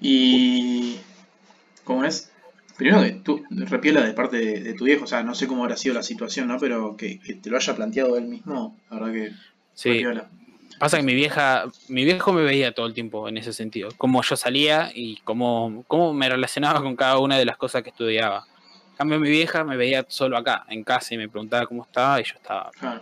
Y. 0.00 0.98
¿Cómo 1.84 2.04
es? 2.04 2.31
Primero 2.76 3.02
que 3.02 3.10
tú, 3.12 3.42
repiola 3.50 4.02
de 4.02 4.12
parte 4.12 4.36
de, 4.38 4.60
de 4.60 4.74
tu 4.74 4.84
viejo, 4.84 5.04
o 5.04 5.06
sea, 5.06 5.22
no 5.22 5.34
sé 5.34 5.46
cómo 5.46 5.62
habrá 5.64 5.76
sido 5.76 5.94
la 5.94 6.02
situación, 6.02 6.48
¿no? 6.48 6.58
Pero 6.58 6.96
que, 6.96 7.20
que 7.20 7.34
te 7.34 7.50
lo 7.50 7.56
haya 7.56 7.76
planteado 7.76 8.16
él 8.16 8.24
mismo, 8.24 8.76
la 8.90 8.98
verdad 8.98 9.12
que. 9.12 9.32
Sí, 9.74 9.90
repiola. 9.92 10.28
Pasa 10.78 10.96
que 10.96 11.02
mi 11.04 11.14
vieja, 11.14 11.64
mi 11.88 12.04
viejo 12.04 12.32
me 12.32 12.42
veía 12.42 12.72
todo 12.72 12.86
el 12.86 12.94
tiempo 12.94 13.28
en 13.28 13.36
ese 13.36 13.52
sentido, 13.52 13.90
cómo 13.98 14.20
yo 14.22 14.36
salía 14.36 14.90
y 14.94 15.16
cómo, 15.18 15.84
cómo 15.86 16.12
me 16.12 16.28
relacionaba 16.28 16.82
con 16.82 16.96
cada 16.96 17.18
una 17.18 17.38
de 17.38 17.44
las 17.44 17.56
cosas 17.56 17.82
que 17.82 17.90
estudiaba. 17.90 18.46
En 18.90 18.96
cambio, 18.96 19.20
mi 19.20 19.28
vieja 19.30 19.62
me 19.64 19.76
veía 19.76 20.04
solo 20.08 20.36
acá, 20.36 20.64
en 20.68 20.82
casa, 20.82 21.14
y 21.14 21.18
me 21.18 21.28
preguntaba 21.28 21.66
cómo 21.66 21.82
estaba, 21.84 22.20
y 22.20 22.24
yo 22.24 22.34
estaba. 22.34 22.70
Claro. 22.78 23.00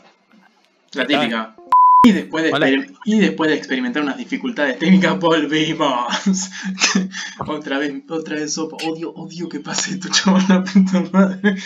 La 0.92 1.02
Estaba- 1.02 1.20
típica. 1.22 1.54
Y 2.02 2.12
después, 2.12 2.44
de 2.44 2.52
Hola. 2.52 2.70
y 3.04 3.18
después 3.18 3.50
de 3.50 3.56
experimentar 3.58 4.02
unas 4.02 4.16
dificultades 4.16 4.78
técnicas, 4.78 5.18
volvimos. 5.18 6.08
otra 7.46 7.78
vez, 7.78 7.92
otra 8.08 8.36
vez 8.36 8.54
sopa. 8.54 8.76
Odio, 8.86 9.10
odio 9.12 9.50
que 9.50 9.60
pase 9.60 9.92
esto, 9.92 10.08
chaval, 10.10 10.42
la 10.48 10.64
puta 10.64 11.04
madre. 11.12 11.56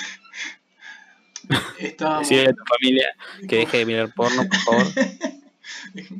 Estábamos. 1.78 2.28
Decirle 2.28 2.50
a 2.50 2.54
tu 2.54 2.64
familia 2.64 3.06
que 3.48 3.56
deje 3.58 3.78
de 3.78 3.86
mirar 3.86 4.12
porno, 4.12 4.42
por 4.48 4.58
favor. 4.58 4.86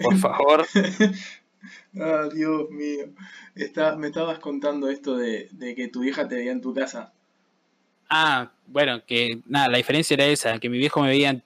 Por 0.01 0.19
favor. 0.19 0.67
Ah, 1.97 2.29
Dios 2.35 2.69
mío. 2.71 3.05
Está, 3.55 3.95
me 3.95 4.09
estabas 4.09 4.41
contando 4.41 4.91
esto 4.91 5.17
de, 5.17 5.49
de 5.53 5.77
que 5.77 5.87
tu 5.87 6.01
vieja 6.01 6.27
te 6.27 6.35
veía 6.35 6.51
en 6.51 6.61
tu 6.61 6.75
casa. 6.75 7.13
Ah, 8.11 8.51
bueno, 8.67 9.05
que 9.07 9.39
nada, 9.47 9.69
la 9.69 9.77
diferencia 9.77 10.15
era 10.15 10.27
esa, 10.27 10.59
que 10.59 10.69
mi 10.69 10.79
viejo 10.79 11.01
me 11.01 11.09
veía 11.11 11.41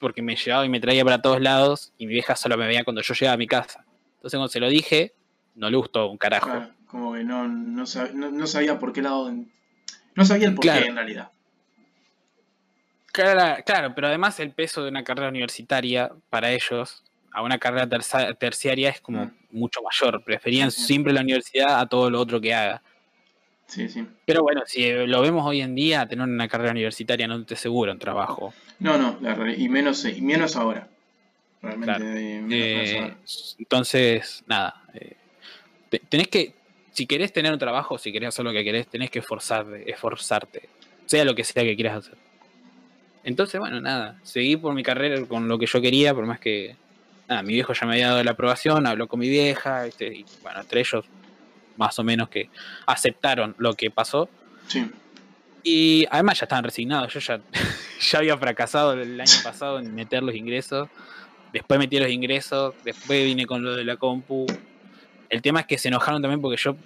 porque 0.00 0.22
me 0.22 0.34
llevaba 0.34 0.66
y 0.66 0.68
me 0.68 0.80
traía 0.80 1.04
para 1.04 1.22
todos 1.22 1.40
lados, 1.40 1.92
y 1.98 2.06
mi 2.06 2.14
vieja 2.14 2.34
solo 2.34 2.56
me 2.56 2.66
veía 2.66 2.82
cuando 2.82 3.02
yo 3.02 3.14
llegaba 3.14 3.34
a 3.34 3.38
mi 3.38 3.46
casa. 3.46 3.84
Entonces 4.16 4.36
cuando 4.38 4.48
se 4.48 4.58
lo 4.60 4.68
dije, 4.68 5.12
no 5.54 5.70
le 5.70 5.76
gustó 5.76 6.08
un 6.08 6.18
carajo. 6.18 6.46
Claro, 6.46 6.70
como 6.88 7.12
que 7.14 7.22
no, 7.22 7.46
no, 7.46 7.82
sab- 7.84 8.12
no- 8.12 8.30
no 8.30 8.46
sabía 8.48 8.78
por 8.78 8.92
qué 8.92 9.02
lado. 9.02 9.32
No 10.16 10.24
sabía 10.24 10.48
el 10.48 10.54
por 10.54 10.62
Claro. 10.62 10.82
qué 10.82 10.88
en 10.88 10.96
realidad. 10.96 11.30
Claro, 13.12 13.62
claro, 13.64 13.92
pero 13.94 14.06
además 14.06 14.38
el 14.40 14.52
peso 14.52 14.82
de 14.84 14.90
una 14.90 15.02
carrera 15.02 15.28
universitaria 15.28 16.10
para 16.30 16.50
ellos 16.52 17.02
a 17.32 17.42
una 17.42 17.58
carrera 17.58 17.88
terciaria 18.38 18.90
es 18.90 19.00
como 19.00 19.24
Mm. 19.26 19.32
mucho 19.50 19.80
mayor. 19.82 20.22
Preferían 20.24 20.70
siempre 20.70 21.12
la 21.12 21.20
universidad 21.20 21.80
a 21.80 21.86
todo 21.86 22.08
lo 22.10 22.20
otro 22.20 22.40
que 22.40 22.54
haga. 22.54 22.82
Sí, 23.70 23.88
sí. 23.88 24.04
Pero 24.26 24.42
bueno, 24.42 24.62
si 24.66 24.90
lo 25.06 25.22
vemos 25.22 25.46
hoy 25.46 25.60
en 25.60 25.74
día, 25.74 26.06
tener 26.06 26.24
una 26.28 26.48
carrera 26.48 26.72
universitaria 26.72 27.26
no 27.28 27.44
te 27.44 27.54
asegura 27.54 27.92
un 27.92 27.98
trabajo. 27.98 28.52
No, 28.80 28.98
no, 28.98 29.16
la 29.20 29.32
y 29.54 29.68
menos, 29.68 30.04
y 30.04 30.20
menos 30.20 30.56
ahora. 30.56 30.88
Realmente, 31.62 31.96
Claro. 31.98 32.04
eh, 32.04 32.40
menos, 32.42 32.48
menos 32.48 32.90
Eh, 32.90 32.98
ahora. 32.98 33.16
entonces, 33.58 34.42
nada. 34.46 34.82
eh, 34.94 35.16
te- 35.88 36.00
tenés 36.00 36.28
que, 36.28 36.52
si 36.92 37.06
querés 37.06 37.32
tener 37.32 37.52
un 37.52 37.58
trabajo, 37.58 37.96
si 37.98 38.12
querés 38.12 38.28
hacer 38.30 38.44
lo 38.44 38.52
que 38.52 38.64
querés, 38.64 38.88
tenés 38.88 39.10
que 39.10 39.20
esforzarte, 39.20 39.88
esforzarte, 39.90 40.68
sea 41.06 41.24
lo 41.24 41.34
que 41.34 41.44
sea 41.44 41.62
que 41.62 41.76
quieras 41.76 41.98
hacer. 41.98 42.18
Entonces, 43.22 43.60
bueno, 43.60 43.80
nada, 43.80 44.18
seguí 44.22 44.56
por 44.56 44.74
mi 44.74 44.82
carrera 44.82 45.24
con 45.26 45.46
lo 45.46 45.58
que 45.58 45.66
yo 45.66 45.80
quería, 45.80 46.14
por 46.14 46.26
más 46.26 46.40
que, 46.40 46.74
nada, 47.28 47.42
mi 47.42 47.52
viejo 47.54 47.72
ya 47.74 47.86
me 47.86 47.92
había 47.94 48.08
dado 48.08 48.24
la 48.24 48.30
aprobación, 48.32 48.86
habló 48.86 49.06
con 49.06 49.20
mi 49.20 49.28
vieja, 49.28 49.84
¿viste? 49.84 50.06
y 50.08 50.24
bueno, 50.42 50.60
entre 50.60 50.80
ellos 50.80 51.04
más 51.80 51.98
o 51.98 52.04
menos 52.04 52.28
que 52.28 52.48
aceptaron 52.86 53.54
lo 53.58 53.74
que 53.74 53.90
pasó. 53.90 54.28
Sí. 54.68 54.88
Y 55.64 56.06
además 56.10 56.38
ya 56.38 56.44
estaban 56.44 56.62
resignados. 56.64 57.12
Yo 57.12 57.20
ya, 57.20 57.40
ya 58.00 58.18
había 58.18 58.36
fracasado 58.38 58.92
el 58.92 59.20
año 59.20 59.32
pasado 59.42 59.78
en 59.80 59.94
meter 59.94 60.22
los 60.22 60.34
ingresos. 60.34 60.88
Después 61.52 61.80
metí 61.80 61.98
los 61.98 62.10
ingresos. 62.10 62.74
Después 62.84 63.24
vine 63.24 63.46
con 63.46 63.62
lo 63.64 63.74
de 63.74 63.84
la 63.84 63.96
compu. 63.96 64.46
El 65.28 65.42
tema 65.42 65.60
es 65.60 65.66
que 65.66 65.78
se 65.78 65.88
enojaron 65.88 66.20
también 66.22 66.40
porque 66.40 66.56
yo 66.62 66.76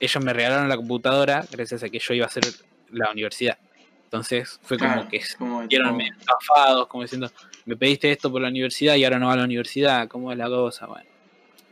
ellos 0.00 0.24
me 0.24 0.32
regalaron 0.32 0.68
la 0.68 0.76
computadora 0.76 1.44
gracias 1.50 1.82
a 1.82 1.90
que 1.90 1.98
yo 1.98 2.14
iba 2.14 2.24
a 2.24 2.28
hacer 2.28 2.44
la 2.90 3.10
universidad. 3.10 3.58
Entonces 4.04 4.58
fue 4.62 4.78
como 4.78 5.06
que 5.08 5.22
vieron 5.68 5.88
como- 5.88 5.98
medio 5.98 6.12
estafados, 6.18 6.86
como 6.88 7.02
diciendo, 7.02 7.30
me 7.66 7.76
pediste 7.76 8.10
esto 8.10 8.30
por 8.32 8.40
la 8.42 8.48
universidad 8.48 8.94
y 8.96 9.04
ahora 9.04 9.18
no 9.18 9.26
va 9.26 9.34
a 9.34 9.36
la 9.36 9.44
universidad, 9.44 10.08
¿cómo 10.08 10.32
es 10.32 10.38
la 10.38 10.48
cosa? 10.48 10.86
Bueno, 10.86 11.08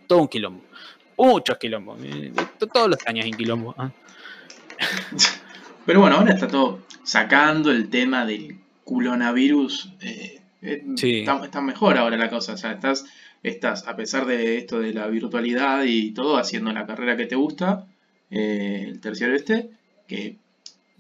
todo 0.06 0.20
un 0.20 0.28
quilombo. 0.28 0.62
Muchos 1.18 1.58
quilombos. 1.58 1.98
eh, 2.02 2.32
to- 2.58 2.66
Todos 2.68 2.88
los 2.88 2.98
años 3.06 3.24
hay 3.24 3.32
quilombo. 3.32 3.74
¿ah? 3.76 3.90
Pero 5.86 6.00
bueno, 6.00 6.16
ahora 6.16 6.34
está 6.34 6.48
todo 6.48 6.80
sacando 7.02 7.70
el 7.70 7.88
tema 7.90 8.24
del 8.26 8.58
coronavirus. 8.84 9.92
eh, 10.00 10.40
eh, 10.62 10.84
Sí. 10.96 11.20
está, 11.20 11.44
está 11.44 11.60
mejor 11.60 11.96
ahora 11.98 12.16
la 12.16 12.28
cosa. 12.30 12.52
O 12.54 12.56
sea, 12.56 12.72
estás, 12.72 13.04
estás, 13.42 13.86
a 13.86 13.96
pesar 13.96 14.26
de 14.26 14.58
esto 14.58 14.80
de 14.80 14.92
la 14.92 15.06
virtualidad 15.06 15.84
y 15.84 16.12
todo, 16.12 16.36
haciendo 16.36 16.72
la 16.72 16.86
carrera 16.86 17.16
que 17.16 17.26
te 17.26 17.36
gusta, 17.36 17.86
eh, 18.30 18.84
el 18.88 19.00
terciario 19.00 19.36
este, 19.36 19.70
que, 20.06 20.36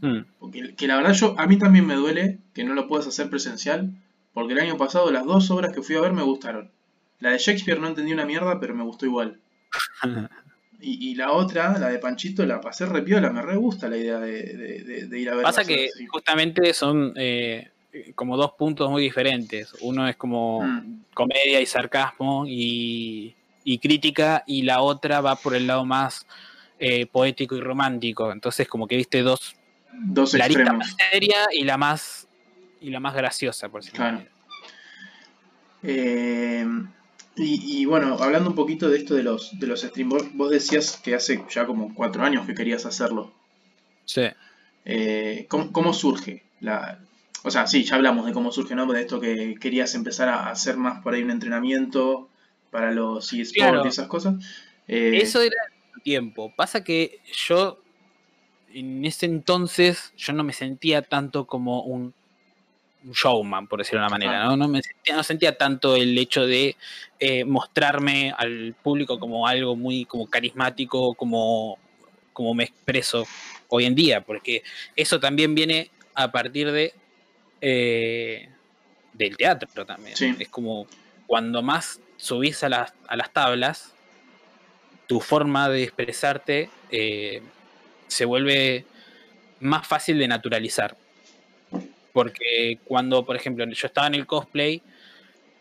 Mm. 0.00 0.18
porque- 0.38 0.74
que 0.76 0.86
la 0.86 0.96
verdad 0.96 1.12
yo, 1.12 1.34
a 1.38 1.46
mí 1.48 1.58
también 1.58 1.84
me 1.86 1.94
duele 1.96 2.38
que 2.54 2.62
no 2.64 2.74
lo 2.74 2.86
puedas 2.86 3.08
hacer 3.08 3.28
presencial, 3.28 3.90
porque 4.32 4.52
el 4.52 4.60
año 4.60 4.76
pasado 4.76 5.10
las 5.10 5.24
dos 5.26 5.50
obras 5.50 5.72
que 5.74 5.82
fui 5.82 5.96
a 5.96 6.00
ver 6.00 6.12
me 6.12 6.22
gustaron. 6.22 6.70
La 7.18 7.30
de 7.30 7.38
Shakespeare 7.38 7.80
no 7.80 7.88
entendí 7.88 8.12
una 8.12 8.24
mierda, 8.24 8.60
pero 8.60 8.74
me 8.76 8.84
gustó 8.84 9.06
igual. 9.06 9.40
Y, 10.80 11.10
y 11.10 11.14
la 11.16 11.32
otra, 11.32 11.76
la 11.76 11.88
de 11.88 11.98
Panchito, 11.98 12.46
la 12.46 12.60
pasé 12.60 12.86
repiola, 12.86 13.30
me 13.30 13.42
re 13.42 13.56
gusta 13.56 13.88
la 13.88 13.96
idea 13.96 14.20
de, 14.20 14.44
de- 14.44 14.84
de- 14.84 15.06
de 15.08 15.18
ir 15.18 15.28
a 15.28 15.34
ver. 15.34 15.42
Pasa 15.42 15.64
que 15.64 15.88
justamente 16.08 16.72
son 16.72 17.12
eh, 17.16 17.68
como 18.14 18.36
dos 18.36 18.52
puntos 18.52 18.88
muy 18.88 19.02
diferentes. 19.02 19.74
Uno 19.80 20.06
es 20.06 20.14
como 20.14 20.62
Mm. 20.62 21.00
comedia 21.14 21.60
y 21.60 21.66
sarcasmo 21.66 22.44
y, 22.46 23.34
y 23.64 23.78
crítica, 23.80 24.44
y 24.46 24.62
la 24.62 24.80
otra 24.80 25.20
va 25.20 25.34
por 25.34 25.56
el 25.56 25.66
lado 25.66 25.84
más 25.84 26.24
eh, 26.78 27.06
poético 27.06 27.56
y 27.56 27.60
romántico. 27.60 28.30
Entonces, 28.30 28.68
como 28.68 28.86
que 28.86 28.96
viste 28.98 29.22
dos, 29.22 29.56
Dos 29.92 30.32
la 30.34 30.46
extremos. 30.46 30.76
más 30.78 30.96
seria 31.10 31.46
y 31.52 31.64
la 31.64 31.76
más 31.76 32.28
y 32.80 32.90
la 32.90 33.00
más 33.00 33.14
graciosa, 33.16 33.68
por 33.68 33.80
decirlo 33.82 34.04
Claro. 34.04 34.22
Eh, 35.82 36.64
y, 37.38 37.80
y 37.80 37.84
bueno, 37.84 38.16
hablando 38.20 38.50
un 38.50 38.56
poquito 38.56 38.88
de 38.88 38.98
esto 38.98 39.14
de 39.14 39.22
los, 39.22 39.58
de 39.58 39.66
los 39.66 39.82
streams, 39.82 40.34
vos, 40.34 40.50
decías 40.50 40.96
que 41.02 41.14
hace 41.14 41.44
ya 41.50 41.66
como 41.66 41.94
cuatro 41.94 42.22
años 42.22 42.46
que 42.46 42.54
querías 42.54 42.86
hacerlo. 42.86 43.32
Sí. 44.04 44.22
Eh, 44.84 45.46
¿cómo, 45.48 45.72
cómo 45.72 45.92
surge? 45.92 46.42
La, 46.60 47.00
o 47.44 47.50
sea, 47.50 47.66
sí, 47.66 47.84
ya 47.84 47.96
hablamos 47.96 48.26
de 48.26 48.32
cómo 48.32 48.50
surge, 48.52 48.74
¿no? 48.74 48.86
De 48.86 49.00
esto 49.00 49.20
que 49.20 49.54
querías 49.60 49.94
empezar 49.94 50.28
a 50.28 50.50
hacer 50.50 50.76
más 50.76 51.02
por 51.02 51.14
ahí 51.14 51.22
un 51.22 51.30
entrenamiento 51.30 52.28
para 52.70 52.92
los 52.92 53.32
eSports 53.32 53.52
Claro. 53.54 53.84
y 53.84 53.88
esas 53.88 54.08
cosas. 54.08 54.34
Eh, 54.86 55.18
Eso 55.22 55.40
era 55.40 55.56
el 55.94 56.02
tiempo. 56.02 56.52
Pasa 56.56 56.82
que 56.84 57.20
yo 57.46 57.80
en 58.72 59.04
ese 59.04 59.26
entonces 59.26 60.12
yo 60.16 60.32
no 60.32 60.44
me 60.44 60.52
sentía 60.52 61.02
tanto 61.02 61.46
como 61.46 61.82
un 61.82 62.12
showman, 63.12 63.66
por 63.66 63.78
decirlo 63.78 64.00
de 64.00 64.06
una 64.06 64.10
manera. 64.10 64.44
¿no? 64.44 64.56
No, 64.56 64.68
me 64.68 64.82
sentía, 64.82 65.16
no 65.16 65.22
sentía 65.22 65.56
tanto 65.56 65.96
el 65.96 66.16
hecho 66.18 66.46
de 66.46 66.76
eh, 67.20 67.44
mostrarme 67.44 68.32
al 68.36 68.74
público 68.82 69.18
como 69.18 69.46
algo 69.46 69.76
muy 69.76 70.04
como 70.04 70.28
carismático, 70.28 71.14
como, 71.14 71.78
como 72.32 72.54
me 72.54 72.64
expreso 72.64 73.26
hoy 73.68 73.84
en 73.84 73.94
día, 73.94 74.20
porque 74.22 74.62
eso 74.96 75.20
también 75.20 75.54
viene 75.54 75.90
a 76.14 76.32
partir 76.32 76.70
de 76.72 76.94
eh, 77.60 78.48
del 79.12 79.36
teatro 79.36 79.84
también. 79.84 80.16
Sí. 80.16 80.34
Es 80.38 80.48
como 80.48 80.86
cuando 81.26 81.62
más 81.62 82.00
subís 82.16 82.62
a 82.62 82.68
las, 82.68 82.92
a 83.06 83.16
las 83.16 83.32
tablas, 83.32 83.92
tu 85.06 85.20
forma 85.20 85.68
de 85.68 85.84
expresarte 85.84 86.70
eh, 86.90 87.42
se 88.06 88.24
vuelve 88.24 88.84
más 89.60 89.86
fácil 89.86 90.18
de 90.18 90.28
naturalizar. 90.28 90.96
Porque 92.12 92.78
cuando, 92.84 93.24
por 93.24 93.36
ejemplo, 93.36 93.64
yo 93.66 93.86
estaba 93.86 94.06
en 94.06 94.14
el 94.14 94.26
cosplay, 94.26 94.82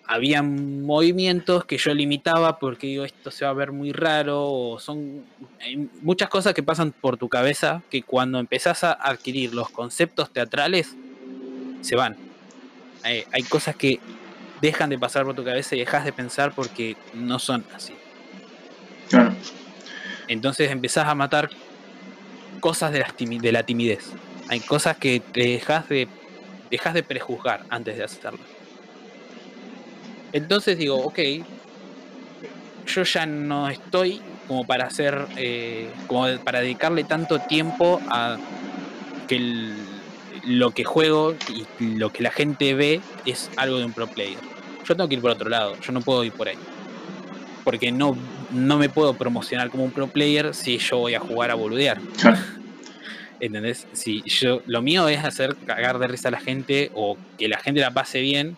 había 0.08 0.42
movimientos 0.42 1.66
que 1.66 1.78
yo 1.78 1.94
limitaba 1.94 2.60
porque 2.60 2.88
digo, 2.88 3.04
esto 3.04 3.30
se 3.30 3.44
va 3.44 3.52
a 3.52 3.54
ver 3.54 3.74
muy 3.74 3.92
raro, 3.92 4.46
o 4.46 4.80
son 4.80 5.26
hay 5.60 5.90
muchas 6.02 6.30
cosas 6.30 6.54
que 6.54 6.64
pasan 6.64 6.94
por 6.94 7.18
tu 7.18 7.28
cabeza 7.28 7.84
que 7.90 8.02
cuando 8.04 8.40
empezás 8.40 8.86
a 8.86 8.94
adquirir 8.94 9.54
los 9.54 9.70
conceptos 9.70 10.32
teatrales, 10.32 10.96
se 11.82 11.96
van. 11.96 12.16
Hay, 13.04 13.26
hay 13.32 13.44
cosas 13.44 13.76
que 13.76 14.00
dejan 14.62 14.90
de 14.90 14.98
pasar 14.98 15.26
por 15.26 15.36
tu 15.36 15.44
cabeza 15.44 15.76
y 15.76 15.80
dejas 15.80 16.06
de 16.06 16.14
pensar 16.14 16.54
porque 16.56 16.96
no 17.14 17.38
son 17.38 17.66
así. 17.76 17.94
Claro, 19.10 19.34
Entonces 20.28 20.72
empezás 20.72 21.08
a 21.08 21.16
matar 21.16 21.50
cosas 22.60 22.92
de 22.92 23.52
la 23.52 23.64
timidez. 23.64 24.12
Hay 24.50 24.62
cosas 24.62 24.98
que 24.98 25.20
te 25.20 25.42
dejas 25.42 25.88
de, 25.90 26.08
dejas 26.70 26.94
de 26.94 27.04
prejuzgar 27.04 27.64
antes 27.70 27.98
de 27.98 28.04
hacerlas. 28.04 28.48
Entonces 30.34 30.78
digo, 30.78 30.98
ok, 30.98 31.20
yo 32.86 33.04
ya 33.04 33.26
no 33.26 33.70
estoy 33.70 34.22
como 34.48 34.66
para 34.66 34.86
hacer, 34.86 35.28
eh, 35.36 35.90
como 36.08 36.28
para 36.44 36.62
dedicarle 36.62 37.04
tanto 37.04 37.40
tiempo 37.40 38.00
a 38.10 38.38
que 39.28 39.40
lo 40.46 40.72
que 40.72 40.84
juego 40.84 41.36
y 41.50 41.66
lo 41.98 42.12
que 42.12 42.24
la 42.24 42.32
gente 42.32 42.74
ve 42.74 43.02
es 43.26 43.50
algo 43.58 43.78
de 43.78 43.86
un 43.86 43.94
pro 43.94 44.08
player. 44.08 44.40
Yo 44.86 44.96
tengo 44.96 45.10
que 45.10 45.16
ir 45.16 45.22
por 45.22 45.32
otro 45.32 45.50
lado, 45.50 45.76
yo 45.82 45.92
no 45.92 46.02
puedo 46.02 46.24
ir 46.24 46.32
por 46.32 46.48
ahí. 46.48 46.58
Porque 47.66 47.92
no, 47.92 48.18
no 48.52 48.78
me 48.78 48.88
puedo 48.88 49.14
promocionar 49.14 49.70
como 49.70 49.84
un 49.84 49.92
pro 49.92 50.08
player 50.08 50.56
si 50.56 50.78
yo 50.78 51.00
voy 51.00 51.16
a 51.16 51.20
jugar 51.20 51.52
a 51.52 51.56
boludear. 51.56 52.00
¿Entendés? 53.40 53.86
Si 53.94 54.22
yo, 54.24 54.62
lo 54.66 54.82
mío 54.82 55.08
es 55.08 55.24
hacer 55.24 55.56
cagar 55.66 56.00
de 56.00 56.08
risa 56.08 56.30
a 56.30 56.32
la 56.32 56.40
gente 56.40 56.90
o 56.94 57.18
que 57.38 57.48
la 57.48 57.60
gente 57.60 57.82
la 57.82 57.92
pase 57.92 58.22
bien, 58.22 58.58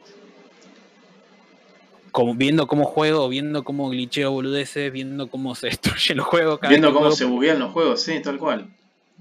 como 2.12 2.34
viendo 2.36 2.68
cómo 2.68 2.86
juego, 2.86 3.30
viendo 3.30 3.64
cómo 3.64 3.90
glitcheo 3.90 4.32
boludeces, 4.32 4.92
viendo 4.92 5.30
cómo 5.30 5.56
se 5.56 5.68
destruye 5.72 6.16
los 6.16 6.26
juegos. 6.26 6.60
cada 6.60 6.70
Viendo 6.70 6.88
que 6.90 6.94
cómo 6.94 7.06
juego, 7.06 7.16
se 7.16 7.26
buguean 7.26 7.60
los 7.60 7.72
juegos, 7.72 8.02
sí, 8.02 8.22
tal 8.22 8.38
cual. 8.38 8.70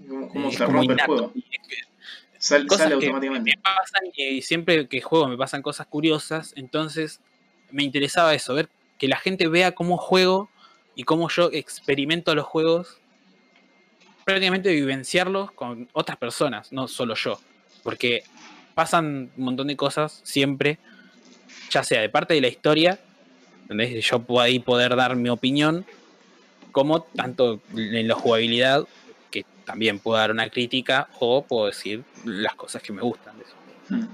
Cómo, 0.09 0.51
se 0.53 0.64
como 0.64 0.79
rompe 0.79 0.92
el 0.94 1.01
juego. 1.01 1.33
Que 1.33 1.42
Sal- 2.38 2.66
cosas 2.68 2.85
sale 2.85 2.99
que 3.01 3.07
automáticamente. 3.07 3.51
me 3.57 3.62
pasan 3.62 4.03
y 4.16 4.42
siempre 4.42 4.87
que 4.87 5.01
juego 5.01 5.27
me 5.27 5.37
pasan 5.37 5.61
cosas 5.61 5.88
curiosas, 5.88 6.53
entonces 6.57 7.21
me 7.73 7.83
interesaba 7.83 8.33
eso, 8.33 8.55
ver 8.55 8.68
que 8.97 9.09
la 9.09 9.16
gente 9.16 9.49
vea 9.49 9.73
cómo 9.73 9.97
juego 9.97 10.49
y 10.94 11.03
cómo 11.03 11.29
yo 11.29 11.51
experimento 11.53 12.35
los 12.37 12.47
juegos, 12.47 13.01
prácticamente 14.29 14.71
vivenciarlos 14.75 15.53
con 15.53 15.88
otras 15.95 16.19
personas, 16.19 16.71
no 16.71 16.87
solo 16.87 17.14
yo, 17.14 17.41
porque 17.83 18.25
pasan 18.75 19.31
un 19.38 19.45
montón 19.45 19.69
de 19.69 19.77
cosas 19.77 20.21
siempre, 20.23 20.79
ya 21.71 21.83
sea 21.83 22.03
de 22.03 22.11
parte 22.11 22.35
de 22.35 22.43
la 22.43 22.49
historia, 22.49 22.99
donde 23.69 23.99
yo 24.03 24.19
puedo 24.19 24.43
ahí 24.43 24.59
poder 24.59 24.97
dar 24.97 25.17
mi 25.17 25.31
opinión, 25.31 25.87
como 26.73 27.05
tanto 27.05 27.62
en 27.75 28.07
la 28.07 28.14
jugabilidad, 28.17 28.87
que 29.31 29.47
también 29.64 29.99
puedo 29.99 30.19
dar 30.19 30.31
una 30.31 30.51
crítica, 30.51 31.09
o 31.21 31.41
puedo 31.41 31.64
decir 31.64 32.05
las 32.27 32.55
cosas 32.55 32.83
que 32.83 32.92
me 32.92 33.00
gustan 33.00 33.35
de 33.38 33.44
eso. 33.44 33.55
Mm. 33.88 34.09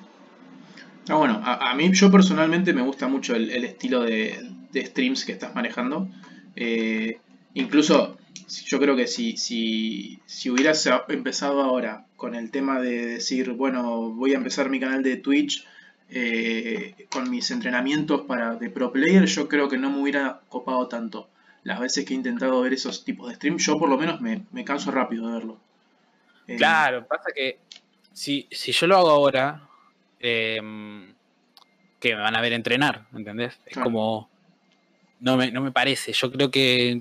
Ah, 1.09 1.17
bueno, 1.17 1.43
a, 1.45 1.75
mí 1.75 1.93
yo 1.93 2.09
personalmente 2.13 2.73
me 2.73 2.83
gusta 2.83 3.09
mucho 3.09 3.35
el, 3.35 3.51
estilo 3.65 4.03
de, 4.03 4.39
streams 4.77 5.25
que 5.25 5.33
estás 5.33 5.57
manejando. 5.57 6.09
Eh, 6.55 7.19
incluso 7.55 8.17
yo 8.67 8.79
creo 8.81 8.97
que 8.97 9.07
si, 9.07 9.37
si, 9.37 10.21
si 10.27 10.51
hubieras 10.51 10.89
empezado 11.09 11.63
ahora 11.63 12.07
con 12.17 12.35
el 12.35 12.51
tema 12.51 12.81
de 12.81 13.07
decir, 13.07 13.51
bueno, 13.53 14.11
voy 14.11 14.33
a 14.35 14.37
empezar 14.37 14.71
mi 14.71 14.81
canal 14.81 15.03
de 15.03 15.17
Twitch 15.17 15.67
eh, 16.11 16.95
con 17.11 17.31
mis 17.31 17.51
entrenamientos 17.51 18.23
para 18.23 18.55
de 18.57 18.71
pro 18.71 18.93
player, 18.93 19.25
yo 19.27 19.49
creo 19.49 19.69
que 19.69 19.79
no 19.79 19.91
me 19.91 20.01
hubiera 20.01 20.41
copado 20.49 20.87
tanto. 20.89 21.29
Las 21.63 21.81
veces 21.81 22.05
que 22.05 22.13
he 22.13 22.17
intentado 22.17 22.61
ver 22.61 22.75
esos 22.75 23.05
tipos 23.05 23.29
de 23.29 23.37
streams, 23.37 23.65
yo 23.65 23.79
por 23.79 23.89
lo 23.89 23.97
menos 23.97 24.21
me, 24.21 24.43
me 24.53 24.65
canso 24.65 24.91
rápido 24.91 25.27
de 25.29 25.33
verlo. 25.35 25.59
Eh, 26.47 26.57
Claro, 26.57 27.07
pasa 27.07 27.31
que 27.35 27.59
si, 28.13 28.47
si 28.51 28.73
yo 28.73 28.87
lo 28.87 28.97
hago 28.99 29.11
ahora, 29.11 29.63
em, 30.21 31.15
que 32.01 32.15
me 32.15 32.21
van 32.21 32.37
a 32.37 32.41
ver 32.43 32.53
entrenar, 32.53 33.07
¿entendés? 33.15 33.55
Es 33.65 33.73
Claro. 33.73 33.85
como. 33.85 34.29
No 35.21 35.39
me, 35.39 35.51
no 35.51 35.63
me 35.63 35.73
parece. 35.73 36.13
Yo 36.13 36.31
creo 36.31 36.51
que 36.51 37.01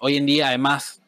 hoy 0.00 0.16
en 0.16 0.26
día, 0.26 0.48
además, 0.48 1.00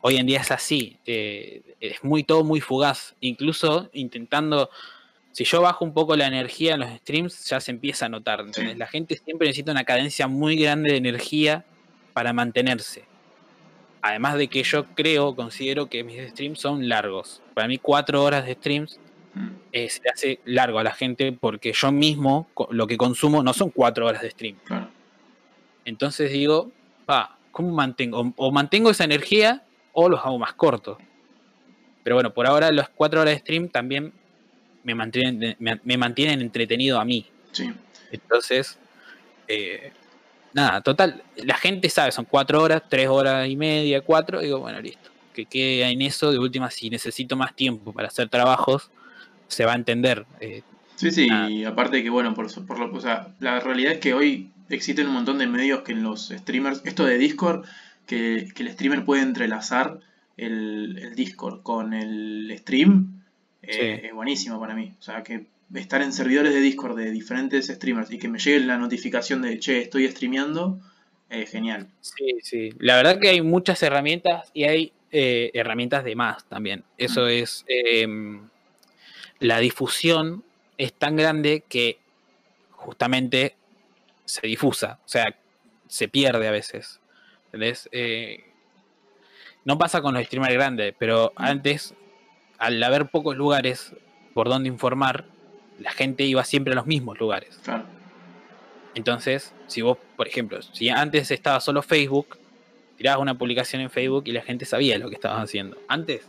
hoy 0.00 0.16
en 0.16 0.26
día 0.26 0.40
es 0.40 0.50
así. 0.50 0.96
eh, 1.06 1.62
es 1.80 2.04
muy 2.04 2.22
todo 2.24 2.44
muy 2.44 2.60
fugaz. 2.60 3.14
Incluso 3.20 3.88
intentando. 3.92 4.70
Si 5.32 5.44
yo 5.44 5.62
bajo 5.62 5.84
un 5.84 5.94
poco 5.94 6.16
la 6.16 6.26
energía 6.26 6.74
en 6.74 6.80
los 6.80 6.90
streams, 6.90 7.44
ya 7.48 7.60
se 7.60 7.70
empieza 7.70 8.06
a 8.06 8.08
notar. 8.08 8.44
La 8.76 8.86
gente 8.86 9.16
siempre 9.24 9.46
necesita 9.48 9.70
una 9.72 9.84
cadencia 9.84 10.26
muy 10.26 10.56
grande 10.56 10.90
de 10.90 10.96
energía 10.98 11.64
para 12.12 12.32
mantenerse. 12.32 13.04
Además 14.02 14.36
de 14.36 14.48
que 14.48 14.62
yo 14.62 14.86
creo, 14.94 15.36
considero 15.36 15.88
que 15.88 16.02
mis 16.04 16.20
streams 16.30 16.58
son 16.60 16.88
largos. 16.88 17.40
Para 17.54 17.68
mí 17.68 17.78
cuatro 17.78 18.22
horas 18.22 18.44
de 18.46 18.54
streams 18.54 18.98
Mm. 19.32 19.48
eh, 19.70 19.88
se 19.88 20.02
le 20.02 20.10
hace 20.10 20.40
largo 20.44 20.80
a 20.80 20.82
la 20.82 20.90
gente 20.92 21.30
porque 21.30 21.72
yo 21.72 21.92
mismo 21.92 22.48
lo 22.70 22.88
que 22.88 22.96
consumo 22.96 23.44
no 23.44 23.52
son 23.52 23.70
cuatro 23.70 24.06
horas 24.06 24.22
de 24.22 24.30
stream. 24.32 24.56
Claro. 24.64 24.88
Entonces 25.84 26.32
digo, 26.32 26.72
pa, 27.06 27.38
¿cómo 27.50 27.72
mantengo? 27.72 28.20
O, 28.20 28.32
o 28.36 28.52
mantengo 28.52 28.90
esa 28.90 29.04
energía 29.04 29.64
o 29.92 30.08
los 30.08 30.20
hago 30.20 30.38
más 30.38 30.54
cortos. 30.54 30.98
Pero 32.02 32.16
bueno, 32.16 32.32
por 32.32 32.46
ahora 32.46 32.70
las 32.72 32.88
cuatro 32.88 33.20
horas 33.20 33.34
de 33.34 33.40
stream 33.40 33.68
también 33.68 34.12
me 34.84 34.94
mantienen, 34.94 35.56
me, 35.58 35.80
me 35.84 35.96
mantienen 35.96 36.40
entretenido 36.40 36.98
a 36.98 37.04
mí. 37.04 37.26
Sí. 37.52 37.70
Entonces, 38.10 38.78
eh, 39.46 39.92
nada, 40.52 40.80
total, 40.80 41.22
la 41.36 41.56
gente 41.56 41.88
sabe, 41.90 42.12
son 42.12 42.24
cuatro 42.24 42.62
horas, 42.62 42.82
tres 42.88 43.08
horas 43.08 43.48
y 43.48 43.56
media, 43.56 44.00
cuatro, 44.00 44.40
digo, 44.40 44.60
bueno, 44.60 44.80
listo. 44.80 45.10
Que 45.34 45.44
quede 45.44 45.82
en 45.90 46.02
eso, 46.02 46.32
de 46.32 46.38
última, 46.38 46.70
si 46.70 46.90
necesito 46.90 47.36
más 47.36 47.54
tiempo 47.54 47.92
para 47.92 48.08
hacer 48.08 48.28
trabajos, 48.28 48.90
se 49.48 49.64
va 49.64 49.72
a 49.72 49.76
entender. 49.76 50.26
eh, 50.40 50.62
Sí, 50.96 51.10
sí, 51.10 51.28
y 51.48 51.64
aparte 51.64 52.02
que 52.02 52.10
bueno, 52.10 52.34
por, 52.34 52.66
por 52.66 52.78
lo, 52.78 52.92
o 52.94 53.00
sea, 53.00 53.28
la 53.38 53.58
realidad 53.60 53.94
es 53.94 54.00
que 54.00 54.12
hoy 54.12 54.50
existen 54.70 55.06
un 55.06 55.14
montón 55.14 55.38
de 55.38 55.46
medios 55.46 55.82
que 55.82 55.92
en 55.92 56.02
los 56.02 56.28
streamers, 56.28 56.82
esto 56.84 57.04
de 57.04 57.18
Discord, 57.18 57.64
que, 58.06 58.48
que 58.54 58.62
el 58.62 58.72
streamer 58.72 59.04
puede 59.04 59.22
entrelazar 59.22 60.00
el, 60.36 60.98
el 60.98 61.14
Discord 61.14 61.62
con 61.62 61.92
el 61.92 62.54
stream, 62.58 63.22
eh, 63.62 64.02
es 64.04 64.14
buenísimo 64.14 64.58
para 64.58 64.74
mí. 64.74 64.94
O 64.98 65.02
sea, 65.02 65.22
que 65.22 65.46
estar 65.74 66.02
en 66.02 66.12
servidores 66.12 66.52
de 66.52 66.60
Discord 66.60 66.96
de 66.96 67.10
diferentes 67.10 67.66
streamers 67.68 68.10
y 68.10 68.18
que 68.18 68.28
me 68.28 68.38
llegue 68.38 68.60
la 68.60 68.78
notificación 68.78 69.42
de, 69.42 69.58
che, 69.58 69.82
estoy 69.82 70.08
streameando, 70.08 70.80
es 71.28 71.50
genial. 71.50 71.88
Sí, 72.00 72.38
sí. 72.42 72.72
La 72.78 72.96
verdad 72.96 73.18
que 73.20 73.28
hay 73.28 73.42
muchas 73.42 73.82
herramientas 73.82 74.50
y 74.54 74.64
hay 74.64 74.92
eh, 75.12 75.50
herramientas 75.54 76.04
de 76.04 76.16
más 76.16 76.44
también. 76.44 76.84
Eso 76.96 77.28
es. 77.28 77.64
em, 77.68 78.48
la 79.38 79.58
difusión 79.58 80.44
es 80.76 80.92
tan 80.92 81.16
grande 81.16 81.62
que 81.68 81.98
justamente 82.72 83.54
se 84.30 84.46
difusa. 84.46 85.00
O 85.04 85.08
sea, 85.08 85.36
se 85.88 86.08
pierde 86.08 86.46
a 86.46 86.50
veces. 86.50 87.00
¿Entendés? 87.46 87.88
Eh, 87.92 88.44
no 89.64 89.76
pasa 89.76 90.00
con 90.00 90.14
los 90.14 90.24
streamers 90.24 90.54
grandes, 90.54 90.94
pero 90.98 91.32
antes, 91.36 91.94
al 92.58 92.82
haber 92.82 93.06
pocos 93.06 93.36
lugares 93.36 93.92
por 94.34 94.48
donde 94.48 94.68
informar, 94.68 95.24
la 95.78 95.90
gente 95.92 96.24
iba 96.24 96.44
siempre 96.44 96.72
a 96.72 96.76
los 96.76 96.86
mismos 96.86 97.18
lugares. 97.18 97.58
Claro. 97.64 97.84
Entonces, 98.94 99.52
si 99.66 99.82
vos, 99.82 99.98
por 100.16 100.28
ejemplo, 100.28 100.62
si 100.62 100.88
antes 100.88 101.30
estaba 101.30 101.60
solo 101.60 101.82
Facebook, 101.82 102.38
tirabas 102.96 103.20
una 103.20 103.36
publicación 103.36 103.82
en 103.82 103.90
Facebook 103.90 104.24
y 104.26 104.32
la 104.32 104.42
gente 104.42 104.64
sabía 104.64 104.98
lo 104.98 105.08
que 105.08 105.14
estabas 105.14 105.42
haciendo. 105.42 105.76
Antes, 105.88 106.22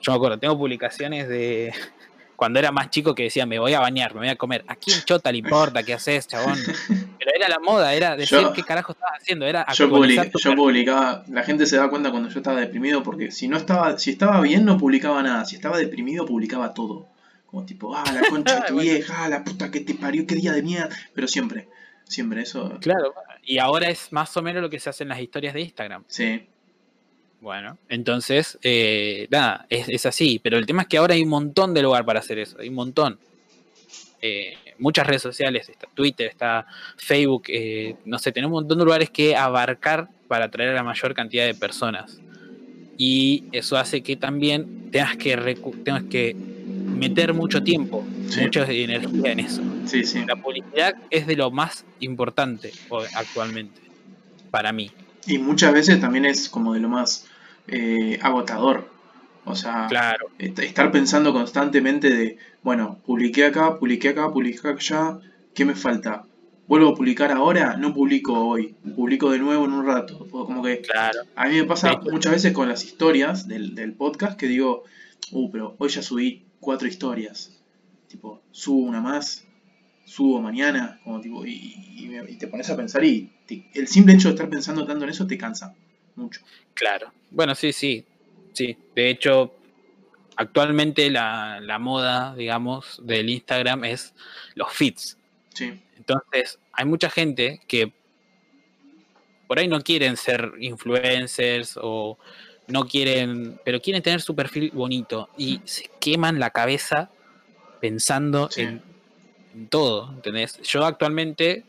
yo 0.00 0.12
me 0.12 0.16
acuerdo, 0.16 0.38
tengo 0.38 0.56
publicaciones 0.58 1.28
de 1.28 1.72
cuando 2.36 2.58
era 2.58 2.72
más 2.72 2.90
chico 2.90 3.14
que 3.14 3.24
decía, 3.24 3.46
me 3.46 3.58
voy 3.58 3.74
a 3.74 3.80
bañar, 3.80 4.14
me 4.14 4.20
voy 4.20 4.28
a 4.28 4.36
comer. 4.36 4.64
¿A 4.68 4.76
quién 4.76 5.00
chota 5.04 5.32
le 5.32 5.38
importa 5.38 5.82
qué 5.82 5.94
haces, 5.94 6.28
chabón? 6.28 6.58
Pero 7.30 7.44
era 7.44 7.48
la 7.48 7.58
moda, 7.58 7.92
era 7.92 8.16
decir 8.16 8.38
Yo- 8.38 8.52
qué 8.54 8.62
carajo 8.62 8.92
estabas 8.92 9.20
haciendo, 9.20 9.44
era 9.44 9.66
Yo, 9.74 9.90
public- 9.90 10.32
yo 10.42 10.54
publicaba, 10.56 11.24
la 11.28 11.42
gente 11.42 11.66
se 11.66 11.76
da 11.76 11.90
cuenta 11.90 12.10
cuando 12.10 12.30
yo 12.30 12.38
estaba 12.38 12.58
deprimido 12.58 13.02
porque 13.02 13.30
si 13.30 13.48
no 13.48 13.58
estaba, 13.58 13.98
si 13.98 14.10
estaba 14.12 14.40
bien 14.40 14.64
no 14.64 14.78
publicaba 14.78 15.22
nada, 15.22 15.44
si 15.44 15.56
estaba 15.56 15.76
deprimido 15.76 16.24
publicaba 16.24 16.72
todo. 16.72 17.06
Como 17.46 17.66
tipo, 17.66 17.94
ah, 17.94 18.04
la 18.14 18.20
concha 18.30 18.60
de 18.60 18.68
tu 18.68 18.74
Bueno. 18.74 18.90
vieja, 18.92 19.24
ah, 19.24 19.28
la 19.28 19.44
puta 19.44 19.70
que 19.70 19.80
te 19.80 19.94
parió, 19.94 20.26
qué 20.26 20.36
día 20.36 20.52
de 20.52 20.62
mierda. 20.62 20.88
Pero 21.14 21.28
siempre, 21.28 21.68
siempre 22.04 22.42
eso. 22.42 22.78
Claro, 22.80 23.12
y 23.42 23.58
ahora 23.58 23.88
es 23.90 24.10
más 24.12 24.34
o 24.38 24.42
menos 24.42 24.62
lo 24.62 24.70
que 24.70 24.80
se 24.80 24.88
hace 24.88 25.02
en 25.02 25.10
las 25.10 25.20
historias 25.20 25.52
de 25.52 25.60
Instagram. 25.60 26.04
Sí, 26.08 26.46
Bueno, 27.40 27.76
entonces, 27.90 28.58
eh, 28.62 29.28
nada, 29.30 29.66
es, 29.68 29.88
es 29.88 30.06
así. 30.06 30.40
Pero 30.42 30.56
el 30.58 30.66
tema 30.66 30.82
es 30.82 30.88
que 30.88 30.96
ahora 30.98 31.14
hay 31.14 31.22
un 31.22 31.28
montón 31.28 31.72
de 31.74 31.82
lugar 31.82 32.04
para 32.04 32.20
hacer 32.20 32.38
eso, 32.38 32.56
hay 32.58 32.68
un 32.70 32.74
montón. 32.74 33.18
Eh, 34.20 34.54
muchas 34.78 35.06
redes 35.06 35.22
sociales, 35.22 35.68
está 35.68 35.86
Twitter, 35.94 36.28
está 36.28 36.66
Facebook, 36.96 37.44
eh, 37.48 37.96
no 38.04 38.18
sé, 38.18 38.32
tenemos 38.32 38.56
un 38.56 38.62
montón 38.62 38.78
de 38.78 38.84
lugares 38.84 39.10
que 39.10 39.36
abarcar 39.36 40.08
para 40.28 40.46
atraer 40.46 40.70
a 40.70 40.74
la 40.74 40.82
mayor 40.82 41.14
cantidad 41.14 41.46
de 41.46 41.54
personas. 41.54 42.20
Y 42.96 43.44
eso 43.52 43.76
hace 43.76 44.02
que 44.02 44.16
también 44.16 44.90
tengas 44.90 45.16
que, 45.16 45.36
tengas 45.84 46.02
que 46.04 46.34
meter 46.34 47.32
mucho 47.32 47.62
tiempo, 47.62 48.04
Sí. 48.28 48.40
mucha 48.42 48.64
energía 48.70 49.32
en 49.32 49.40
eso. 49.40 49.62
sí, 49.86 50.04
sí. 50.04 50.24
La 50.26 50.36
publicidad 50.36 50.94
es 51.10 51.26
de 51.26 51.36
lo 51.36 51.50
más 51.50 51.84
importante 52.00 52.72
actualmente, 53.14 53.80
para 54.50 54.72
mí. 54.72 54.90
Y 55.26 55.38
muchas 55.38 55.72
veces 55.72 56.00
también 56.00 56.24
es 56.24 56.48
como 56.48 56.74
de 56.74 56.80
lo 56.80 56.88
más 56.88 57.26
eh, 57.68 58.18
agotador. 58.22 58.90
O 59.50 59.54
sea, 59.56 59.86
Claro. 59.88 60.30
est- 60.38 60.58
estar 60.58 60.90
pensando 60.92 61.32
constantemente 61.32 62.10
de, 62.10 62.38
bueno, 62.62 62.98
publiqué 63.06 63.46
acá, 63.46 63.78
publiqué 63.78 64.10
acá, 64.10 64.30
publiqué 64.32 64.68
allá, 64.68 65.18
¿qué 65.54 65.64
me 65.64 65.74
falta? 65.74 66.24
¿Vuelvo 66.66 66.90
a 66.90 66.94
publicar 66.94 67.32
ahora? 67.32 67.76
No 67.78 67.94
publico 67.94 68.34
hoy, 68.34 68.74
publico 68.94 69.30
de 69.30 69.38
nuevo 69.38 69.64
en 69.64 69.72
un 69.72 69.86
rato. 69.86 70.26
O 70.30 70.44
Como 70.46 70.62
que 70.62 70.82
Claro. 70.82 71.20
a 71.34 71.48
mí 71.48 71.56
me 71.56 71.64
pasa 71.64 71.98
muchas 72.12 72.32
veces 72.32 72.52
con 72.52 72.68
las 72.68 72.84
historias 72.84 73.48
del, 73.48 73.74
del 73.74 73.94
podcast 73.94 74.38
que 74.38 74.46
digo, 74.48 74.84
uh, 75.32 75.50
pero 75.50 75.74
hoy 75.78 75.88
ya 75.88 76.02
subí 76.02 76.44
cuatro 76.60 76.86
historias. 76.86 77.58
Tipo, 78.08 78.42
subo 78.50 78.80
una 78.86 79.00
más, 79.00 79.46
subo 80.04 80.40
mañana, 80.42 81.00
como 81.04 81.20
tipo, 81.22 81.46
y, 81.46 81.74
y 81.96 82.06
me- 82.08 82.30
y 82.30 82.36
te 82.36 82.48
pones 82.48 82.68
a 82.70 82.76
pensar 82.76 83.02
y 83.04 83.30
te- 83.46 83.66
el 83.74 83.88
simple 83.88 84.12
hecho 84.14 84.28
de 84.28 84.34
estar 84.34 84.50
pensando 84.50 84.84
tanto 84.86 85.04
en 85.04 85.10
eso 85.10 85.26
te 85.26 85.38
cansa 85.38 85.74
mucho. 86.16 86.42
Claro. 86.74 87.12
Bueno, 87.30 87.54
sí, 87.54 87.72
sí. 87.72 88.04
Sí. 88.52 88.76
De 88.94 89.10
hecho, 89.10 89.54
actualmente 90.36 91.10
la, 91.10 91.60
la 91.60 91.78
moda, 91.78 92.34
digamos, 92.34 93.00
del 93.02 93.30
Instagram 93.30 93.84
es 93.84 94.14
los 94.54 94.72
feeds. 94.72 95.16
Sí, 95.54 95.80
Entonces, 95.96 96.58
hay 96.72 96.84
mucha 96.84 97.10
gente 97.10 97.60
que 97.66 97.92
por 99.46 99.58
ahí 99.58 99.66
no 99.68 99.80
quieren 99.80 100.16
ser 100.16 100.52
influencers 100.60 101.78
o 101.80 102.18
no 102.66 102.86
quieren, 102.86 103.58
pero 103.64 103.80
quieren 103.80 104.02
tener 104.02 104.20
su 104.20 104.34
perfil 104.36 104.70
bonito 104.72 105.28
y 105.38 105.60
se 105.64 105.90
queman 106.00 106.38
la 106.38 106.50
cabeza 106.50 107.10
pensando 107.80 108.48
Sí. 108.50 108.62
en, 108.62 108.82
en 109.54 109.68
todo, 109.68 110.12
¿entendés? 110.12 110.60
Yo 110.62 110.84
actualmente 110.84 111.64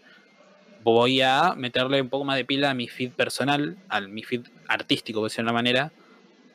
voy 0.83 1.21
a 1.21 1.53
meterle 1.55 2.01
un 2.01 2.09
poco 2.09 2.25
más 2.25 2.35
de 2.37 2.45
pila 2.45 2.69
a 2.69 2.73
mi 2.73 2.87
feed 2.87 3.11
personal, 3.11 3.77
a 3.87 4.01
mi 4.01 4.23
feed 4.23 4.41
artístico, 4.67 5.21
por 5.21 5.29
decirlo 5.29 5.45
de 5.47 5.51
una 5.51 5.59
manera, 5.59 5.91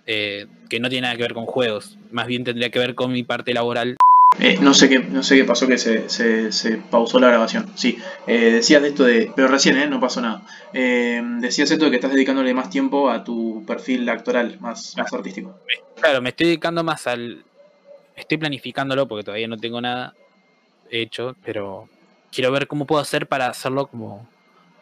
eh, 0.07 0.46
que 0.68 0.80
no 0.80 0.88
tiene 0.88 1.02
nada 1.02 1.16
que 1.16 1.22
ver 1.22 1.34
con 1.34 1.46
juegos, 1.46 1.98
más 2.11 2.26
bien 2.26 2.44
tendría 2.44 2.70
que 2.70 2.78
ver 2.78 2.94
con 2.94 3.12
mi 3.12 3.22
parte 3.22 3.55
laboral. 3.55 3.96
Eh, 4.40 4.59
no 4.61 4.74
sé 4.74 4.88
qué, 4.88 4.98
no 4.98 5.22
sé 5.22 5.36
qué 5.36 5.44
pasó 5.44 5.68
que 5.68 5.78
se, 5.78 6.09
se, 6.09 6.50
se 6.50 6.76
pausó 6.78 7.20
la 7.20 7.28
grabación. 7.28 7.70
Sí, 7.76 7.98
eh, 8.26 8.50
decías 8.50 8.82
de 8.82 8.88
esto 8.88 9.05
de. 9.05 9.30
Pero 9.34 9.46
recién, 9.46 9.76
¿eh? 9.76 9.86
No 9.86 10.00
pasó 10.00 10.20
nada. 10.20 10.42
Decías 10.72 11.70
esto 11.70 11.84
de 11.84 11.90
que 11.92 11.96
estás 11.98 12.12
dedicándole 12.12 12.52
más 12.52 12.68
tiempo 12.68 13.11
a 13.11 13.22
tu 13.22 13.64
perfil 13.64 14.09
actoral, 14.09 14.59
más, 14.59 14.96
más 14.96 15.12
artístico. 15.12 15.55
Claro, 16.00 16.20
me 16.20 16.30
estoy 16.30 16.46
dedicando 16.46 16.82
más 16.82 17.07
al. 17.07 17.44
Estoy 18.16 18.38
planificándolo 18.38 19.07
porque 19.07 19.24
todavía 19.24 19.46
no 19.46 19.57
tengo 19.57 19.80
nada 19.80 20.14
hecho, 20.90 21.36
pero 21.44 21.88
quiero 22.32 22.50
ver 22.50 22.66
cómo 22.66 22.86
puedo 22.86 23.00
hacer 23.00 23.26
para 23.26 23.46
hacerlo 23.46 23.86
como 23.86 24.28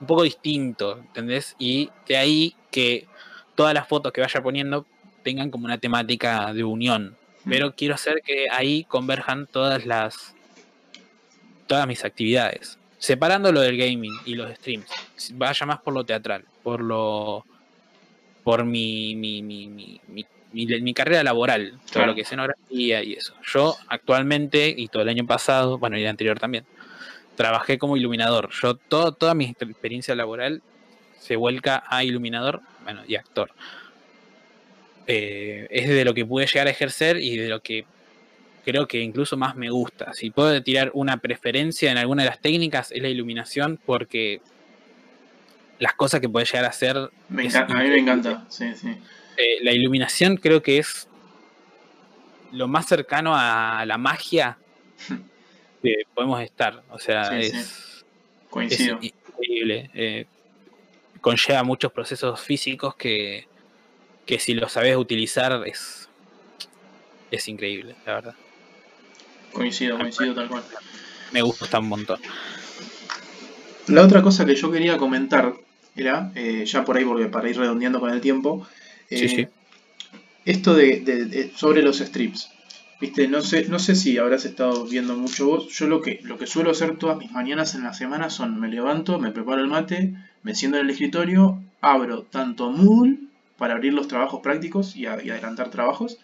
un 0.01 0.07
poco 0.07 0.23
distinto, 0.23 0.99
¿entendés? 0.99 1.55
Y 1.59 1.91
de 2.09 2.17
ahí 2.17 2.57
que 2.71 3.07
todas 3.55 3.75
las 3.75 3.87
fotos 3.87 4.13
que 4.13 4.21
vaya 4.21 4.43
poniendo 4.43 4.87
tengan 5.23 5.51
como 5.51 5.65
una 5.67 5.79
temática 5.79 6.53
de 6.53 6.65
unión. 6.65 7.17
Pero 7.49 7.75
quiero 7.75 7.95
hacer 7.95 8.23
que 8.25 8.47
ahí 8.51 8.85
converjan 8.85 9.47
todas 9.47 9.85
las. 9.87 10.35
todas 11.67 11.87
mis 11.87 12.05
actividades. 12.05 12.79
Separando 12.99 13.51
lo 13.51 13.61
del 13.61 13.77
gaming 13.77 14.13
y 14.25 14.35
los 14.35 14.51
streams. 14.59 14.89
Vaya 15.35 15.67
más 15.67 15.81
por 15.81 15.93
lo 15.95 16.05
teatral, 16.05 16.45
por 16.63 16.81
lo. 16.81 17.45
por 18.45 18.65
mi. 18.65 19.15
mi, 19.17 19.43
mi, 19.43 19.67
mi, 19.69 20.01
mi- 20.09 20.27
mi- 20.53 20.81
mi 20.83 20.93
carrera 20.95 21.23
laboral, 21.25 21.81
todo 21.91 22.05
lo 22.07 22.15
que 22.15 22.21
es 22.21 22.27
escenografía 22.29 23.03
y 23.03 23.15
eso. 23.15 23.35
Yo 23.53 23.75
actualmente, 23.89 24.73
y 24.77 24.87
todo 24.89 25.03
el 25.03 25.09
año 25.09 25.27
pasado, 25.27 25.79
bueno, 25.79 25.97
y 25.97 26.03
el 26.03 26.09
anterior 26.09 26.39
también, 26.39 26.67
trabajé 27.37 27.79
como 27.79 27.97
iluminador. 27.97 28.51
Yo, 28.61 28.75
todo, 28.77 29.13
toda 29.13 29.35
mi 29.35 29.47
experiencia 29.47 30.15
laboral 30.15 30.63
se 31.19 31.37
vuelca 31.37 31.83
a 31.89 32.05
iluminador, 32.05 32.61
bueno, 32.85 33.01
y 33.09 33.15
actor. 33.17 33.51
Eh, 35.07 35.67
es 35.71 35.89
de 35.89 36.05
lo 36.05 36.15
que 36.15 36.25
pude 36.25 36.47
llegar 36.47 36.67
a 36.67 36.71
ejercer 36.71 37.17
y 37.19 37.37
de 37.37 37.49
lo 37.49 37.61
que 37.61 37.85
creo 38.65 38.87
que 38.87 39.01
incluso 39.01 39.37
más 39.37 39.57
me 39.57 39.71
gusta. 39.71 40.13
Si 40.15 40.31
puedo 40.31 40.63
tirar 40.63 40.91
una 40.95 41.17
preferencia 41.17 41.91
en 41.91 41.99
alguna 41.99 42.23
de 42.23 42.29
las 42.31 42.41
técnicas 42.41 42.93
es 42.93 43.03
la 43.03 43.09
iluminación 43.09 43.79
porque 43.85 44.41
las 45.81 45.95
cosas 45.95 46.21
que 46.21 46.29
puede 46.29 46.47
llegar 46.47 46.65
a 46.67 46.69
hacer 46.69 47.11
Me 47.29 47.45
encanta, 47.47 47.75
a 47.75 47.83
mí 47.83 47.89
me 47.89 47.99
encanta. 47.99 48.45
Sí, 48.49 48.73
sí. 48.77 48.89
Eh, 49.37 49.59
la 49.63 49.73
iluminación 49.73 50.37
creo 50.37 50.63
que 50.63 50.79
es 50.79 51.09
lo 52.53 52.69
más 52.69 52.87
cercano 52.87 53.33
a 53.35 53.85
la 53.87 53.99
magia 53.99 54.59
que 55.83 55.95
podemos 56.15 56.41
estar. 56.43 56.83
O 56.91 56.99
sea, 57.01 57.25
Sí, 57.25 57.51
sí. 57.51 57.57
es, 57.57 57.57
es 57.57 58.05
Coincido. 58.51 58.99
increíble. 59.01 59.91
eh, 59.95 60.27
conlleva 61.21 61.63
muchos 61.65 61.91
procesos 61.93 62.41
físicos 62.41 62.95
que, 62.97 63.47
que 64.27 64.39
si 64.39 64.55
lo 64.55 64.69
sabes 64.69 64.97
utilizar 64.97 65.63
es, 65.67 66.09
es 67.31 67.49
increíble, 67.49 67.95
la 68.07 68.15
verdad. 68.15 68.35
Coincido, 69.53 69.99
coincido 69.99 70.35
tal 70.35 70.49
cual. 70.49 70.63
Me 71.33 71.43
gusta 71.43 71.79
un 71.79 71.89
montón. 71.89 72.21
La 73.89 74.03
otra 74.03 74.23
cosa 74.23 74.45
que 74.47 74.55
yo 74.55 74.71
quería 74.71 74.97
comentar 74.97 75.55
era, 75.97 76.33
eh, 76.35 76.65
ya 76.67 76.85
por 76.85 76.97
ahí, 76.97 77.05
porque 77.05 77.27
para 77.27 77.51
ir 77.51 77.59
redondeando 77.59 78.01
con 78.01 78.11
el 78.11 78.21
tiempo, 78.21 78.67
Sí, 79.09 79.17
eh, 79.17 79.29
sí. 79.29 79.47
esto 80.45 80.75
de, 80.75 81.01
de- 81.01 81.25
de- 81.27 81.53
sobre 81.57 81.83
los 81.83 81.99
strips. 81.99 82.51
Viste, 83.01 83.27
no 83.27 83.41
sé, 83.43 83.67
no 83.69 83.79
sé 83.81 83.97
si 83.97 84.17
habrás 84.19 84.45
estado 84.45 84.87
viendo 84.87 85.17
mucho 85.17 85.47
vos. 85.47 85.69
Yo 85.71 85.89
lo 85.89 86.01
que, 86.01 86.21
lo 86.23 86.39
que 86.39 86.47
suelo 86.47 86.71
hacer 86.71 86.97
todas 86.99 87.19
mis 87.19 87.33
mañanas 87.33 87.75
en 87.75 87.83
la 87.83 87.93
semana 87.95 88.31
son 88.31 88.61
me 88.61 88.69
levanto, 88.69 89.19
me 89.19 89.33
preparo 89.33 89.61
el 89.61 89.69
mate, 89.69 90.15
me 90.45 90.55
siento 90.55 90.79
en 90.79 90.85
el 90.85 90.91
escritorio, 90.91 91.61
abro 91.81 92.23
tanto 92.23 92.71
Moodle 92.71 93.19
para 93.63 93.75
abrir 93.75 93.95
los 93.95 94.09
trabajos 94.09 94.41
prácticos 94.47 94.97
y, 94.97 95.07
a- 95.07 95.23
y 95.25 95.31
adelantar 95.31 95.71
trabajos, 95.71 96.19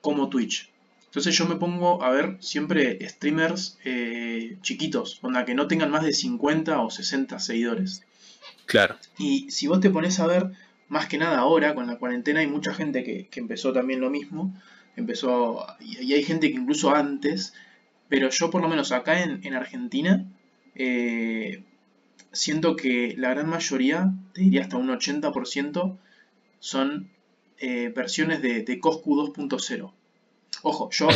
como 0.00 0.28
Twitch. 0.28 0.70
Entonces 1.06 1.36
yo 1.38 1.46
me 1.46 1.56
pongo 1.56 2.02
a 2.02 2.10
ver 2.10 2.36
siempre 2.40 2.82
streamers 3.08 3.78
eh, 3.84 4.58
chiquitos, 4.62 5.18
onda 5.22 5.44
que 5.46 5.54
no 5.54 5.68
tengan 5.68 5.90
más 5.90 6.04
de 6.04 6.12
50 6.12 6.80
o 6.80 6.90
60 6.90 7.38
seguidores. 7.38 8.02
Claro. 8.66 8.96
Y 9.18 9.50
si 9.50 9.66
vos 9.68 9.80
te 9.80 9.90
pones 9.90 10.20
a 10.20 10.26
ver, 10.26 10.50
más 10.88 11.06
que 11.08 11.18
nada 11.18 11.38
ahora, 11.38 11.74
con 11.74 11.86
la 11.86 11.98
cuarentena, 11.98 12.40
hay 12.40 12.46
mucha 12.48 12.74
gente 12.74 13.04
que, 13.04 13.28
que 13.28 13.40
empezó 13.40 13.72
también 13.72 14.00
lo 14.00 14.10
mismo. 14.10 14.54
Empezó, 14.96 15.66
y, 15.80 16.02
y 16.04 16.14
hay 16.14 16.24
gente 16.24 16.50
que 16.50 16.56
incluso 16.58 16.94
antes, 16.94 17.54
pero 18.08 18.30
yo 18.30 18.50
por 18.50 18.62
lo 18.62 18.68
menos 18.68 18.92
acá 18.92 19.22
en, 19.22 19.40
en 19.46 19.54
Argentina, 19.54 20.26
eh, 20.74 21.62
siento 22.32 22.76
que 22.76 23.14
la 23.16 23.30
gran 23.30 23.48
mayoría, 23.48 24.12
te 24.34 24.42
diría 24.42 24.62
hasta 24.62 24.76
un 24.76 24.90
80%, 24.90 25.98
son 26.60 27.10
eh, 27.58 27.92
versiones 27.94 28.42
de, 28.42 28.62
de 28.62 28.78
Coscu 28.80 29.16
2.0. 29.16 29.92
Ojo, 30.62 30.90
yo, 30.90 31.08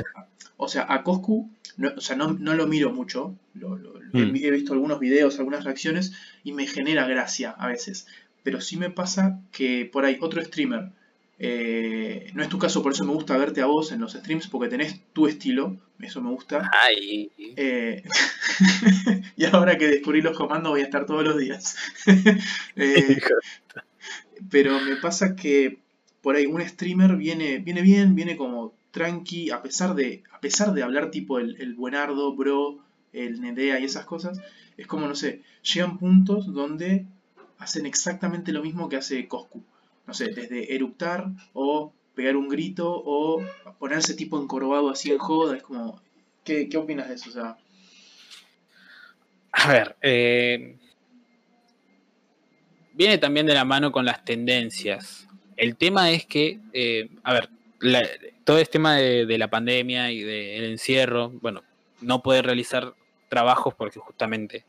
o 0.56 0.68
sea, 0.68 0.86
a 0.88 1.02
Coscu, 1.02 1.50
no, 1.76 1.90
o 1.96 2.00
sea, 2.00 2.16
no, 2.16 2.32
no 2.32 2.54
lo 2.54 2.66
miro 2.66 2.92
mucho, 2.92 3.34
lo- 3.54 3.76
lo- 3.76 3.98
lo- 4.00 4.18
he, 4.20 4.26
Mm. 4.26 4.36
he 4.36 4.50
visto 4.50 4.72
algunos 4.72 5.00
videos, 5.00 5.38
algunas 5.38 5.64
reacciones, 5.64 6.12
y 6.44 6.52
me 6.52 6.66
genera 6.66 7.06
gracia 7.06 7.50
a 7.50 7.66
veces. 7.68 8.06
Pero 8.42 8.60
sí 8.60 8.76
me 8.76 8.90
pasa 8.90 9.40
que 9.52 9.88
por 9.92 10.04
ahí 10.04 10.18
otro 10.20 10.42
streamer, 10.44 10.90
eh, 11.38 12.30
no 12.34 12.42
es 12.42 12.48
tu 12.48 12.58
caso, 12.58 12.82
por 12.82 12.92
eso 12.92 13.04
me 13.04 13.12
gusta 13.12 13.36
verte 13.36 13.62
a 13.62 13.66
vos 13.66 13.90
en 13.92 14.00
los 14.00 14.12
streams, 14.12 14.46
porque 14.48 14.68
tenés 14.68 15.00
tu 15.12 15.26
estilo, 15.26 15.76
eso 16.00 16.20
me 16.20 16.30
gusta. 16.30 16.70
Ay, 16.72 17.30
Eh, 17.56 18.02
y 19.36 19.44
ahora 19.46 19.76
que 19.78 19.88
descubrí 19.88 20.22
los 20.22 20.36
comandos 20.36 20.70
voy 20.72 20.82
a 20.82 20.84
estar 20.84 21.06
todos 21.06 21.24
los 21.24 21.38
días. 21.38 21.76
Eh, 22.76 23.18
pero 24.50 24.80
me 24.80 24.96
pasa 24.96 25.34
que 25.36 25.78
por 26.22 26.36
ahí 26.36 26.46
un 26.46 26.66
streamer 26.66 27.16
viene, 27.16 27.58
viene 27.58 27.82
bien, 27.82 28.14
viene 28.14 28.36
como 28.36 28.72
tranqui, 28.90 29.50
a 29.50 29.62
pesar 29.62 29.94
de, 29.94 30.22
a 30.32 30.40
pesar 30.40 30.72
de 30.72 30.82
hablar 30.82 31.10
tipo 31.10 31.38
el, 31.38 31.74
buenardo, 31.74 32.34
bro, 32.34 32.78
el 33.12 33.40
Nedea 33.40 33.80
y 33.80 33.84
esas 33.84 34.04
cosas, 34.04 34.40
es 34.76 34.86
como, 34.86 35.08
no 35.08 35.14
sé, 35.14 35.42
llegan 35.62 35.98
puntos 35.98 36.52
donde 36.52 37.06
hacen 37.58 37.86
exactamente 37.86 38.52
lo 38.52 38.62
mismo 38.62 38.88
que 38.88 38.96
hace 38.96 39.26
Coscu. 39.28 39.62
No 40.06 40.14
sé, 40.14 40.28
desde 40.28 40.74
eructar 40.74 41.28
o 41.52 41.92
pegar 42.14 42.36
un 42.36 42.48
grito 42.48 42.90
o 42.90 43.42
ponerse 43.78 44.14
tipo 44.14 44.40
encorvado 44.40 44.90
así 44.90 45.10
en 45.10 45.18
joda, 45.18 45.56
es 45.56 45.62
como, 45.62 46.00
¿qué, 46.44 46.68
qué 46.68 46.76
opinas 46.76 47.08
de 47.08 47.14
eso? 47.14 47.30
O 47.30 47.32
sea, 47.32 47.56
A 49.52 49.68
ver, 49.68 49.96
eh, 50.00 50.76
viene 52.94 53.18
también 53.18 53.46
de 53.46 53.54
la 53.54 53.64
mano 53.64 53.92
con 53.92 54.04
las 54.04 54.24
tendencias. 54.24 55.26
El 55.56 55.76
tema 55.76 56.10
es 56.10 56.26
que, 56.26 56.58
eh, 56.72 57.08
a 57.22 57.32
ver, 57.34 57.48
la- 57.80 58.02
todo 58.44 58.58
este 58.58 58.72
tema 58.72 58.96
de, 58.96 59.26
de 59.26 59.38
la 59.38 59.48
pandemia 59.48 60.10
y 60.10 60.20
del 60.22 60.64
encierro, 60.64 61.30
bueno, 61.40 61.62
no 62.00 62.22
poder 62.22 62.44
realizar 62.46 62.94
trabajos 63.28 63.74
porque 63.74 63.98
justamente 64.00 64.64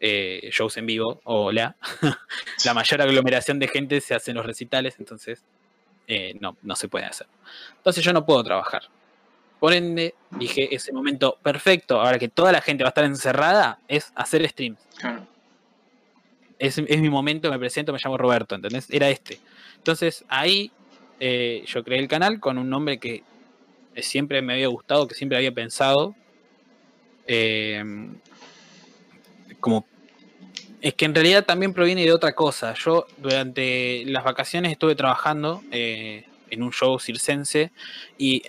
eh, 0.00 0.48
shows 0.52 0.76
en 0.76 0.86
vivo, 0.86 1.20
hola, 1.24 1.76
la 2.64 2.74
mayor 2.74 3.02
aglomeración 3.02 3.58
de 3.58 3.68
gente 3.68 4.00
se 4.00 4.14
hace 4.14 4.30
en 4.30 4.36
los 4.38 4.46
recitales, 4.46 4.96
entonces 4.98 5.44
eh, 6.08 6.34
no, 6.40 6.56
no 6.62 6.76
se 6.76 6.88
puede 6.88 7.04
hacer. 7.06 7.26
Entonces 7.78 8.04
yo 8.04 8.12
no 8.12 8.24
puedo 8.26 8.42
trabajar. 8.44 8.82
Por 9.60 9.72
ende, 9.72 10.14
dije, 10.32 10.74
ese 10.74 10.92
momento 10.92 11.38
perfecto, 11.42 12.00
ahora 12.00 12.18
que 12.18 12.28
toda 12.28 12.52
la 12.52 12.60
gente 12.60 12.84
va 12.84 12.88
a 12.88 12.90
estar 12.90 13.04
encerrada, 13.04 13.78
es 13.88 14.12
hacer 14.14 14.46
streams. 14.48 14.78
claro. 14.98 15.26
Es, 16.58 16.78
es 16.78 17.00
mi 17.00 17.10
momento, 17.10 17.50
me 17.50 17.58
presento, 17.58 17.92
me 17.92 17.98
llamo 18.02 18.16
Roberto, 18.16 18.54
¿entendés? 18.54 18.88
Era 18.90 19.08
este. 19.10 19.38
Entonces 19.76 20.24
ahí 20.28 20.70
eh, 21.20 21.64
yo 21.66 21.84
creé 21.84 21.98
el 21.98 22.08
canal 22.08 22.40
con 22.40 22.58
un 22.58 22.70
nombre 22.70 22.98
que 22.98 23.22
siempre 23.98 24.42
me 24.42 24.54
había 24.54 24.68
gustado, 24.68 25.06
que 25.08 25.14
siempre 25.14 25.38
había 25.38 25.52
pensado. 25.52 26.14
eh, 27.26 27.82
como 29.60 29.86
es 30.80 30.94
que 30.94 31.04
en 31.06 31.14
realidad 31.14 31.44
también 31.44 31.72
proviene 31.72 32.04
de 32.04 32.12
otra 32.12 32.34
cosa. 32.34 32.74
Yo 32.74 33.06
durante 33.16 34.04
las 34.06 34.24
vacaciones 34.24 34.72
estuve 34.72 34.94
trabajando 34.94 35.62
eh, 35.72 36.24
en 36.50 36.62
un 36.62 36.72
show 36.72 36.98
circense 37.00 37.72
y 38.18 38.42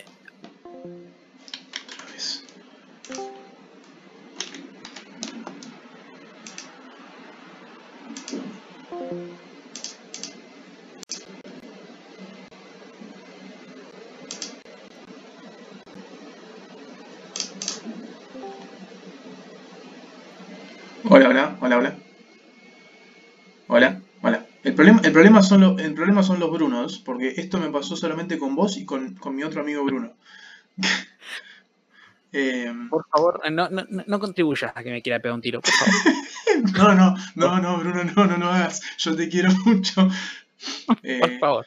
Hola, 21.10 21.30
hola, 21.30 21.58
hola, 21.62 21.78
hola. 21.78 21.96
Hola, 23.68 24.02
hola. 24.22 24.46
El 24.64 24.74
problema, 24.76 25.02
el 25.04 25.12
problema, 25.12 25.44
son, 25.44 25.62
lo- 25.62 25.78
el 25.80 25.94
problema 25.94 26.24
son 26.24 26.40
los 26.40 26.52
Brunos, 26.52 27.00
porque 27.00 27.34
esto 27.38 27.60
me 27.60 27.70
pasó 27.70 27.96
solamente 27.96 28.38
con 28.38 28.56
vos 28.56 28.78
y 28.78 28.86
con, 28.86 29.16
con 29.16 29.36
mi 29.36 29.44
otro 29.44 29.62
amigo 29.62 29.84
Bruno. 29.84 30.14
Em, 32.34 32.90
por 32.90 33.06
favor, 33.10 33.40
no, 33.50 33.70
no, 33.70 33.86
no- 33.90 34.04
no 34.06 34.20
contribuyas 34.20 34.74
a 34.76 34.84
que 34.84 34.92
me 34.92 35.02
quiera 35.02 35.20
pegar 35.22 35.36
un 35.36 35.42
tiro, 35.42 35.62
por 35.62 35.72
favor. 35.74 35.94
No, 36.76 36.96
no, 36.96 37.16
no, 37.36 37.60
no, 37.60 37.78
Bruno, 37.78 38.04
no, 38.04 38.26
no, 38.26 38.38
no 38.38 38.50
hagas. 38.50 38.82
Yo 38.98 39.16
te 39.16 39.30
quiero 39.30 39.50
mucho. 39.66 40.10
Eh, 41.04 41.20
Por 41.20 41.40
favor. 41.40 41.66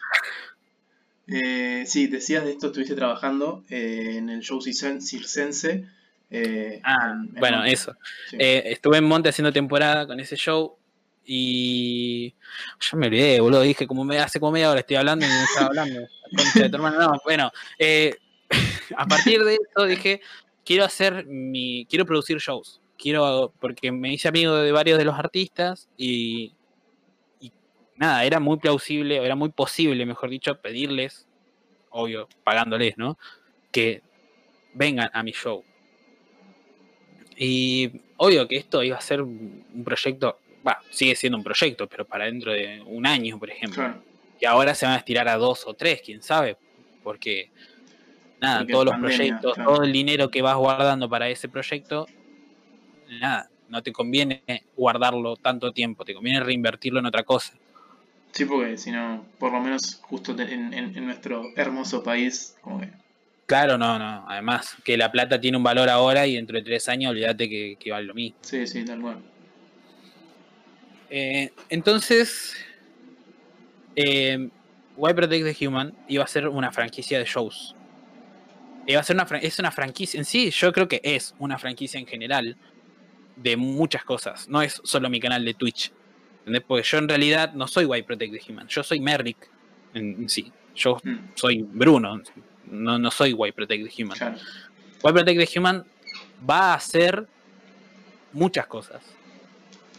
eh, 1.29 1.85
sí, 1.87 2.09
decías 2.09 2.45
de 2.45 2.51
esto, 2.53 2.67
estuviste 2.69 2.97
trabajando 2.97 3.63
eh, 3.71 4.17
en 4.17 4.29
el 4.31 4.41
show 4.41 4.59
circen- 4.61 5.01
circense. 5.01 5.87
Eh, 6.31 6.81
Ah, 6.85 7.13
en- 7.15 7.35
en 7.35 7.41
bueno, 7.41 7.57
Monte. 7.59 7.73
eso. 7.73 7.95
Sí. 8.31 8.37
Eh, 8.39 8.63
estuve 8.67 8.99
en 8.99 9.05
Monte 9.05 9.29
haciendo 9.29 9.53
temporada 9.53 10.07
con 10.07 10.19
ese 10.21 10.37
show 10.37 10.77
y 11.25 12.35
ya 12.81 12.97
me 12.97 13.07
olvidé, 13.07 13.41
boludo. 13.41 13.63
Dije, 13.63 13.87
como 13.87 14.05
me, 14.05 14.19
hace 14.19 14.41
como 14.41 14.53
media 14.53 14.71
hora 14.71 14.81
estoy 14.81 14.97
hablando 14.97 15.25
y 15.27 15.29
no 15.29 15.45
estaba 15.45 15.67
hablando. 15.67 16.01
De 16.55 16.69
tu. 16.71 16.79
No, 16.79 17.13
bueno, 17.25 17.51
eh, 17.79 18.15
a 18.97 19.07
partir 19.07 19.43
de 19.45 19.55
eso 19.55 19.87
dije, 19.87 20.21
quiero 20.65 20.85
hacer 20.85 21.27
mi, 21.27 21.87
quiero 21.89 22.07
producir 22.07 22.39
shows. 22.39 22.81
Quiero, 22.99 23.53
porque 23.61 23.91
me 23.93 24.13
hice 24.13 24.29
amigo 24.29 24.55
de 24.57 24.73
varios 24.73 24.99
de 24.99 25.05
los 25.05 25.19
artistas 25.19 25.89
y, 25.97 26.53
y 27.41 27.51
nada, 27.97 28.25
era 28.25 28.39
muy 28.41 28.59
plausible, 28.59 29.17
era 29.25 29.35
muy 29.35 29.49
posible, 29.51 30.05
mejor 30.05 30.29
dicho, 30.31 30.61
pedirles, 30.61 31.27
obvio, 31.89 32.29
pagándoles, 32.45 32.99
¿no? 32.99 33.19
Que 33.73 34.03
vengan 34.75 35.11
a 35.15 35.23
mi 35.23 35.33
show. 35.33 35.65
Y 37.43 37.91
obvio 38.19 38.47
que 38.47 38.57
esto 38.57 38.83
iba 38.83 38.99
a 38.99 39.01
ser 39.01 39.23
un 39.23 39.83
proyecto, 39.83 40.39
va, 40.67 40.79
sigue 40.91 41.17
siendo 41.17 41.39
un 41.39 41.43
proyecto, 41.43 41.87
pero 41.87 42.05
para 42.05 42.27
dentro 42.27 42.53
de 42.53 42.83
un 42.85 43.07
año, 43.07 43.39
por 43.39 43.49
ejemplo. 43.49 43.77
Claro. 43.83 44.03
Y 44.39 44.45
ahora 44.45 44.75
se 44.75 44.85
van 44.85 44.95
a 44.97 44.99
estirar 44.99 45.27
a 45.27 45.37
dos 45.39 45.67
o 45.67 45.73
tres, 45.73 46.03
quién 46.05 46.23
sabe, 46.23 46.59
porque 47.03 47.49
nada, 48.43 48.59
Porque 48.59 48.73
todos 48.73 48.85
los 48.85 48.93
pandemia, 48.93 49.17
proyectos, 49.17 49.55
claro. 49.55 49.71
todo 49.75 49.85
el 49.85 49.93
dinero 49.93 50.31
que 50.31 50.43
vas 50.43 50.57
guardando 50.57 51.09
para 51.09 51.31
ese 51.31 51.49
proyecto, 51.49 52.07
nada, 53.09 53.49
no 53.71 53.83
te 53.83 53.91
conviene 53.91 54.43
guardarlo 54.77 55.37
tanto 55.37 55.73
tiempo, 55.73 56.05
te 56.05 56.13
conviene 56.13 56.41
reinvertirlo 56.41 57.01
en 57.01 57.07
otra 57.07 57.23
cosa. 57.23 57.55
Sí, 58.33 58.45
porque 58.45 58.77
si 58.77 58.91
no, 58.91 59.25
por 59.39 59.51
lo 59.51 59.61
menos 59.61 59.99
justo 60.03 60.33
en- 60.39 60.75
en 60.75 61.05
nuestro 61.07 61.43
hermoso 61.57 62.03
país, 62.03 62.55
como 62.61 62.81
que. 62.81 62.89
Claro, 63.51 63.77
no, 63.77 63.99
no, 63.99 64.25
además 64.29 64.77
que 64.85 64.97
la 64.97 65.11
plata 65.11 65.41
tiene 65.41 65.57
un 65.57 65.65
valor 65.65 65.89
ahora 65.89 66.25
y 66.25 66.37
dentro 66.37 66.57
de 66.57 66.63
tres 66.63 66.89
años 66.89 67.11
olvídate 67.11 67.49
que, 67.49 67.77
que 67.81 67.91
vale 67.91 68.07
lo 68.07 68.15
mismo. 68.15 68.39
Sí, 68.43 68.65
sí, 68.65 68.85
tal 68.85 69.01
cual. 69.01 69.19
Eh, 71.11 71.51
entonces, 71.69 72.55
eh, 73.97 74.49
Why 74.97 75.15
Protect 75.15 75.45
the 75.59 75.67
Human 75.67 75.93
iba 76.07 76.23
a 76.23 76.29
ser 76.29 76.47
una 76.47 76.71
franquicia 76.71 77.19
de 77.19 77.25
shows. 77.25 77.75
Iba 78.87 79.01
a 79.01 79.03
ser 79.03 79.17
una, 79.17 79.27
es 79.43 79.59
una 79.59 79.73
franquicia, 79.73 80.19
en 80.19 80.25
sí, 80.25 80.53
yo 80.53 80.73
creo 80.73 80.87
que 80.87 81.01
es 81.03 81.35
una 81.41 81.59
franquicia 81.59 81.99
en 81.99 82.07
general 82.07 82.57
de 83.35 83.57
muchas 83.57 84.05
cosas. 84.05 84.49
No 84.49 84.63
es 84.63 84.81
solo 84.85 85.11
mi 85.11 85.19
canal 85.19 85.45
de 85.45 85.55
Twitch. 85.55 85.91
¿entendés? 86.39 86.63
Porque 86.69 86.85
yo 86.85 86.99
en 86.99 87.09
realidad 87.09 87.53
no 87.55 87.67
soy 87.67 87.85
Why 87.85 88.03
Protect 88.03 88.33
the 88.33 88.53
Human, 88.53 88.69
yo 88.69 88.85
soy 88.85 89.01
Merrick. 89.01 89.51
en 89.93 90.29
sí. 90.29 90.53
Yo 90.77 90.99
Mm, 91.03 91.33
soy 91.35 91.63
Bruno, 91.63 92.23
no, 92.71 92.99
no 92.99 93.11
soy 93.11 93.33
White 93.33 93.55
Protect 93.55 93.85
the 93.95 94.03
Human. 94.03 94.17
claro. 94.19 94.37
White 95.03 95.15
Protect 95.15 95.41
the 95.53 95.59
Human 95.59 95.85
va 96.49 96.73
a 96.73 96.75
hacer 96.75 97.27
muchas 98.33 98.67
cosas. 98.67 99.03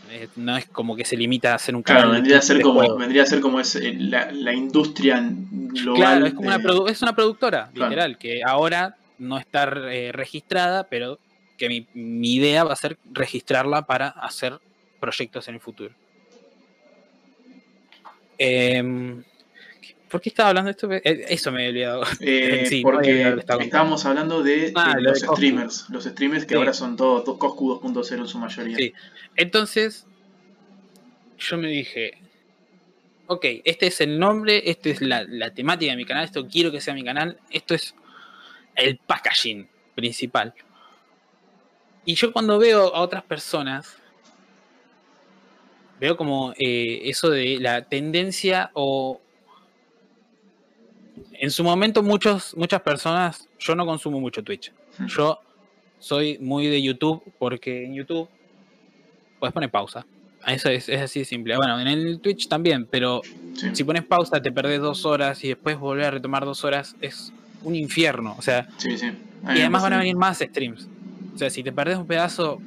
Eh, 0.09 0.27
No 0.35 0.57
es 0.57 0.65
como 0.67 0.95
que 0.95 1.05
se 1.05 1.15
limita 1.15 1.51
a 1.51 1.55
hacer 1.55 1.75
un 1.75 1.83
canal 1.83 2.03
Claro, 2.03 2.13
vendría 2.15 2.37
a 2.39 2.41
ser 2.41 2.61
como, 2.61 2.97
vendría 2.97 3.23
a 3.23 3.25
ser 3.25 3.39
como 3.39 3.59
es 3.59 3.75
eh, 3.75 3.93
la, 3.97 4.31
la 4.31 4.53
industria 4.53 5.21
global. 5.23 5.95
Claro, 5.95 6.25
es 6.25 6.33
como 6.33 6.47
una, 6.47 6.57
de- 6.57 6.91
es 6.91 7.01
una 7.01 7.15
productora, 7.15 7.69
Claro. 7.73 7.89
literal, 7.89 8.17
que 8.17 8.41
ahora 8.43 8.95
no 9.19 9.37
está 9.37 9.63
eh, 9.91 10.11
registrada, 10.11 10.87
pero 10.89 11.19
que 11.57 11.69
mi, 11.69 11.87
mi 11.93 12.35
idea 12.35 12.63
va 12.63 12.73
a 12.73 12.75
ser 12.75 12.97
registrarla 13.11 13.83
para 13.85 14.07
hacer 14.09 14.59
proyectos 14.99 15.47
en 15.47 15.55
el 15.55 15.61
futuro. 15.61 15.93
Em, 18.37 19.23
¿Por 20.11 20.19
qué 20.21 20.29
estaba 20.29 20.49
hablando 20.49 20.67
de 20.67 20.71
esto? 20.71 20.91
Eh, 20.91 21.25
Eso 21.29 21.51
me 21.51 21.65
he 21.65 21.69
olvidado. 21.69 22.03
Eh, 22.19 22.65
Sí, 22.69 22.81
porque 22.81 23.33
estábamos 23.61 24.05
hablando 24.05 24.43
de 24.43 24.71
Ah, 24.75 24.95
eh, 24.97 25.01
lo 25.01 25.09
los 25.11 25.21
de 25.21 25.27
streamers. 25.27 25.85
Los 25.89 26.03
streamers 26.03 26.45
que 26.45 26.55
Sí. 26.55 26.57
ahora 26.57 26.73
son 26.73 26.95
todos 26.97 27.23
to- 27.23 27.37
Coscu 27.39 27.79
2.0 27.81 28.19
en 28.21 28.27
su 28.27 28.37
mayoría. 28.37 28.75
Sí. 28.75 28.93
Entonces, 29.37 30.05
yo 31.39 31.57
me 31.57 31.69
dije, 31.69 32.19
ok, 33.27 33.45
este 33.63 33.87
es 33.87 34.01
el 34.01 34.19
nombre, 34.19 34.69
esta 34.69 34.89
es 34.89 35.01
la, 35.01 35.23
la 35.27 35.53
temática 35.53 35.91
de 35.91 35.97
mi 35.97 36.05
canal, 36.05 36.25
esto 36.25 36.45
quiero 36.47 36.71
que 36.71 36.81
sea 36.81 36.93
mi 36.93 37.03
canal, 37.03 37.39
esto 37.49 37.73
es 37.73 37.95
el 38.75 38.97
packaging 38.97 39.67
principal. 39.95 40.53
Y 42.05 42.15
yo 42.15 42.33
cuando 42.33 42.57
veo 42.59 42.93
a 42.95 42.99
otras 43.01 43.23
personas, 43.23 43.95
veo 45.99 46.17
como 46.17 46.53
eh, 46.59 47.01
eso 47.05 47.29
de 47.29 47.57
la 47.59 47.83
tendencia 47.85 48.71
o... 48.73 49.21
En 51.41 51.49
su 51.49 51.63
momento 51.63 52.03
muchos, 52.03 52.55
muchas 52.55 52.81
personas, 52.81 53.49
yo 53.59 53.75
no 53.75 53.83
consumo 53.85 54.19
mucho 54.19 54.43
Twitch. 54.43 54.71
Yo 55.07 55.39
soy 55.97 56.37
muy 56.39 56.67
de 56.67 56.81
YouTube 56.81 57.23
porque 57.39 57.83
en 57.85 57.95
YouTube 57.95 58.29
puedes 59.39 59.51
poner 59.51 59.71
pausa. 59.71 60.05
Eso 60.45 60.69
es, 60.69 60.87
es 60.87 61.01
así 61.01 61.19
de 61.19 61.25
simple. 61.25 61.55
Bueno, 61.57 61.79
en 61.79 61.87
el 61.87 62.19
Twitch 62.19 62.47
también, 62.47 62.85
pero 62.85 63.21
Sí. 63.55 63.69
si 63.73 63.83
pones 63.83 64.03
pausa 64.05 64.39
te 64.41 64.51
perdés 64.51 64.79
dos 64.81 65.03
horas 65.05 65.43
y 65.43 65.47
después 65.49 65.77
volver 65.79 66.05
a 66.05 66.11
retomar 66.11 66.45
dos 66.45 66.63
horas 66.63 66.95
es 67.01 67.33
un 67.63 67.75
infierno. 67.75 68.35
O 68.37 68.41
sea, 68.43 68.67
Sí, 68.77 68.89
y 68.91 69.59
además 69.59 69.81
van 69.81 69.93
a 69.93 69.97
venir 69.97 70.15
más 70.15 70.37
streams. 70.39 70.87
O 71.33 71.37
sea, 71.39 71.49
si 71.49 71.63
te 71.63 71.71
perdés 71.71 71.97
un 71.97 72.05
pedazo, 72.05 72.59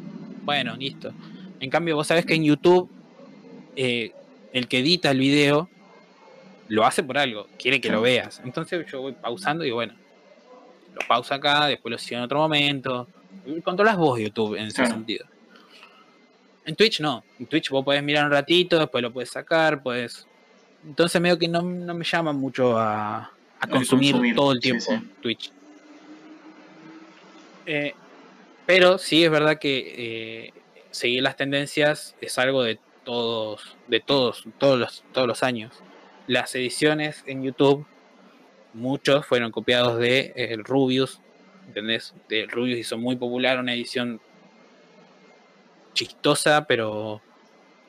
bueno, 0.44 0.74
listo. 0.76 1.12
En 1.60 1.70
cambio, 1.70 1.94
vos 1.94 2.08
sabés 2.08 2.26
que 2.26 2.34
en 2.34 2.42
YouTube 2.44 2.90
eh, 3.76 4.12
el 4.52 4.66
que 4.66 4.80
edita 4.80 5.12
el 5.12 5.18
video 5.18 5.68
lo 6.68 6.84
hace 6.84 7.02
por 7.02 7.18
algo, 7.18 7.48
quiere 7.58 7.80
que 7.80 7.90
lo 7.90 8.00
veas. 8.00 8.40
Entonces 8.44 8.86
yo 8.90 9.02
voy 9.02 9.12
pausando 9.12 9.64
y 9.64 9.68
digo, 9.68 9.76
bueno, 9.76 9.94
lo 10.94 11.06
pausa 11.06 11.36
acá, 11.36 11.66
después 11.66 11.90
lo 11.90 11.98
sigo 11.98 12.18
en 12.18 12.24
otro 12.24 12.38
momento. 12.38 13.08
Controlas 13.62 13.96
vos 13.96 14.18
YouTube 14.18 14.56
en 14.56 14.66
ese 14.66 14.86
sentido. 14.86 15.26
En 16.64 16.76
Twitch 16.76 17.00
no. 17.00 17.24
En 17.38 17.46
Twitch 17.46 17.70
vos 17.70 17.84
podés 17.84 18.02
mirar 18.02 18.24
un 18.24 18.30
ratito, 18.30 18.78
después 18.78 19.02
lo 19.02 19.12
puedes 19.12 19.30
sacar, 19.30 19.82
puedes. 19.82 20.26
Entonces 20.86 21.20
medio 21.20 21.38
que 21.38 21.48
no, 21.48 21.62
no 21.62 21.94
me 21.94 22.04
llama 22.04 22.32
mucho 22.32 22.78
a, 22.78 23.30
a 23.60 23.66
consumir, 23.66 24.12
consumir, 24.12 24.36
todo 24.36 24.52
el 24.52 24.58
sí, 24.58 24.62
tiempo 24.62 24.84
sí. 24.84 25.10
Twitch. 25.20 25.52
Eh, 27.66 27.94
pero 28.66 28.98
sí 28.98 29.24
es 29.24 29.30
verdad 29.30 29.58
que 29.58 29.94
eh, 29.96 30.52
seguir 30.90 31.22
las 31.22 31.36
tendencias 31.36 32.14
es 32.20 32.38
algo 32.38 32.62
de 32.62 32.78
todos, 33.04 33.76
de 33.88 34.00
todos, 34.00 34.44
todos 34.58 34.78
los, 34.78 35.04
todos 35.12 35.26
los 35.26 35.42
años. 35.42 35.72
Las 36.26 36.54
ediciones 36.54 37.22
en 37.26 37.42
YouTube, 37.42 37.86
muchos 38.72 39.26
fueron 39.26 39.50
copiados 39.50 39.98
de 39.98 40.32
eh, 40.36 40.56
Rubius, 40.58 41.20
¿entendés? 41.68 42.14
De 42.28 42.46
Rubius 42.46 42.78
hizo 42.78 42.98
muy 42.98 43.16
popular 43.16 43.58
una 43.58 43.74
edición 43.74 44.20
chistosa, 45.92 46.64
pero 46.66 47.20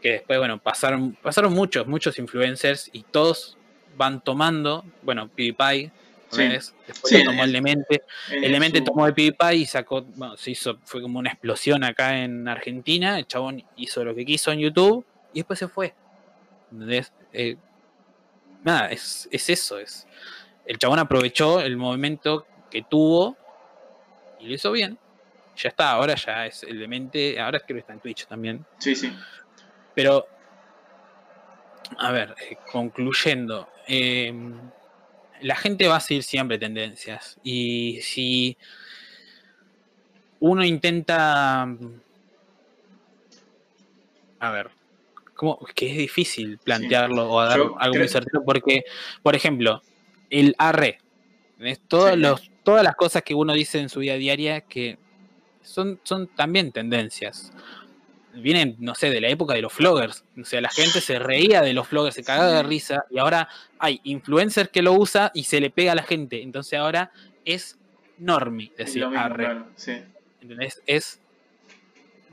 que 0.01 0.11
después, 0.13 0.37
bueno, 0.37 0.59
pasaron, 0.59 1.13
pasaron 1.21 1.53
muchos, 1.53 1.87
muchos 1.87 2.19
influencers 2.19 2.89
y 2.93 3.03
todos 3.03 3.57
van 3.97 4.21
tomando, 4.21 4.83
bueno, 5.01 5.27
PewDiePie, 5.29 5.91
Sí. 6.29 6.41
después 6.87 7.13
Sí, 7.13 7.23
tomó 7.23 7.43
el 7.45 7.51
Lemente, 7.53 8.03
En 8.29 8.43
el 8.43 8.51
Lemente 8.51 8.79
su- 8.79 8.83
tomó 8.83 9.05
de 9.05 9.13
PewDiePie 9.13 9.55
y 9.55 9.65
sacó, 9.65 10.01
bueno, 10.01 10.35
se 10.35 10.51
hizo, 10.51 10.77
fue 10.83 11.01
como 11.01 11.17
una 11.19 11.29
explosión 11.29 11.83
acá 11.83 12.21
en 12.23 12.47
Argentina, 12.47 13.17
el 13.17 13.25
chabón 13.25 13.63
hizo 13.77 14.03
lo 14.03 14.13
que 14.13 14.25
quiso 14.25 14.51
en 14.51 14.59
YouTube 14.59 15.05
y 15.33 15.39
después 15.39 15.57
se 15.59 15.67
fue. 15.69 15.93
¿Entendés? 16.71 17.13
Eh, 17.31 17.55
nada, 18.65 18.87
es, 18.87 19.29
es 19.31 19.49
eso, 19.49 19.79
es. 19.79 20.07
El 20.65 20.77
chabón 20.77 20.99
aprovechó 20.99 21.61
el 21.61 21.77
momento 21.77 22.45
que 22.69 22.81
tuvo 22.81 23.37
y 24.39 24.47
lo 24.47 24.55
hizo 24.55 24.71
bien. 24.71 24.97
Ya 25.55 25.69
está, 25.69 25.91
ahora 25.91 26.15
ya 26.15 26.47
es 26.47 26.63
el 26.63 26.79
Lemente, 26.79 27.39
ahora 27.39 27.59
creo 27.59 27.75
que 27.75 27.79
está 27.79 27.93
en 27.93 27.99
Twitch 28.01 28.25
también. 28.25 28.65
Sí, 28.79 28.95
sí. 28.95 29.15
Pero, 29.93 30.27
a 31.97 32.11
ver, 32.11 32.35
eh, 32.41 32.57
concluyendo, 32.71 33.69
eh, 33.87 34.33
la 35.41 35.55
gente 35.55 35.87
va 35.87 35.97
a 35.97 36.01
seguir 36.01 36.23
siempre 36.23 36.57
tendencias. 36.57 37.39
Y 37.43 37.99
si 38.01 38.57
uno 40.39 40.65
intenta... 40.65 41.67
A 44.39 44.51
ver, 44.51 44.69
como 45.53 45.65
que 45.75 45.91
es 45.91 45.97
difícil 45.97 46.57
plantearlo 46.57 47.29
o 47.29 47.41
dar 47.43 47.57
Yo 47.57 47.75
algo 47.79 47.97
muy 47.97 48.07
certero 48.07 48.43
porque, 48.43 48.83
por 49.21 49.35
ejemplo, 49.35 49.81
el 50.29 50.55
arre, 50.57 50.99
¿ves? 51.59 51.79
Todos 51.87 52.11
Sí. 52.13 52.17
los, 52.19 52.51
todas 52.63 52.83
las 52.83 52.95
cosas 52.95 53.21
que 53.23 53.35
uno 53.35 53.53
dice 53.53 53.79
en 53.79 53.89
su 53.89 53.99
vida 53.99 54.15
diaria 54.15 54.61
que 54.61 54.97
son, 55.61 55.99
son 56.03 56.27
también 56.27 56.71
tendencias 56.71 57.51
vienen, 58.33 58.75
no 58.79 58.95
sé, 58.95 59.09
de 59.09 59.21
la 59.21 59.29
época 59.29 59.53
de 59.53 59.61
los 59.61 59.77
vloggers. 59.77 60.25
O 60.41 60.43
sea, 60.43 60.59
la 60.59 60.69
gente 60.69 60.99
se 60.99 61.19
reía 61.19 61.61
de 61.61 61.73
los 61.73 61.89
vloggers, 61.89 62.15
se 62.15 62.23
cagaba 62.23 62.51
de 62.51 62.63
risa, 62.63 63.05
y 63.09 63.17
ahora 63.17 63.47
hay 63.79 64.01
influencers 64.03 64.69
que 64.69 64.81
lo 64.81 64.91
usa 64.91 65.31
y 65.33 65.45
se 65.45 65.61
le 65.61 65.69
pega 65.69 65.93
a 65.93 65.95
la 65.95 66.03
gente. 66.03 66.41
Entonces 66.41 66.77
ahora 66.77 67.11
es 67.45 67.77
normie 68.17 68.73
decir 68.77 69.05
arre. 69.05 69.45
claro. 69.45 69.67
Sí. 69.75 69.93
¿entendés? 70.41 70.81
Es. 70.85 71.21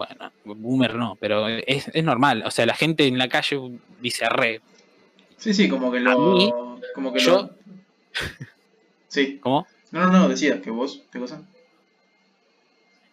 Bueno, 0.06 0.32
boomer 0.44 0.94
no, 0.94 1.16
pero 1.20 1.48
es, 1.48 1.88
es 1.92 2.04
normal. 2.04 2.42
O 2.46 2.50
sea, 2.50 2.66
la 2.66 2.74
gente 2.74 3.06
en 3.06 3.18
la 3.18 3.28
calle 3.28 3.60
dice 4.00 4.24
arre. 4.24 4.60
Sí, 5.36 5.52
sí, 5.54 5.68
como 5.68 5.90
que 5.90 6.00
lo. 6.00 6.34
mí, 6.34 6.52
como 6.94 7.12
que 7.12 7.20
yo- 7.20 7.42
lo. 7.42 7.50
Sí. 9.08 9.38
¿Cómo? 9.42 9.66
No, 9.90 10.00
no, 10.06 10.10
no, 10.10 10.28
decías 10.28 10.60
que 10.60 10.70
vos, 10.70 11.02
¿qué 11.12 11.18
cosa? 11.18 11.42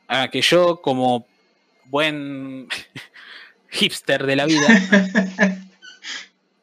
Ah, 0.08 0.30
que 0.32 0.42
yo, 0.42 0.82
como 0.82 1.26
buen 1.86 2.68
hipster 3.70 4.26
de 4.26 4.36
la 4.36 4.46
vida, 4.46 4.68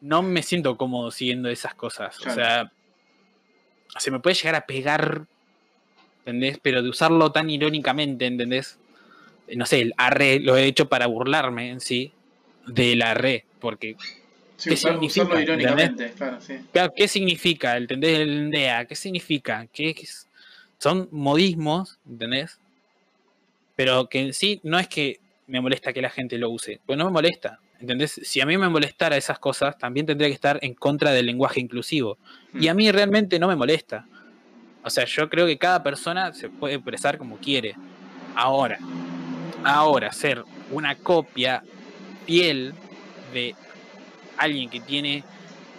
no 0.01 0.23
me 0.23 0.43
siento 0.43 0.77
cómodo 0.77 1.11
siguiendo 1.11 1.49
esas 1.49 1.75
cosas. 1.75 2.17
Claro. 2.19 2.33
O 2.33 2.35
sea, 2.35 2.73
se 3.99 4.11
me 4.11 4.21
puede 4.21 4.35
llegar 4.35 4.55
a 4.55 4.67
pegar, 4.67 5.27
¿entendés? 6.21 6.59
Pero 6.63 6.83
de 6.83 6.89
usarlo 6.89 7.31
tan 7.33 7.51
irónicamente, 7.51 8.27
¿entendés? 8.27 8.79
No 9.55 9.67
sé, 9.67 9.81
el 9.81 9.95
arre 9.97 10.41
lo 10.41 10.57
he 10.57 10.65
hecho 10.65 10.89
para 10.89 11.07
burlarme 11.07 11.71
en 11.71 11.81
sí 11.81 12.13
del 12.67 13.03
arre, 13.03 13.45
porque 13.61 13.97
Sí, 14.57 14.71
¿Qué 14.71 14.77
significa? 14.77 15.41
irónicamente, 15.41 16.13
claro, 16.17 16.41
sí. 16.41 16.55
claro, 16.73 16.93
¿qué 16.97 17.09
significa? 17.09 17.77
¿Entendés? 17.77 18.21
El 18.21 18.51
DEA, 18.51 18.87
¿qué 18.87 18.95
significa? 18.95 19.67
¿Qué, 19.71 19.95
qué 19.95 20.03
es? 20.03 20.27
Son 20.79 21.09
modismos, 21.13 21.99
¿entendés? 22.09 22.59
Pero 23.77 24.09
que 24.09 24.21
en 24.21 24.33
sí 24.33 24.61
no 24.63 24.79
es 24.79 24.89
que 24.89 25.21
me 25.47 25.61
molesta 25.61 25.93
que 25.93 26.01
la 26.01 26.09
gente 26.09 26.39
lo 26.39 26.49
use, 26.49 26.81
pues 26.87 26.99
no 26.99 27.05
me 27.05 27.11
molesta. 27.11 27.61
¿Entendés? 27.79 28.19
Si 28.25 28.41
a 28.41 28.47
mí 28.47 28.57
me 28.57 28.71
molestara 28.71 29.19
esas 29.19 29.39
cosas, 29.39 29.77
también 29.77 30.07
tendría 30.07 30.29
que 30.29 30.35
estar 30.35 30.59
en 30.63 30.73
contra 30.73 31.11
del 31.13 31.27
lenguaje 31.27 31.61
inclusivo. 31.61 32.17
Y 32.59 32.69
a 32.69 32.75
mí 32.75 32.91
realmente 32.91 33.39
no 33.39 33.49
me 33.49 33.57
molesta. 33.57 34.07
O 34.83 34.89
sea, 34.89 35.05
yo 35.05 35.29
creo 35.29 35.47
que 35.47 35.59
cada 35.59 35.83
persona 35.83 36.33
se 36.33 36.49
puede 36.49 36.77
expresar 36.77 37.19
como 37.19 37.37
quiere. 37.37 37.75
Ahora, 38.35 38.79
ahora 39.67 40.13
ser 40.13 40.45
una 40.71 40.95
copia 40.95 41.63
fiel 42.25 42.75
de 43.33 43.55
alguien 44.37 44.71
que 44.71 44.81
tiene 44.81 45.25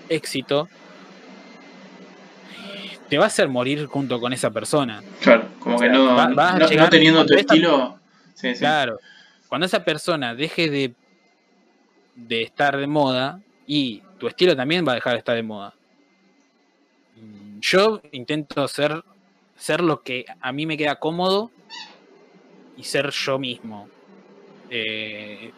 éxito, 0.10 0.68
te 3.10 3.18
va 3.18 3.26
a 3.26 3.28
hacer 3.28 3.48
morir 3.48 3.86
junto 3.86 4.20
con 4.20 4.34
esa 4.34 4.52
persona. 4.52 5.02
Claro, 5.22 5.48
como 5.60 5.76
O 5.78 5.80
que 5.80 5.90
no, 5.90 6.06
va- 6.16 6.28
vas 6.34 6.54
a 6.56 6.58
no, 6.60 6.66
no 6.66 6.70
llegar 6.70 6.90
teniendo 6.90 7.26
tu 7.26 7.36
estilo. 7.36 8.00
Sí, 8.34 8.54
sí. 8.54 8.60
Claro. 8.60 9.00
Cuando 9.48 9.66
esa 9.66 9.84
persona 9.84 10.36
deje 10.36 10.70
de, 10.70 10.94
de 12.16 12.42
estar 12.44 12.76
de 12.78 12.88
moda 12.88 13.40
y 13.66 14.02
tu 14.20 14.28
estilo 14.28 14.56
también 14.56 14.86
va 14.86 14.92
a 14.92 14.96
dejar 14.96 15.14
de 15.14 15.20
estar 15.20 15.36
de 15.36 15.44
moda. 15.44 15.74
Mm, 17.16 17.60
Yo 17.62 18.02
intento 18.12 18.68
ser, 18.68 19.02
ser 19.58 19.82
lo 19.82 20.02
que 20.02 20.26
a 20.42 20.52
mí 20.52 20.66
me 20.66 20.76
queda 20.78 20.96
cómodo 20.96 21.50
y 22.78 22.84
ser 22.84 23.10
yo 23.12 23.38
mismo. 23.40 23.90
Eh, 24.70 25.52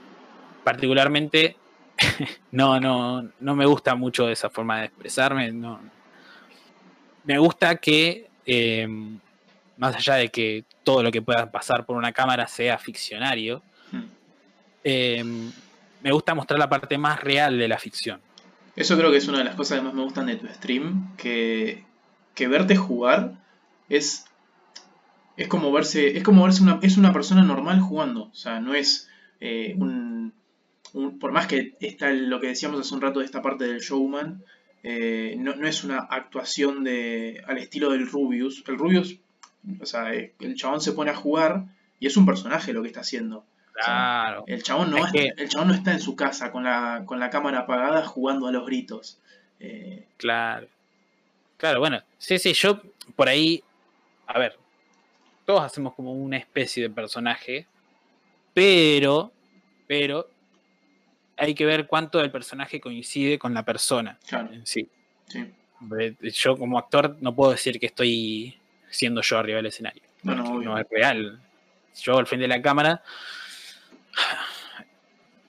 particularmente 0.64 1.56
no, 2.52 2.80
no, 2.80 3.30
no 3.40 3.56
me 3.56 3.66
gusta 3.66 3.96
mucho 3.96 4.30
esa 4.30 4.50
forma 4.50 4.80
de 4.80 4.86
expresarme. 4.86 5.52
No. 5.52 5.80
Me 7.26 7.38
gusta 7.38 7.76
que, 7.76 8.28
eh, 8.46 8.88
más 9.78 9.96
allá 9.96 10.16
de 10.16 10.30
que 10.30 10.64
todo 10.84 11.04
lo 11.04 11.12
que 11.12 11.22
pueda 11.22 11.52
pasar 11.52 11.86
por 11.86 11.96
una 11.96 12.12
cámara 12.12 12.48
sea 12.48 12.78
ficcionario, 12.78 13.62
Hmm. 13.92 14.04
eh, 14.84 15.24
me 16.02 16.12
gusta 16.12 16.34
mostrar 16.36 16.60
la 16.60 16.70
parte 16.70 16.98
más 16.98 17.22
real 17.22 17.58
de 17.58 17.68
la 17.68 17.78
ficción. 17.78 18.22
Eso 18.76 18.98
creo 18.98 19.12
que 19.12 19.18
es 19.18 19.28
una 19.28 19.40
de 19.40 19.44
las 19.44 19.56
cosas 19.56 19.80
que 19.80 19.84
más 19.84 19.94
me 19.94 20.04
gustan 20.04 20.28
de 20.28 20.36
tu 20.38 20.48
stream, 20.48 21.16
que, 21.18 21.84
que 22.36 22.48
verte 22.48 22.76
jugar 22.76 23.34
es 23.90 24.26
es 25.42 25.48
como 25.48 25.72
verse 25.72 26.18
es 26.18 26.24
como 26.24 26.44
verse 26.44 26.62
una 26.64 26.80
es 26.82 26.98
una 26.98 27.14
persona 27.14 27.44
normal 27.44 27.80
jugando, 27.82 28.24
o 28.26 28.36
sea, 28.36 28.60
no 28.60 28.74
es 28.76 29.10
eh, 29.42 29.74
un, 29.78 30.34
un- 30.94 31.20
por 31.20 31.32
más 31.32 31.48
que 31.48 31.76
está 31.80 32.12
lo 32.12 32.40
que 32.40 32.48
decíamos 32.48 32.80
hace 32.80 32.94
un 32.94 33.02
rato 33.02 33.20
de 33.20 33.26
esta 33.26 33.42
parte 33.42 33.66
del 33.66 33.80
showman, 33.80 34.44
eh, 34.84 35.36
no, 35.38 35.56
no 35.56 35.68
es 35.68 35.84
una 35.84 36.00
actuación 36.00 36.84
de 36.84 37.44
al 37.48 37.58
estilo 37.58 37.92
del 37.92 38.08
Rubius. 38.08 38.64
El 38.68 38.78
Rubius, 38.78 39.18
o 39.82 39.86
sea, 39.86 40.14
eh, 40.14 40.34
el 40.40 40.56
chabón 40.56 40.82
se 40.82 40.94
pone 40.94 41.12
a 41.12 41.16
jugar 41.16 41.66
y 42.00 42.08
es 42.08 42.16
un 42.18 42.26
personaje 42.26 42.72
lo 42.74 42.82
que 42.82 42.88
está 42.88 43.02
haciendo. 43.02 43.46
Claro. 43.74 44.44
El 44.48 44.62
chabón 44.64 44.92
no, 44.92 44.98
Es 45.06 45.12
que- 45.14 45.34
el 45.38 45.48
chabón 45.50 45.70
no 45.70 45.74
está 45.74 45.94
en 45.94 46.02
su 46.02 46.16
casa 46.16 46.52
con 46.52 46.64
la, 46.66 47.04
con 47.06 47.20
la 47.20 47.30
cámara 47.30 47.60
apagada 47.60 48.06
jugando 48.06 48.48
a 48.48 48.52
los 48.52 48.66
gritos. 48.66 49.20
Eh, 49.62 50.06
Claro. 50.18 50.68
Claro, 51.58 51.80
bueno. 51.80 52.02
Sí, 52.18 52.38
sí, 52.40 52.52
yo 52.54 52.82
por 53.16 53.30
ahí. 53.30 53.64
A 54.28 54.38
ver. 54.38 54.59
Todos 55.50 55.64
hacemos 55.64 55.96
como 55.96 56.14
una 56.14 56.38
especie 56.38 56.84
de 56.84 56.90
personaje. 56.92 57.66
Pero. 58.54 59.32
Pero. 59.88 60.30
Hay 61.38 61.56
que 61.56 61.66
ver 61.66 61.88
cuánto 61.88 62.20
del 62.20 62.30
personaje 62.30 62.80
coincide 62.80 63.40
con 63.40 63.56
la 63.56 63.64
persona 63.66 64.20
claro, 64.28 64.54
en 64.54 64.64
sí. 64.68 64.88
Yo 66.34 66.56
como 66.56 66.78
actor 66.78 67.18
no 67.20 67.34
puedo 67.34 67.50
decir 67.50 67.80
que 67.80 67.88
estoy 67.88 68.60
siendo 68.92 69.22
yo 69.24 69.40
arriba 69.40 69.56
del 69.56 69.66
escenario. 69.66 70.04
No, 70.22 70.36
no, 70.36 70.62
no 70.62 70.78
es 70.78 70.86
real. 70.92 71.40
Yo 72.00 72.16
al 72.20 72.28
frente 72.28 72.44
de 72.44 72.50
la 72.50 72.62
cámara 72.62 73.02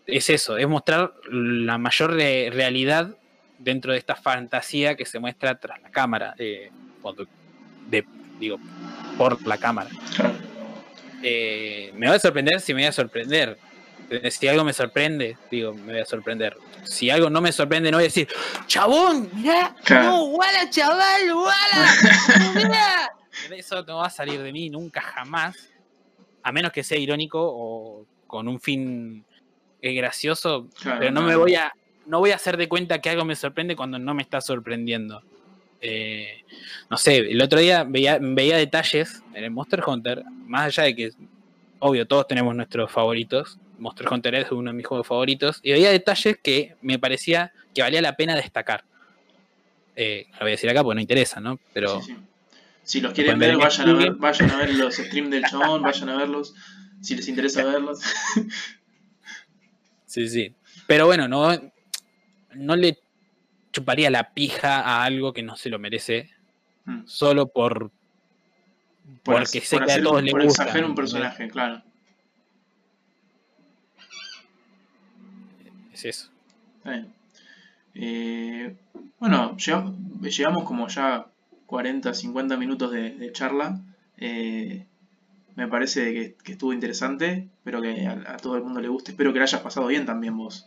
es 0.07 0.31
eso, 0.31 0.57
es 0.57 0.67
mostrar 0.67 1.13
la 1.31 1.77
mayor 1.77 2.15
re- 2.15 2.49
realidad 2.51 3.15
dentro 3.59 3.93
de 3.93 3.99
esta 3.99 4.15
fantasía 4.15 4.97
que 4.97 5.05
se 5.05 5.19
muestra 5.19 5.61
tras 5.61 5.83
la 5.83 5.91
cámara, 5.91 6.35
eh, 6.39 6.71
cuando- 7.03 7.27
de, 7.91 8.07
digo, 8.39 8.59
por 9.21 9.47
la 9.47 9.59
cámara. 9.59 9.91
Eh, 11.23 11.93
me 11.95 12.09
va 12.09 12.15
a 12.15 12.19
sorprender 12.19 12.59
si 12.59 12.73
me 12.73 12.81
voy 12.81 12.87
a 12.89 12.93
sorprender. 12.93 13.59
Eh, 14.09 14.31
Si 14.31 14.49
algo 14.49 14.65
me 14.65 14.73
sorprende, 14.73 15.37
digo, 15.51 15.75
me 15.75 15.93
voy 15.93 16.01
a 16.01 16.07
sorprender. 16.07 16.57
Si 16.85 17.11
algo 17.11 17.29
no 17.29 17.43
me 17.43 17.53
sorprende, 17.53 17.91
no 17.91 17.99
voy 17.99 18.05
a 18.05 18.09
decir, 18.09 18.27
chabón, 18.67 19.29
mirá, 19.35 19.77
no, 19.91 20.25
guala, 20.29 20.71
chaval, 20.71 21.35
guala, 21.35 21.95
mirá". 22.55 23.11
Eso 23.55 23.83
no 23.83 23.99
va 23.99 24.07
a 24.07 24.11
salir 24.11 24.41
de 24.43 24.53
mí 24.53 24.71
nunca 24.71 25.03
jamás, 25.03 25.69
a 26.43 26.51
menos 26.53 26.73
que 26.73 26.83
sea 26.83 26.97
irónico 26.97 27.39
o 27.43 28.07
con 28.27 28.49
un 28.49 28.59
fin 28.59 29.27
eh, 29.83 29.93
gracioso, 29.93 30.67
Claro, 30.81 30.99
pero 30.99 31.11
no 31.13 31.21
me 31.21 31.37
voy 31.37 31.57
a, 31.57 31.71
no 32.07 32.21
voy 32.21 32.31
a 32.31 32.37
hacer 32.37 32.57
de 32.57 32.71
cuenta 32.71 33.01
que 33.03 33.11
algo 33.11 33.27
me 33.27 33.37
sorprende 33.37 33.77
cuando 33.77 33.99
no 33.99 34.15
me 34.15 34.23
está 34.23 34.41
sorprendiendo. 34.41 35.23
Eh, 35.81 36.45
no 36.91 36.97
sé, 36.97 37.17
el 37.17 37.41
otro 37.41 37.59
día 37.59 37.85
veía, 37.85 38.19
veía 38.21 38.57
detalles 38.57 39.23
en 39.35 39.45
el 39.45 39.51
Monster 39.51 39.83
Hunter, 39.87 40.25
más 40.47 40.67
allá 40.67 40.85
de 40.85 40.97
que, 40.97 41.13
obvio, 41.79 42.07
todos 42.07 42.27
tenemos 42.27 42.55
nuestros 42.55 42.91
favoritos. 42.91 43.59
Monster 43.79 44.09
Hunter 44.13 44.35
es 44.35 44.53
uno 44.53 44.71
de 44.71 44.77
mis 44.77 44.87
juegos 44.87 45.07
favoritos. 45.07 45.61
Y 45.63 45.73
veía 45.73 45.91
detalles 45.91 46.39
que 46.43 46.77
me 46.83 46.99
parecía 46.99 47.53
que 47.75 47.83
valía 47.83 48.03
la 48.03 48.17
pena 48.17 48.35
destacar. 48.35 48.85
Eh, 49.97 50.27
lo 50.33 50.41
voy 50.41 50.49
a 50.49 50.51
decir 50.53 50.69
acá 50.71 50.83
porque 50.83 50.97
no 50.97 51.01
interesa, 51.01 51.41
¿no? 51.41 51.59
Pero 51.73 52.01
Sí, 52.01 52.13
sí. 52.13 52.17
Si 52.83 53.01
los 53.01 53.13
quieren 53.13 53.39
ver 53.39 53.57
vayan 53.57 53.89
a 53.89 53.93
ver, 53.95 54.13
vayan 54.15 54.51
a 54.51 54.57
ver 54.57 54.75
los 54.75 54.97
streams 54.97 55.31
del 55.31 55.45
chabón, 55.45 55.83
vayan 55.83 56.09
a 56.09 56.17
verlos. 56.17 56.55
Si 57.01 57.15
les 57.15 57.29
interesa 57.29 57.65
verlos. 57.65 58.01
sí, 60.07 60.29
sí. 60.29 60.55
Pero 60.87 61.07
bueno, 61.07 61.29
no, 61.29 61.51
no 62.55 62.77
le 62.77 62.99
chuparía 63.73 64.11
la 64.11 64.33
pija 64.35 64.81
a 64.81 65.05
algo 65.05 65.33
que 65.33 65.43
no 65.43 65.57
se 65.57 65.71
lo 65.71 65.79
merece 65.79 66.31
Mm. 66.87 67.03
solo 67.07 67.47
por 67.49 67.91
Por, 69.23 69.37
porque 69.37 69.61
sé 69.61 69.77
por 69.77 69.87
que 69.87 69.93
a 69.93 70.03
todos 70.03 70.23
les 70.23 70.33
por 70.33 70.45
gusta. 70.45 70.63
exagerar 70.63 70.89
un 70.89 70.95
personaje, 70.97 71.49
claro. 71.51 71.83
Es 75.93 76.05
eso. 76.05 76.31
Eh, 77.95 78.75
bueno, 79.19 79.57
llegamos, 79.57 79.95
llegamos 80.23 80.65
como 80.65 80.89
ya 80.89 81.27
40, 81.67 82.15
50 82.15 82.57
minutos 82.57 82.91
de, 82.93 83.11
de 83.11 83.33
charla. 83.33 83.81
Eh, 84.17 84.87
me 85.57 85.69
parece 85.69 86.13
que, 86.15 86.35
que 86.43 86.53
estuvo 86.53 86.73
interesante. 86.73 87.49
Espero 87.59 87.83
que 87.83 88.07
a, 88.07 88.13
a 88.35 88.37
todo 88.39 88.57
el 88.57 88.63
mundo 88.63 88.81
le 88.81 88.89
guste. 88.89 89.11
Espero 89.11 89.33
que 89.33 89.39
lo 89.41 89.45
hayas 89.45 89.61
pasado 89.61 89.87
bien 89.89 90.07
también 90.07 90.37
vos. 90.37 90.67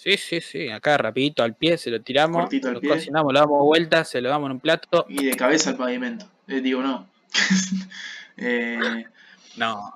Sí, 0.00 0.16
sí, 0.16 0.40
sí. 0.40 0.68
Acá 0.70 0.96
rapidito 0.96 1.42
al 1.42 1.56
pie, 1.56 1.76
se 1.76 1.90
lo 1.90 2.00
tiramos, 2.00 2.42
Cortito 2.42 2.68
al 2.68 2.74
lo 2.74 2.80
pie. 2.80 2.90
cocinamos, 2.90 3.32
lo 3.32 3.40
damos 3.40 3.60
vuelta, 3.64 4.04
se 4.04 4.20
lo 4.20 4.28
damos 4.28 4.46
en 4.46 4.52
un 4.52 4.60
plato. 4.60 5.04
Y 5.08 5.24
de 5.24 5.34
cabeza 5.34 5.70
al 5.70 5.76
pavimento. 5.76 6.30
Eh, 6.46 6.60
digo, 6.60 6.82
no. 6.82 7.08
Eh, 8.40 9.04
No, 9.56 9.92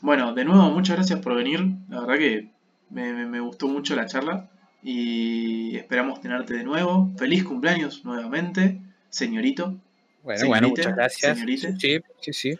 bueno, 0.00 0.34
de 0.34 0.44
nuevo, 0.44 0.68
muchas 0.70 0.96
gracias 0.96 1.20
por 1.20 1.36
venir. 1.36 1.60
La 1.88 2.00
verdad 2.00 2.18
que 2.18 2.48
me, 2.90 3.12
me- 3.12 3.26
me 3.26 3.38
gustó 3.38 3.68
mucho 3.68 3.94
la 3.94 4.06
charla. 4.06 4.48
Y 4.82 5.76
esperamos 5.76 6.20
tenerte 6.20 6.54
de 6.54 6.64
nuevo. 6.64 7.12
Feliz 7.16 7.44
cumpleaños 7.44 8.04
nuevamente, 8.04 8.80
señorito. 9.10 9.76
bueno, 10.24 10.68
muchas 10.70 10.96
gracias. 10.96 11.34
señorita. 11.38 11.68
Sí, 11.78 12.00
sí, 12.20 12.32
sí. 12.32 12.58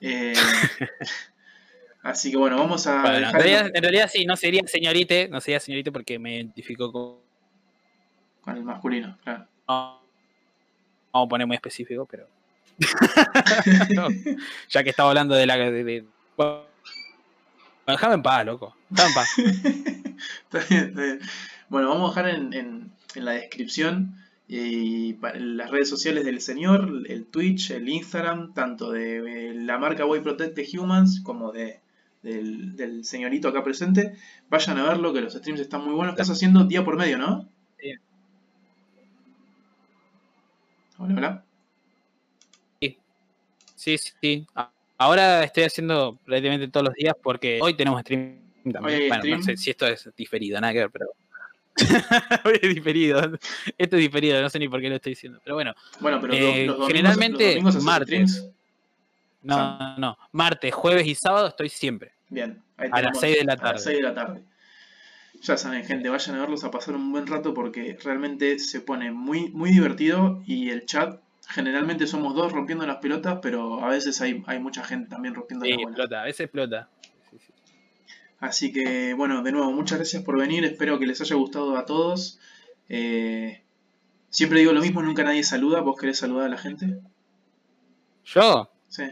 Eh, 0.00 0.34
así 2.02 2.30
que 2.30 2.36
bueno, 2.36 2.56
vamos 2.58 2.86
a 2.86 3.02
Bueno, 3.02 3.28
en, 3.28 3.32
realidad, 3.34 3.70
en 3.74 3.82
realidad 3.82 4.10
sí, 4.12 4.24
no 4.26 4.36
sería 4.36 4.62
señorite, 4.66 5.28
no 5.28 5.40
sería 5.40 5.60
señorite 5.60 5.92
porque 5.92 6.18
me 6.18 6.36
identifico 6.36 6.90
con... 6.92 7.16
con 8.42 8.56
el 8.56 8.64
masculino, 8.64 9.16
claro. 9.22 9.46
no, 9.68 10.00
vamos 11.12 11.26
a 11.26 11.28
poner 11.28 11.46
muy 11.46 11.56
específico, 11.56 12.06
pero... 12.10 12.26
No, 13.94 14.08
ya 14.68 14.82
que 14.84 14.90
estaba 14.90 15.10
hablando 15.10 15.34
de 15.34 15.46
la... 15.46 15.56
de- 15.56 15.84
de- 15.84 16.04
Bueno, 16.36 16.62
déjame 17.86 18.14
en 18.14 18.22
paz, 18.22 18.46
loco. 18.46 18.74
Déjame 18.88 19.08
en 19.10 19.14
paz. 19.14 19.28
Está 20.50 20.58
bien, 20.68 20.88
está 20.90 21.02
bien. 21.02 21.20
Bueno, 21.70 21.88
vamos 21.88 22.16
a 22.16 22.22
dejar 22.22 22.38
en, 22.38 22.52
en- 22.52 22.92
en 23.14 23.24
la 23.24 23.32
descripción 23.32 24.16
y 24.48 25.14
pa- 25.14 25.32
las 25.34 25.70
redes 25.70 25.88
sociales 25.88 26.24
del 26.24 26.40
señor, 26.42 26.90
el 27.08 27.24
Twitch, 27.26 27.70
el 27.70 27.88
Instagram, 27.88 28.52
tanto 28.52 28.90
de 28.90 29.50
eh, 29.50 29.54
la 29.54 29.78
marca 29.78 30.04
Way 30.04 30.20
Protect 30.20 30.58
Humans 30.74 31.20
como 31.24 31.52
de, 31.52 31.80
del, 32.22 32.76
del 32.76 33.04
señorito 33.04 33.48
acá 33.48 33.62
presente. 33.64 34.14
Vayan 34.48 34.78
a 34.78 34.84
verlo, 34.84 35.12
que 35.12 35.20
los 35.20 35.34
streams 35.34 35.60
están 35.60 35.84
muy 35.84 35.94
buenos. 35.94 36.12
Estás 36.14 36.30
haciendo 36.30 36.64
día 36.64 36.84
por 36.84 36.96
medio, 36.96 37.18
¿no? 37.18 37.48
Sí. 37.78 37.92
Hola, 40.98 41.14
hola. 41.16 41.44
Sí, 43.76 43.96
sí, 43.96 44.10
sí. 44.20 44.46
Ahora 44.98 45.42
estoy 45.44 45.62
haciendo 45.64 46.18
prácticamente 46.26 46.68
todos 46.68 46.84
los 46.88 46.94
días 46.94 47.14
porque 47.22 47.58
hoy 47.62 47.72
tenemos 47.74 48.02
stream 48.02 48.38
también. 48.70 49.08
Bueno, 49.08 49.22
stream. 49.22 49.38
no 49.38 49.42
sé 49.44 49.56
si 49.56 49.70
esto 49.70 49.86
es 49.86 50.08
diferido, 50.14 50.60
nada 50.60 50.74
que 50.74 50.78
ver, 50.80 50.90
pero. 50.90 51.06
hoy 52.44 52.58
es 52.60 52.74
diferido. 52.74 53.20
Esto 53.78 53.96
es 53.96 54.02
diferido, 54.02 54.42
no 54.42 54.50
sé 54.50 54.58
ni 54.58 54.68
por 54.68 54.82
qué 54.82 54.90
lo 54.90 54.96
estoy 54.96 55.12
diciendo. 55.12 55.40
Pero 55.42 55.54
bueno, 55.56 55.72
Bueno, 56.00 56.20
pero 56.20 56.34
Eh, 56.34 56.38
los, 56.38 56.50
los 56.50 56.66
domingos, 56.66 56.88
generalmente 56.88 57.54
los 57.62 57.64
haces 57.70 57.82
martes. 57.82 58.30
streams. 58.32 58.54
No, 59.42 59.78
no, 59.78 59.98
no. 59.98 60.18
Martes, 60.32 60.72
jueves 60.74 61.06
y 61.06 61.14
sábado 61.14 61.48
estoy 61.48 61.68
siempre. 61.68 62.12
Bien, 62.28 62.62
ahí 62.76 62.88
A 62.92 63.02
las 63.02 63.18
tenemos- 63.18 63.20
6 63.20 63.38
de 63.38 63.44
la 63.44 63.52
A 63.52 63.56
las 63.56 63.62
tarde. 63.64 63.78
6 63.80 63.96
de 63.96 64.02
la 64.02 64.14
tarde. 64.14 64.42
Ya 65.42 65.56
saben, 65.56 65.84
gente, 65.84 66.08
vayan 66.10 66.36
a 66.36 66.40
verlos 66.40 66.64
a 66.64 66.70
pasar 66.70 66.94
un 66.94 67.10
buen 67.12 67.26
rato 67.26 67.54
porque 67.54 67.96
realmente 68.04 68.58
se 68.58 68.80
pone 68.80 69.10
muy, 69.10 69.48
muy 69.50 69.70
divertido 69.70 70.42
y 70.46 70.68
el 70.70 70.84
chat, 70.84 71.18
generalmente 71.48 72.06
somos 72.06 72.34
dos 72.34 72.52
rompiendo 72.52 72.86
las 72.86 72.98
pelotas, 72.98 73.38
pero 73.40 73.82
a 73.82 73.88
veces 73.88 74.20
hay, 74.20 74.42
hay 74.46 74.58
mucha 74.58 74.84
gente 74.84 75.08
también 75.08 75.34
rompiendo 75.34 75.64
Sí, 75.64 75.72
las 75.72 75.80
explota, 75.82 76.20
a 76.20 76.24
veces 76.24 76.40
explota. 76.40 76.88
Sí, 77.30 77.38
sí. 77.38 77.52
Así 78.38 78.72
que, 78.72 79.14
bueno, 79.14 79.42
de 79.42 79.52
nuevo, 79.52 79.72
muchas 79.72 79.98
gracias 79.98 80.22
por 80.22 80.36
venir, 80.38 80.64
espero 80.64 80.98
que 80.98 81.06
les 81.06 81.20
haya 81.22 81.36
gustado 81.36 81.76
a 81.78 81.86
todos. 81.86 82.38
Eh, 82.90 83.62
siempre 84.28 84.60
digo 84.60 84.72
lo 84.72 84.80
mismo, 84.82 85.00
nunca 85.02 85.24
nadie 85.24 85.42
saluda, 85.42 85.80
¿vos 85.80 85.98
querés 85.98 86.18
saludar 86.18 86.46
a 86.46 86.50
la 86.50 86.58
gente? 86.58 86.98
Yo, 88.26 88.70
Sí. 88.88 89.04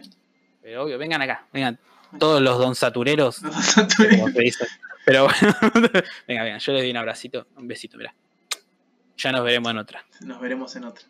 Pero 0.68 0.84
obvio, 0.84 0.98
vengan 0.98 1.22
acá, 1.22 1.46
vengan. 1.50 1.78
Todos 2.18 2.42
los 2.42 2.58
don 2.58 2.74
satureros, 2.74 3.38
como 3.40 4.28
se 4.28 4.40
dice. 4.42 4.66
Pero 5.06 5.24
bueno, 5.24 5.56
venga, 6.28 6.42
venga, 6.42 6.58
yo 6.58 6.72
les 6.74 6.82
doy 6.82 6.90
un 6.90 6.96
abracito, 6.98 7.46
un 7.56 7.66
besito, 7.66 7.96
mira. 7.96 8.14
Ya 9.16 9.32
nos 9.32 9.42
veremos 9.44 9.70
en 9.70 9.78
otra. 9.78 10.04
Nos 10.20 10.38
veremos 10.40 10.76
en 10.76 10.84
otra. 10.84 11.04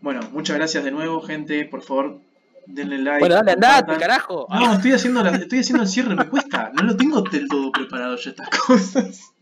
Bueno, 0.00 0.20
muchas 0.32 0.56
gracias 0.56 0.82
de 0.82 0.90
nuevo, 0.90 1.20
gente. 1.22 1.64
Por 1.66 1.82
favor, 1.82 2.20
denle 2.66 2.98
like. 2.98 3.20
Bueno, 3.20 3.36
dale, 3.36 3.52
andate, 3.52 3.96
carajo. 3.96 4.48
No, 4.50 4.74
estoy 4.74 4.92
haciendo, 4.92 5.22
la- 5.22 5.36
estoy 5.36 5.60
haciendo 5.60 5.84
el 5.84 5.88
cierre, 5.88 6.16
me 6.16 6.26
cuesta. 6.28 6.72
No 6.74 6.82
lo 6.82 6.96
tengo 6.96 7.22
del 7.22 7.46
todo 7.48 7.70
preparado 7.70 8.16
yo 8.16 8.30
estas 8.30 8.48
cosas. 8.50 9.20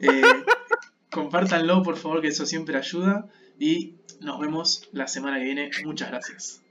Eh, 0.00 0.22
compártanlo, 1.10 1.82
por 1.82 1.96
favor, 1.96 2.20
que 2.20 2.28
eso 2.28 2.46
siempre 2.46 2.76
ayuda. 2.76 3.26
Y 3.58 3.96
nos 4.20 4.38
vemos 4.38 4.88
la 4.92 5.06
semana 5.08 5.38
que 5.38 5.44
viene. 5.44 5.70
Muchas 5.84 6.10
gracias. 6.10 6.61